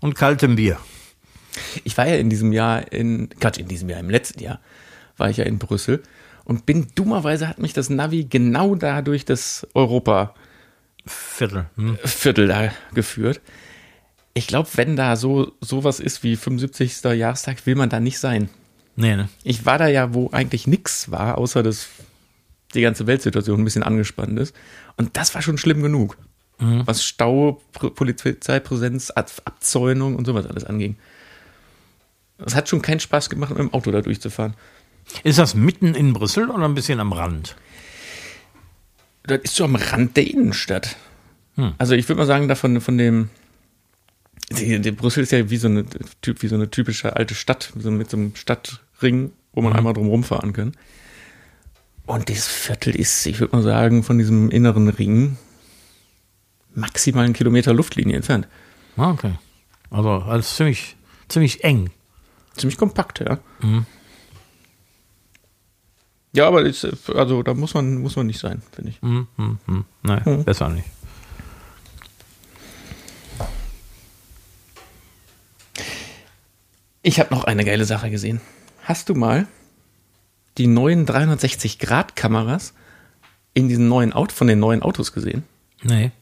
und 0.00 0.14
kaltem 0.14 0.56
Bier. 0.56 0.78
Ich 1.84 1.98
war 1.98 2.08
ja 2.08 2.14
in 2.14 2.30
diesem 2.30 2.52
Jahr 2.52 2.90
in, 2.92 3.28
Quatsch, 3.40 3.58
in 3.58 3.68
diesem 3.68 3.90
Jahr, 3.90 4.00
im 4.00 4.08
letzten 4.08 4.42
Jahr 4.42 4.60
war 5.18 5.28
ich 5.28 5.36
ja 5.36 5.44
in 5.44 5.58
Brüssel 5.58 6.02
und 6.44 6.64
bin 6.64 6.86
dummerweise 6.94 7.46
hat 7.48 7.58
mich 7.58 7.74
das 7.74 7.90
Navi 7.90 8.24
genau 8.24 8.74
da 8.74 9.02
durch 9.02 9.26
das 9.26 9.66
Europa-Viertel 9.74 10.40
Viertel. 11.06 11.66
Hm? 11.76 12.48
da 12.48 12.72
geführt. 12.94 13.40
Ich 14.34 14.46
glaube, 14.48 14.68
wenn 14.74 14.96
da 14.96 15.14
so 15.16 15.52
sowas 15.60 16.00
ist 16.00 16.22
wie 16.24 16.36
75. 16.36 17.02
Jahrestag, 17.04 17.64
will 17.66 17.76
man 17.76 17.88
da 17.88 18.00
nicht 18.00 18.18
sein. 18.18 18.48
Nee, 18.96 19.16
ne? 19.16 19.28
Ich 19.44 19.64
war 19.64 19.78
da 19.78 19.86
ja, 19.88 20.12
wo 20.14 20.30
eigentlich 20.32 20.66
nichts 20.66 21.10
war, 21.10 21.38
außer 21.38 21.62
dass 21.62 21.88
die 22.74 22.80
ganze 22.80 23.06
Weltsituation 23.06 23.60
ein 23.60 23.64
bisschen 23.64 23.82
angespannt 23.84 24.38
ist. 24.38 24.54
Und 24.96 25.16
das 25.16 25.34
war 25.34 25.42
schon 25.42 25.58
schlimm 25.58 25.82
genug. 25.82 26.16
Was 26.58 27.04
Stau, 27.04 27.60
Pr- 27.74 27.90
Polizeipräsenz, 27.90 29.10
Ab 29.10 29.30
Abzäunung 29.44 30.14
und 30.16 30.24
sowas 30.24 30.46
alles 30.46 30.64
anging. 30.64 30.96
Es 32.38 32.54
hat 32.54 32.68
schon 32.68 32.80
keinen 32.82 33.00
Spaß 33.00 33.28
gemacht, 33.28 33.50
mit 33.50 33.58
dem 33.58 33.72
Auto 33.74 33.90
da 33.90 34.00
durchzufahren. 34.00 34.54
Ist 35.24 35.38
das 35.38 35.54
mitten 35.54 35.94
in 35.94 36.12
Brüssel 36.12 36.50
oder 36.50 36.64
ein 36.64 36.74
bisschen 36.74 37.00
am 37.00 37.12
Rand? 37.12 37.56
Das 39.24 39.40
ist 39.42 39.56
so 39.56 39.64
am 39.64 39.74
Rand 39.76 40.16
der 40.16 40.26
Innenstadt. 40.28 40.96
Also 41.78 41.94
ich 41.94 42.08
würde 42.08 42.18
mal 42.20 42.26
sagen, 42.26 42.48
davon 42.48 42.80
von 42.80 42.98
dem 42.98 43.30
die, 44.50 44.80
die 44.80 44.90
Brüssel 44.90 45.22
ist 45.22 45.32
ja 45.32 45.50
wie 45.50 45.56
so 45.56 45.68
eine 45.68 45.84
wie 46.24 46.48
so 46.48 46.54
eine 46.54 46.70
typische 46.70 47.16
alte 47.16 47.34
Stadt, 47.34 47.72
so 47.78 47.90
mit 47.90 48.10
so 48.10 48.16
einem 48.16 48.36
Stadtring, 48.36 49.32
wo 49.52 49.62
man 49.62 49.72
einmal 49.72 49.94
drum 49.94 50.08
rumfahren 50.08 50.52
kann. 50.52 50.72
Und 52.06 52.28
dieses 52.28 52.46
Viertel 52.46 52.94
ist, 52.94 53.24
ich 53.26 53.40
würde 53.40 53.56
mal 53.56 53.62
sagen, 53.62 54.02
von 54.02 54.18
diesem 54.18 54.50
inneren 54.50 54.88
Ring 54.88 55.38
maximal 56.74 57.24
einen 57.24 57.34
Kilometer 57.34 57.72
Luftlinie 57.72 58.16
entfernt. 58.16 58.46
Ah, 58.96 59.10
okay. 59.10 59.34
Also 59.90 60.10
als 60.10 60.56
ziemlich, 60.56 60.96
ziemlich 61.28 61.64
eng. 61.64 61.90
Ziemlich 62.56 62.76
kompakt, 62.76 63.20
ja. 63.20 63.38
Ja, 66.32 66.48
aber 66.48 66.62
ist, 66.62 66.86
also 67.10 67.42
da 67.42 67.54
muss 67.54 67.74
man, 67.74 68.02
muss 68.02 68.16
man 68.16 68.26
nicht 68.26 68.40
sein, 68.40 68.60
finde 68.72 68.90
ich. 68.90 69.00
Hm, 69.02 69.28
hm, 69.36 69.58
hm. 69.66 69.84
Nein, 70.02 70.44
besser 70.44 70.68
nicht. 70.68 70.86
Ich 77.06 77.20
habe 77.20 77.32
noch 77.34 77.44
eine 77.44 77.66
geile 77.66 77.84
Sache 77.84 78.10
gesehen. 78.10 78.40
Hast 78.82 79.10
du 79.10 79.14
mal 79.14 79.46
die 80.56 80.66
neuen 80.66 81.06
360-Grad-Kameras 81.06 82.72
in 83.52 83.68
diesen 83.68 83.88
neuen 83.88 84.14
Auto, 84.14 84.34
von 84.34 84.46
den 84.46 84.58
neuen 84.58 84.80
Autos 84.80 85.12
gesehen? 85.12 85.44
Nee. 85.82 86.12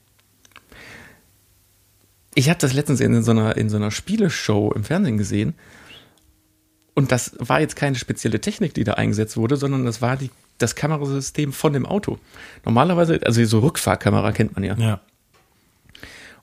Ich 2.34 2.48
habe 2.48 2.58
das 2.58 2.72
letztens 2.72 3.00
in 3.00 3.22
so 3.22 3.30
einer, 3.30 3.56
in 3.56 3.70
so 3.70 3.76
einer 3.76 3.92
Spieleshow 3.92 4.72
im 4.72 4.82
Fernsehen 4.82 5.18
gesehen. 5.18 5.54
Und 6.94 7.12
das 7.12 7.36
war 7.38 7.60
jetzt 7.60 7.76
keine 7.76 7.94
spezielle 7.94 8.40
Technik, 8.40 8.74
die 8.74 8.82
da 8.82 8.94
eingesetzt 8.94 9.36
wurde, 9.36 9.56
sondern 9.56 9.84
das 9.84 10.02
war 10.02 10.16
die, 10.16 10.30
das 10.58 10.74
Kamerasystem 10.74 11.52
von 11.52 11.74
dem 11.74 11.86
Auto. 11.86 12.18
Normalerweise, 12.64 13.20
also 13.24 13.44
so 13.44 13.60
Rückfahrkamera 13.60 14.32
kennt 14.32 14.56
man 14.56 14.64
ja. 14.64 14.74
Ja. 14.76 15.00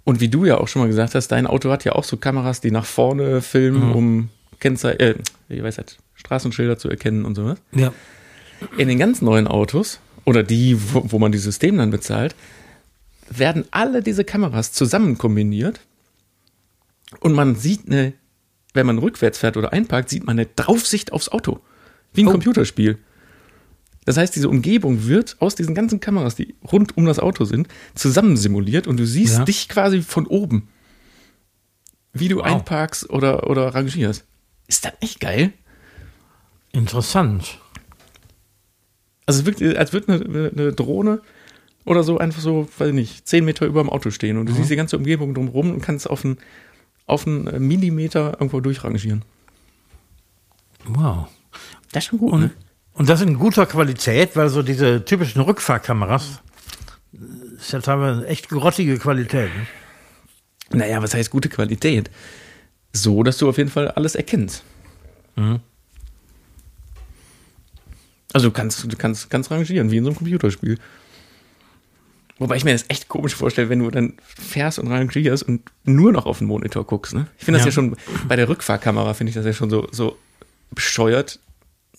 Und 0.10 0.20
wie 0.22 0.28
du 0.30 0.46
ja 0.46 0.58
auch 0.58 0.68
schon 0.68 0.82
mal 0.82 0.88
gesagt 0.88 1.16
hast, 1.16 1.28
dein 1.30 1.46
Auto 1.48 1.70
hat 1.72 1.86
ja 1.86 1.94
auch 1.94 2.04
so 2.04 2.18
Kameras, 2.18 2.62
die 2.62 2.72
nach 2.72 2.86
vorne 2.86 3.42
filmen, 3.42 3.90
Mhm. 3.90 3.96
um 3.96 4.30
Kennzeichen, 4.60 5.00
äh, 5.00 5.16
ich 5.50 5.62
weiß 5.64 5.78
nicht, 5.78 5.98
Straßenschilder 6.16 6.78
zu 6.78 6.90
erkennen 6.90 7.26
und 7.26 7.36
sowas. 7.36 7.60
Ja. 7.74 7.94
In 8.78 8.88
den 8.88 9.00
ganz 9.00 9.22
neuen 9.22 9.48
Autos 9.48 10.00
oder 10.26 10.44
die, 10.44 10.78
wo, 10.94 11.04
wo 11.12 11.20
man 11.20 11.32
die 11.32 11.38
System 11.38 11.78
dann 11.78 11.92
bezahlt, 11.92 12.36
werden 13.30 13.66
alle 13.72 14.02
diese 14.02 14.24
Kameras 14.24 14.74
zusammen 14.74 15.18
kombiniert 15.18 15.80
und 17.22 17.34
man 17.34 17.56
sieht 17.56 17.88
eine, 17.88 18.14
wenn 18.74 18.86
man 18.86 18.98
rückwärts 18.98 19.38
fährt 19.38 19.56
oder 19.58 19.72
einparkt, 19.72 20.10
sieht 20.10 20.26
man 20.26 20.38
eine 20.40 20.48
Draufsicht 20.56 21.14
aufs 21.14 21.30
Auto. 21.30 21.60
Wie 22.14 22.24
ein 22.24 22.28
Oh. 22.28 22.32
Computerspiel. 22.32 22.98
Das 24.10 24.18
heißt, 24.18 24.36
diese 24.36 24.50
Umgebung 24.50 25.06
wird 25.06 25.36
aus 25.40 25.54
diesen 25.54 25.76
ganzen 25.76 26.00
Kameras, 26.00 26.34
die 26.34 26.56
rund 26.72 26.98
um 26.98 27.06
das 27.06 27.20
Auto 27.20 27.46
sind, 27.46 27.68
zusammen 27.94 28.38
simuliert 28.38 28.88
und 28.88 28.98
du 28.98 29.06
siehst 29.06 29.38
Ja. 29.38 29.44
dich 29.46 29.70
quasi 29.70 30.02
von 30.02 30.26
oben. 30.26 30.68
Wie 32.12 32.28
du 32.28 32.38
Wow. 32.38 32.46
einparkst 32.46 33.12
oder, 33.12 33.48
oder 33.52 33.68
rangierst. 33.76 34.26
Ist 34.66 34.84
das 34.84 34.94
nicht 35.00 35.20
geil? 35.20 35.54
Interessant. 36.72 37.60
Also 39.28 39.42
es 39.42 39.46
wirkt, 39.46 39.62
als 39.78 39.94
würde 39.94 40.12
eine, 40.26 40.50
eine 40.56 40.74
Drohne 40.74 41.22
oder 41.86 42.02
so 42.02 42.18
einfach 42.18 42.42
so, 42.42 42.68
weiß 42.80 42.88
ich 42.88 42.96
nicht, 42.96 43.28
zehn 43.28 43.46
Meter 43.46 43.68
über 43.68 43.84
dem 43.84 43.92
Auto 43.92 44.10
stehen 44.10 44.38
und 44.38 44.50
du 44.50 44.54
siehst 44.54 44.72
die 44.72 44.76
ganze 44.76 44.98
Umgebung 44.98 45.36
drumherum 45.36 45.70
und 45.72 45.82
kannst 45.82 46.10
auf 46.10 46.26
einen, 46.26 46.40
auf 47.06 47.28
einen 47.28 47.68
Millimeter 47.68 48.32
irgendwo 48.40 48.60
durchrangieren. 48.60 49.24
Wow. 50.86 51.28
Das 51.92 52.06
ist 52.06 52.10
schon 52.10 52.18
gut, 52.18 52.34
Und, 52.34 52.52
und 53.00 53.08
das 53.08 53.22
in 53.22 53.40
guter 53.40 53.66
Qualität, 53.66 54.36
weil 54.36 54.50
so 54.50 54.62
diese 54.62 55.06
typischen 55.06 55.42
Rückfahrkameras 55.42 56.42
äh, 57.14 57.56
ist 57.58 57.72
ja 57.72 57.80
teilweise 57.80 58.28
echt 58.28 58.50
grottige 58.50 59.00
Qualität. 59.00 59.50
Ne? 59.56 60.80
Naja, 60.80 61.02
was 61.02 61.14
heißt 61.14 61.32
gute 61.32 61.48
Qualität? 61.48 62.12
So, 62.92 63.24
dass 63.24 63.38
du 63.38 63.48
auf 63.48 63.58
jeden 63.58 63.70
Fall 63.70 63.88
alles 63.92 64.16
erkennst. 64.16 64.64
Also 68.34 68.50
du 68.50 68.52
kannst, 68.52 68.84
du 68.92 68.98
kannst, 68.98 69.30
kannst 69.30 69.50
rangieren, 69.50 69.92
wie 69.92 69.98
in 69.98 70.04
so 70.04 70.10
einem 70.10 70.18
Computerspiel. 70.18 70.78
Wobei 72.38 72.58
ich 72.58 72.66
mir 72.66 72.74
das 72.74 72.86
echt 72.90 73.08
komisch 73.08 73.34
vorstelle, 73.34 73.70
wenn 73.70 73.80
du 73.80 73.90
dann 73.92 74.14
fährst 74.24 74.78
und 74.78 74.88
rangierst 74.90 75.44
und 75.44 75.62
nur 75.86 76.12
noch 76.12 76.26
auf 76.26 76.40
den 76.40 76.48
Monitor 76.48 76.86
guckst. 76.86 77.14
Ne? 77.14 77.28
Ich 77.38 77.46
finde 77.46 77.60
das 77.60 77.66
Ja. 77.66 77.70
ja 77.70 77.74
schon, 77.74 77.96
bei 78.28 78.36
der 78.36 78.50
Rückfahrkamera 78.50 79.14
finde 79.14 79.30
ich 79.30 79.36
das 79.36 79.46
ja 79.46 79.54
schon 79.54 79.70
so, 79.70 79.88
so 79.92 80.18
bescheuert, 80.72 81.40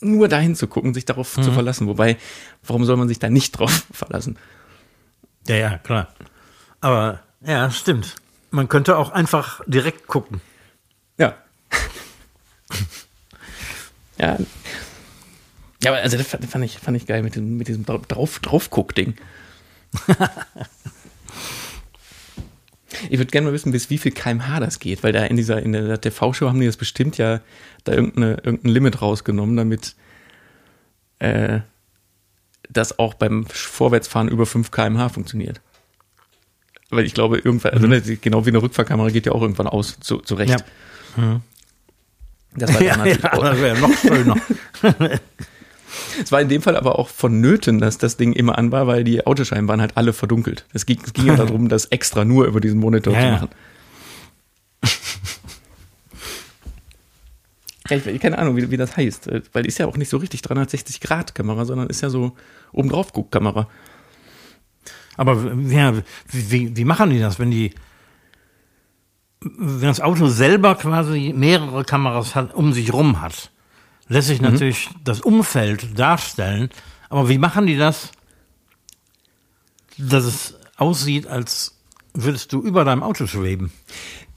nur 0.00 0.28
dahin 0.28 0.56
zu 0.56 0.66
gucken, 0.66 0.94
sich 0.94 1.04
darauf 1.04 1.34
zu 1.34 1.52
verlassen. 1.52 1.86
Wobei, 1.86 2.16
warum 2.62 2.84
soll 2.84 2.96
man 2.96 3.08
sich 3.08 3.18
da 3.18 3.28
nicht 3.30 3.52
drauf 3.58 3.86
verlassen? 3.92 4.38
Ja, 5.46 5.56
ja, 5.56 5.78
klar. 5.78 6.08
Aber 6.80 7.20
ja, 7.42 7.70
stimmt. 7.70 8.16
Man 8.50 8.68
könnte 8.68 8.96
auch 8.96 9.10
einfach 9.10 9.60
direkt 9.66 10.06
gucken. 10.06 10.40
Ja. 11.18 11.36
ja. 14.18 14.38
Ja, 15.82 15.90
aber 15.92 16.02
also 16.02 16.18
das 16.18 16.26
fand 16.28 16.64
ich, 16.64 16.78
fand 16.78 16.96
ich 16.96 17.06
geil 17.06 17.22
mit 17.22 17.34
diesem, 17.34 17.56
mit 17.56 17.68
diesem 17.68 17.84
Dra- 17.86 18.06
drauf, 18.06 18.38
Draufguck-Ding. 18.40 19.16
ich 23.08 23.18
würde 23.18 23.30
gerne 23.30 23.46
mal 23.46 23.52
wissen, 23.52 23.72
bis 23.72 23.90
wie 23.90 23.98
viel 23.98 24.12
kmh 24.12 24.60
das 24.60 24.78
geht, 24.78 25.02
weil 25.02 25.12
da 25.12 25.24
in 25.24 25.36
dieser, 25.36 25.62
in 25.62 25.72
der 25.72 26.00
TV-Show 26.00 26.48
haben 26.48 26.60
die 26.60 26.66
das 26.66 26.76
bestimmt 26.76 27.18
ja 27.18 27.40
da 27.84 27.92
irgendeine, 27.92 28.36
irgendein 28.42 28.70
Limit 28.70 29.02
rausgenommen, 29.02 29.56
damit 29.56 29.94
äh, 31.18 31.60
das 32.68 32.98
auch 32.98 33.14
beim 33.14 33.46
Vorwärtsfahren 33.46 34.28
über 34.28 34.46
5 34.46 34.70
kmh 34.70 35.08
funktioniert. 35.08 35.60
Weil 36.90 37.04
ich 37.04 37.14
glaube, 37.14 37.38
irgendwann, 37.38 37.72
also 37.72 37.86
ne, 37.86 38.00
genau 38.00 38.46
wie 38.46 38.50
eine 38.50 38.62
Rückfahrkamera 38.62 39.10
geht 39.10 39.26
ja 39.26 39.32
auch 39.32 39.42
irgendwann 39.42 39.68
aus, 39.68 39.98
zu, 40.00 40.18
zu 40.18 40.34
Recht. 40.34 40.64
Ja. 41.16 41.40
Das 42.56 42.74
war, 42.74 42.82
Ja, 42.82 42.88
ja, 42.88 42.96
natürlich 42.96 43.24
auch, 43.24 43.42
das 43.42 43.60
wäre 43.60 43.78
noch 43.78 43.96
schöner. 43.96 44.36
es 46.22 46.32
war 46.32 46.40
in 46.40 46.48
dem 46.48 46.62
Fall 46.62 46.76
aber 46.76 46.98
auch 46.98 47.08
vonnöten, 47.08 47.78
dass 47.78 47.98
das 47.98 48.16
Ding 48.16 48.32
immer 48.32 48.58
an 48.58 48.72
war, 48.72 48.86
weil 48.86 49.04
die 49.04 49.26
Autoscheiben 49.26 49.68
waren 49.68 49.80
halt 49.80 49.96
alle 49.96 50.12
verdunkelt. 50.12 50.66
Es 50.72 50.86
ging, 50.86 51.00
es 51.04 51.12
ging 51.12 51.26
ja 51.26 51.36
darum, 51.36 51.68
das 51.68 51.86
extra 51.86 52.24
nur 52.24 52.46
über 52.46 52.60
diesen 52.60 52.80
Monitor 52.80 53.14
Ja, 53.14 53.20
zu 53.20 53.26
machen. 53.26 53.48
Ja, 57.88 57.96
ich, 57.96 58.20
keine 58.20 58.38
Ahnung, 58.38 58.56
wie, 58.56 58.70
wie 58.70 58.76
das 58.76 58.96
heißt, 58.96 59.26
äh, 59.26 59.42
weil 59.52 59.66
ist 59.66 59.78
ja 59.78 59.86
auch 59.86 59.96
nicht 59.96 60.08
so 60.08 60.18
richtig 60.18 60.42
360-Grad-Kamera, 60.42 61.64
sondern 61.64 61.88
ist 61.88 62.02
ja 62.02 62.08
so 62.08 62.36
obendrauf 62.72 63.12
Guck-Kamera. 63.12 63.68
Aber 65.16 65.52
ja, 65.66 65.96
wie, 66.30 66.50
wie, 66.50 66.76
wie 66.76 66.84
machen 66.84 67.10
die 67.10 67.18
das, 67.18 67.40
wenn 67.40 67.50
die, 67.50 67.74
wenn 69.40 69.88
das 69.88 70.00
Auto 70.00 70.28
selber 70.28 70.76
quasi 70.76 71.32
mehrere 71.34 71.84
Kameras 71.84 72.36
hat, 72.36 72.54
um 72.54 72.72
sich 72.72 72.92
rum 72.92 73.20
hat? 73.20 73.50
Lässt 74.10 74.26
sich 74.26 74.40
natürlich 74.40 74.88
das 75.04 75.20
Umfeld 75.20 75.96
darstellen, 75.96 76.68
aber 77.10 77.28
wie 77.28 77.38
machen 77.38 77.68
die 77.68 77.76
das, 77.76 78.10
dass 79.96 80.24
es 80.24 80.56
aussieht, 80.76 81.28
als 81.28 81.78
würdest 82.12 82.52
du 82.52 82.60
über 82.60 82.84
deinem 82.84 83.04
Auto 83.04 83.28
schweben? 83.28 83.70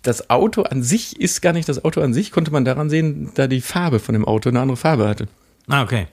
Das 0.03 0.29
Auto 0.29 0.61
an 0.61 0.83
sich 0.83 1.19
ist 1.19 1.41
gar 1.41 1.53
nicht 1.53 1.67
das 1.67 1.83
Auto 1.83 2.01
an 2.01 2.13
sich, 2.13 2.31
konnte 2.31 2.51
man 2.51 2.65
daran 2.65 2.91
sehen, 2.91 3.31
da 3.33 3.47
die 3.47 3.61
Farbe 3.61 3.97
von 3.97 4.13
dem 4.13 4.25
Auto 4.25 4.49
eine 4.49 4.59
andere 4.59 4.77
Farbe 4.77 5.07
hatte. 5.07 5.27
Ah, 5.67 5.81
okay. 5.81 6.05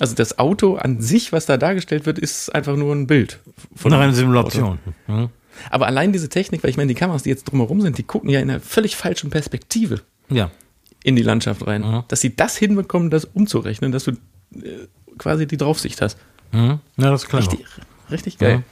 Also 0.00 0.16
das 0.16 0.40
Auto 0.40 0.74
an 0.74 1.00
sich, 1.00 1.30
was 1.30 1.46
da 1.46 1.56
dargestellt 1.56 2.04
wird, 2.04 2.18
ist 2.18 2.52
einfach 2.52 2.74
nur 2.74 2.92
ein 2.92 3.06
Bild. 3.06 3.38
Von 3.76 3.92
einer 3.92 4.06
dem 4.06 4.14
Simulation. 4.14 4.80
Mhm. 5.06 5.28
Aber 5.70 5.86
allein 5.86 6.12
diese 6.12 6.28
Technik, 6.28 6.64
weil 6.64 6.70
ich 6.70 6.76
meine, 6.76 6.88
die 6.88 6.98
Kameras, 6.98 7.22
die 7.22 7.30
jetzt 7.30 7.44
drumherum 7.44 7.80
sind, 7.80 7.96
die 7.96 8.02
gucken 8.02 8.28
ja 8.28 8.40
in 8.40 8.50
einer 8.50 8.60
völlig 8.60 8.96
falschen 8.96 9.30
Perspektive 9.30 10.00
Ja. 10.30 10.50
In 11.04 11.16
die 11.16 11.22
Landschaft 11.22 11.66
rein. 11.66 11.82
Mhm. 11.82 12.04
Dass 12.08 12.20
sie 12.20 12.34
das 12.34 12.56
hinbekommen, 12.56 13.10
das 13.10 13.24
umzurechnen, 13.24 13.92
dass 13.92 14.04
du 14.04 14.12
äh, 14.54 14.86
quasi 15.18 15.46
die 15.46 15.56
Draufsicht 15.56 16.00
hast. 16.02 16.18
Mhm. 16.52 16.80
Ja, 16.96 17.10
das 17.10 17.24
ist 17.24 17.28
klar. 17.28 17.42
Richtig, 17.42 17.66
richtig 18.10 18.38
geil. 18.38 18.64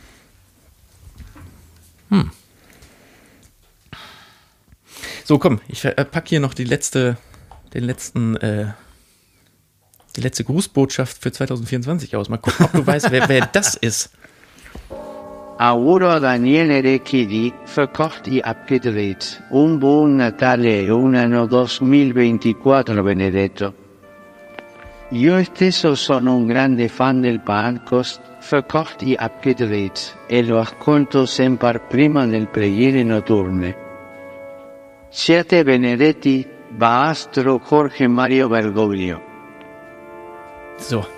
Hm. 2.10 2.30
So, 5.24 5.38
komm, 5.38 5.60
ich 5.66 5.84
äh, 5.84 6.04
pack 6.04 6.28
hier 6.28 6.40
noch 6.40 6.54
die 6.54 6.64
letzte, 6.64 7.16
den 7.74 7.84
letzten, 7.84 8.36
äh, 8.36 8.72
die 10.14 10.20
letzte 10.20 10.44
Grußbotschaft 10.44 11.20
für 11.20 11.32
2024 11.32 12.14
aus. 12.14 12.28
Mal 12.28 12.36
gucken, 12.36 12.66
ob 12.66 12.72
du 12.72 12.86
weißt, 12.86 13.10
wer, 13.10 13.28
wer 13.28 13.46
das 13.46 13.74
ist. 13.74 14.10
Auguro 15.58 16.10
a 16.10 16.18
Daniele 16.18 16.82
Recchi 16.82 17.50
verkocht 17.64 18.26
i 18.26 18.40
abgedreht. 18.44 19.42
Un 19.48 19.78
buon 19.78 20.16
Natale 20.16 20.90
un 20.90 21.14
anno 21.14 21.46
2024 21.46 23.02
benedetto. 23.02 23.74
Io 25.10 25.42
stesso 25.44 25.94
sono 25.94 26.34
un 26.34 26.44
grande 26.44 26.88
fan 26.88 27.22
del 27.22 27.40
podcast, 27.40 28.20
verkocht 28.50 29.00
i 29.00 29.14
abgedreht, 29.14 30.16
e 30.26 30.44
lo 30.44 30.56
racconto 30.56 31.24
sempre 31.24 31.80
prima 31.88 32.26
del 32.26 32.48
preghiere 32.48 33.02
notturne. 33.02 33.76
Siete 35.08 35.64
benedetti, 35.64 36.46
Baastro 36.68 37.62
Jorge 37.66 38.06
Mario 38.06 38.48
Bergoglio. 38.48 39.22
So. 40.76 41.08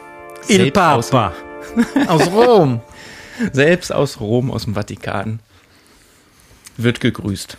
Il 0.46 0.70
Papa. 0.70 1.32
Aus 2.06 2.30
Rom. 2.30 2.80
Selbst 3.52 3.92
aus 3.92 4.20
Rom, 4.20 4.50
aus 4.50 4.64
dem 4.64 4.74
Vatikan, 4.74 5.40
wird 6.76 7.00
gegrüßt. 7.00 7.56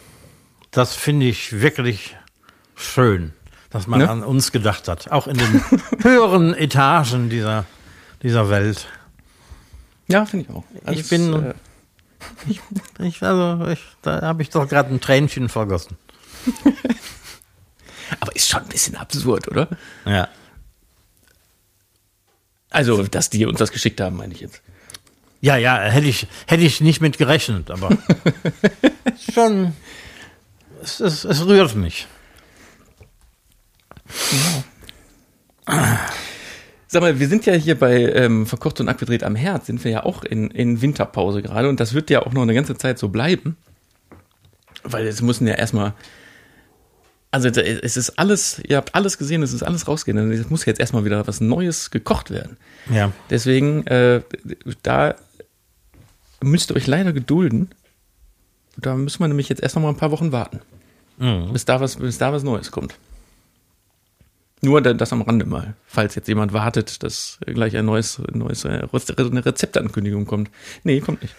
Das 0.72 0.96
finde 0.96 1.26
ich 1.28 1.62
wirklich 1.62 2.16
schön, 2.76 3.34
dass 3.70 3.88
man 3.88 4.00
Ne? 4.00 4.10
an 4.10 4.24
uns 4.24 4.52
gedacht 4.52 4.88
hat. 4.88 5.12
Auch 5.12 5.28
in 5.28 5.38
den 5.38 5.64
höheren 6.04 6.54
Etagen 6.54 7.30
dieser, 7.30 7.66
dieser 8.24 8.50
Welt. 8.50 8.88
Ja, 10.08 10.26
finde 10.26 10.46
ich 10.50 10.56
auch. 10.56 10.64
Ich 10.92 11.00
es, 11.02 11.10
bin- 11.10 11.34
äh, 11.34 11.54
Ich, 13.00 13.22
also, 13.24 13.68
ich, 13.68 13.80
da 14.02 14.22
habe 14.22 14.42
ich 14.42 14.50
doch 14.50 14.68
gerade 14.68 14.94
ein 14.94 15.00
Tränchen 15.02 15.48
vergossen. 15.50 15.98
aber 18.20 18.36
ist 18.36 18.50
schon 18.50 18.62
ein 18.64 18.68
bisschen 18.70 18.96
absurd, 18.96 19.48
oder? 19.48 19.70
Ja. 20.06 20.28
Also, 22.70 23.04
dass 23.08 23.30
die 23.30 23.46
uns 23.46 23.58
das 23.60 23.72
geschickt 23.72 24.00
haben, 24.02 24.18
meine 24.18 24.34
ich 24.34 24.42
jetzt. 24.42 24.62
Ja, 25.42 25.56
ja, 25.56 25.80
hätte 25.80 26.08
ich, 26.08 26.28
hätte 26.48 26.64
ich 26.64 26.82
nicht 26.82 27.02
mit 27.02 27.18
gerechnet, 27.18 27.72
aber 27.72 27.98
schon, 29.34 29.74
es, 30.82 31.00
es, 31.00 31.24
es 31.24 31.46
rührt 31.46 31.76
mich. 31.76 32.08
Sag 36.88 37.02
mal, 37.02 37.20
wir 37.20 37.28
sind 37.28 37.46
ja 37.46 37.54
hier 37.54 37.78
bei 37.78 38.12
ähm, 38.14 38.48
Verkocht 38.48 38.82
und 38.82 38.90
Abgedreht 38.90 39.24
am 39.24 39.36
Herz, 39.36 39.68
sind 39.68 39.84
wir 39.84 39.92
ja 39.92 40.04
auch 40.04 40.24
in, 40.24 40.50
in 40.50 40.82
Winterpause 40.82 41.42
gerade 41.42 41.70
und 41.70 41.80
das 41.80 41.94
wird 41.94 42.10
ja 42.10 42.26
auch 42.26 42.34
noch 42.34 42.42
eine 42.42 42.54
ganze 42.54 42.76
Zeit 42.76 42.98
so 42.98 43.10
bleiben. 43.10 43.56
Weil 44.84 45.08
es 45.08 45.22
müssen 45.22 45.46
ja 45.48 45.54
erstmal. 45.54 45.94
Also 47.32 47.50
es 47.50 47.96
ist 47.96 48.18
alles, 48.18 48.60
ihr 48.68 48.78
habt 48.78 48.96
alles 48.96 49.20
gesehen, 49.20 49.44
es 49.44 49.54
ist 49.54 49.62
alles 49.62 49.88
rausgehen. 49.88 50.32
Es 50.32 50.50
muss 50.50 50.66
jetzt 50.66 50.80
erstmal 50.80 51.06
wieder 51.06 51.28
was 51.28 51.42
Neues 51.42 51.92
gekocht 51.92 52.32
werden. 52.32 52.58
Ja. 52.92 53.12
Deswegen, 53.30 53.86
äh, 53.86 54.24
da 54.82 55.14
müsst 56.42 56.72
ihr 56.72 56.76
euch 56.76 56.88
leider 56.88 57.14
gedulden. 57.14 57.70
Da 58.78 58.96
müssen 58.96 59.20
wir 59.20 59.28
nämlich 59.28 59.50
jetzt 59.50 59.62
erst 59.62 59.76
noch 59.76 59.84
mal 59.84 59.90
ein 59.90 59.98
paar 59.98 60.12
Wochen 60.12 60.32
warten. 60.32 60.60
Mhm. 61.18 61.52
Bis, 61.54 61.66
da 61.66 61.80
was, 61.82 61.98
bis 61.98 62.18
da 62.18 62.32
was 62.32 62.44
Neues 62.44 62.72
kommt. 62.72 62.96
Nur 64.62 64.82
da- 64.82 64.94
das 64.94 65.12
am 65.14 65.22
Rande 65.22 65.46
mal, 65.46 65.74
falls 65.88 66.16
jetzt 66.16 66.28
jemand 66.28 66.52
wartet, 66.54 67.02
dass 67.04 67.40
gleich 67.46 67.76
ein 67.78 67.86
neues, 67.86 68.20
neues 68.34 68.66
äh, 68.66 68.88
eine 68.92 69.46
Rezeptankündigung 69.46 70.26
kommt. 70.26 70.50
Nee, 70.84 71.00
kommt 71.02 71.22
nicht. 71.22 71.36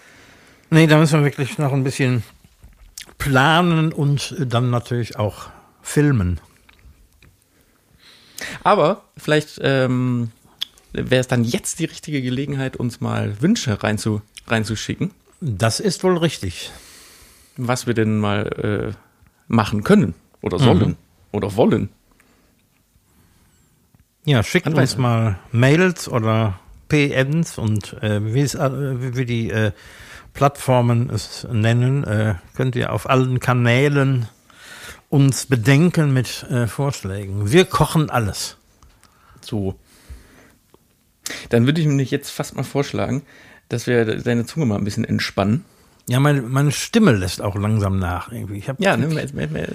Nee, 0.70 0.86
da 0.86 0.98
müssen 0.98 1.20
wir 1.20 1.24
wirklich 1.24 1.58
noch 1.58 1.72
ein 1.72 1.84
bisschen 1.84 2.22
planen 3.18 3.92
und 3.92 4.34
dann 4.38 4.70
natürlich 4.70 5.16
auch 5.16 5.50
filmen. 5.82 6.40
Aber 8.62 9.04
vielleicht 9.16 9.58
ähm, 9.62 10.30
wäre 10.92 11.20
es 11.20 11.28
dann 11.28 11.44
jetzt 11.44 11.78
die 11.78 11.84
richtige 11.84 12.22
Gelegenheit, 12.22 12.76
uns 12.76 13.00
mal 13.00 13.40
Wünsche 13.42 13.82
reinzu, 13.82 14.22
reinzuschicken, 14.50 15.12
Das 15.40 15.80
ist 15.80 16.02
wohl 16.04 16.16
richtig. 16.18 16.70
was 17.56 17.86
wir 17.86 17.94
denn 17.94 18.18
mal 18.18 18.92
äh, 18.92 18.96
machen 19.48 19.84
können 19.84 20.14
oder 20.42 20.58
sollen 20.58 20.96
oder 21.32 21.56
wollen. 21.56 21.90
Ja, 24.24 24.42
schickt 24.42 24.64
Kann 24.64 24.74
uns 24.74 24.96
mal 24.96 25.38
Mails 25.50 26.08
oder 26.08 26.58
PNs 26.88 27.58
und 27.58 27.94
äh, 28.02 28.34
wie, 28.34 28.40
es, 28.40 28.54
äh, 28.54 28.70
wie 29.00 29.16
wir 29.16 29.24
die 29.26 29.50
äh, 29.50 29.72
Plattformen 30.34 31.10
es 31.10 31.46
nennen, 31.50 32.04
äh, 32.04 32.34
könnt 32.54 32.76
ihr 32.76 32.92
auf 32.92 33.08
allen 33.08 33.40
Kanälen 33.40 34.28
uns 35.08 35.46
bedenken 35.46 36.12
mit 36.12 36.44
äh, 36.44 36.66
Vorschlägen. 36.66 37.50
Wir 37.50 37.64
kochen 37.64 38.10
alles. 38.10 38.56
So. 39.40 39.74
Dann 41.48 41.66
würde 41.66 41.80
ich 41.80 41.86
nämlich 41.86 42.10
jetzt 42.10 42.30
fast 42.30 42.56
mal 42.56 42.62
vorschlagen, 42.62 43.22
dass 43.70 43.86
wir 43.86 44.04
deine 44.22 44.44
Zunge 44.44 44.66
mal 44.66 44.76
ein 44.76 44.84
bisschen 44.84 45.04
entspannen. 45.06 45.64
Ja, 46.08 46.18
meine, 46.20 46.42
meine 46.42 46.72
Stimme 46.72 47.12
lässt 47.12 47.40
auch 47.40 47.54
langsam 47.56 47.98
nach 47.98 48.30
irgendwie. 48.32 48.58
Ich 48.58 48.68
hab, 48.68 48.78
Ja, 48.80 48.96
ne, 48.96 49.06
mehr- 49.06 49.26
mehr- 49.32 49.48
mehr- 49.48 49.68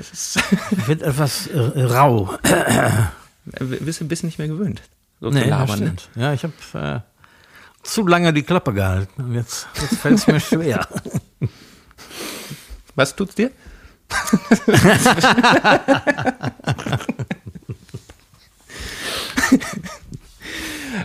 wird 0.86 1.02
etwas 1.02 1.48
äh, 1.48 1.82
rau. 1.82 2.38
bist 3.60 4.02
du 4.02 4.06
ein 4.06 4.08
bisschen 4.08 4.28
nicht 4.28 4.38
mehr 4.38 4.48
gewöhnt. 4.50 4.82
So 5.22 5.30
zu 5.30 5.36
Nee, 5.36 5.50
das 5.50 5.52
labern, 5.70 5.80
ne? 5.80 5.96
Ja, 6.16 6.34
ich 6.34 6.43
habe 6.43 6.54
äh, 6.74 7.00
zu 7.84 8.06
lange 8.06 8.34
die 8.34 8.43
Klappe 8.43 8.74
gehalten. 8.74 9.24
Und 9.24 9.34
jetzt, 9.34 9.68
jetzt 9.82 9.96
fällt 9.96 10.16
es 10.16 10.28
mir 10.28 10.39
schwer. 10.41 10.86
Was 12.96 13.16
tut's 13.16 13.36
dir? 13.36 13.52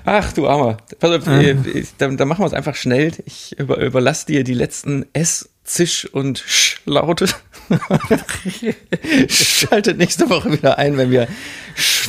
Ach 0.04 0.32
du 0.32 0.48
Armer. 0.48 0.78
Pass 0.98 1.10
auf, 1.10 1.26
äh, 1.26 1.52
ich, 1.74 1.96
dann, 1.98 2.16
dann 2.16 2.28
machen 2.28 2.42
wir 2.42 2.46
es 2.46 2.54
einfach 2.54 2.74
schnell. 2.74 3.12
Ich 3.26 3.58
über, 3.58 3.78
überlasse 3.78 4.26
dir 4.26 4.44
die 4.44 4.54
letzten 4.54 5.06
S, 5.12 5.48
Zisch 5.64 6.06
und 6.06 6.38
Sch-Laute. 6.38 7.26
Schaltet 9.28 9.98
nächste 9.98 10.28
Woche 10.30 10.52
wieder 10.52 10.78
ein, 10.78 10.96
wenn 10.96 11.10
wir 11.10 11.28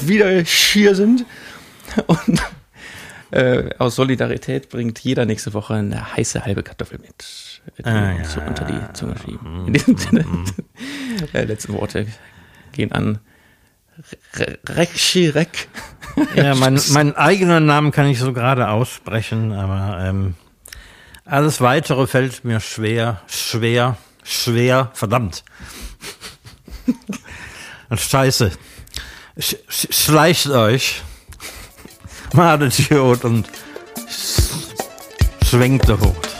wieder 0.05 0.43
schier 0.45 0.95
sind. 0.95 1.25
Und 2.07 2.41
äh, 3.31 3.69
aus 3.77 3.95
Solidarität 3.95 4.69
bringt 4.69 4.99
jeder 4.99 5.25
nächste 5.25 5.53
Woche 5.53 5.75
eine 5.75 6.15
heiße 6.15 6.45
halbe 6.45 6.63
Kartoffel 6.63 6.99
mit. 6.99 7.61
Die 7.77 7.85
wir 7.85 7.91
Ah, 7.91 8.15
uns 8.15 8.33
so 8.33 8.39
ja. 8.39 8.47
unter 8.47 8.65
die 8.65 8.93
Zunge 8.93 9.15
schieben. 9.23 9.67
In 9.67 9.73
diesem 9.73 9.97
Sinne, 9.97 10.25
äh, 11.33 11.43
letzte 11.43 11.73
Worte 11.73 12.07
gehen 12.71 12.91
an 12.91 13.19
Re- 14.35 14.57
Rekschirek. 14.67 15.67
Ja, 16.35 16.55
mein, 16.55 16.79
meinen 16.89 17.15
eigenen 17.15 17.65
Namen 17.65 17.91
kann 17.91 18.07
ich 18.07 18.19
so 18.19 18.33
gerade 18.33 18.69
aussprechen, 18.69 19.53
aber 19.53 19.99
ähm, 20.03 20.35
alles 21.25 21.61
weitere 21.61 22.07
fällt 22.07 22.43
mir 22.43 22.59
schwer, 22.59 23.21
schwer, 23.27 23.97
schwer, 24.23 24.91
verdammt. 24.93 25.43
Scheiße. 27.95 28.51
Sch 29.39 29.55
sch 29.69 29.87
schleicht 29.91 30.47
euch. 30.47 31.01
Madet 32.33 32.77
Idiot 32.79 33.25
und 33.25 33.47
sch 34.09 34.51
schwenkt 35.49 35.89
hoch. 35.89 36.30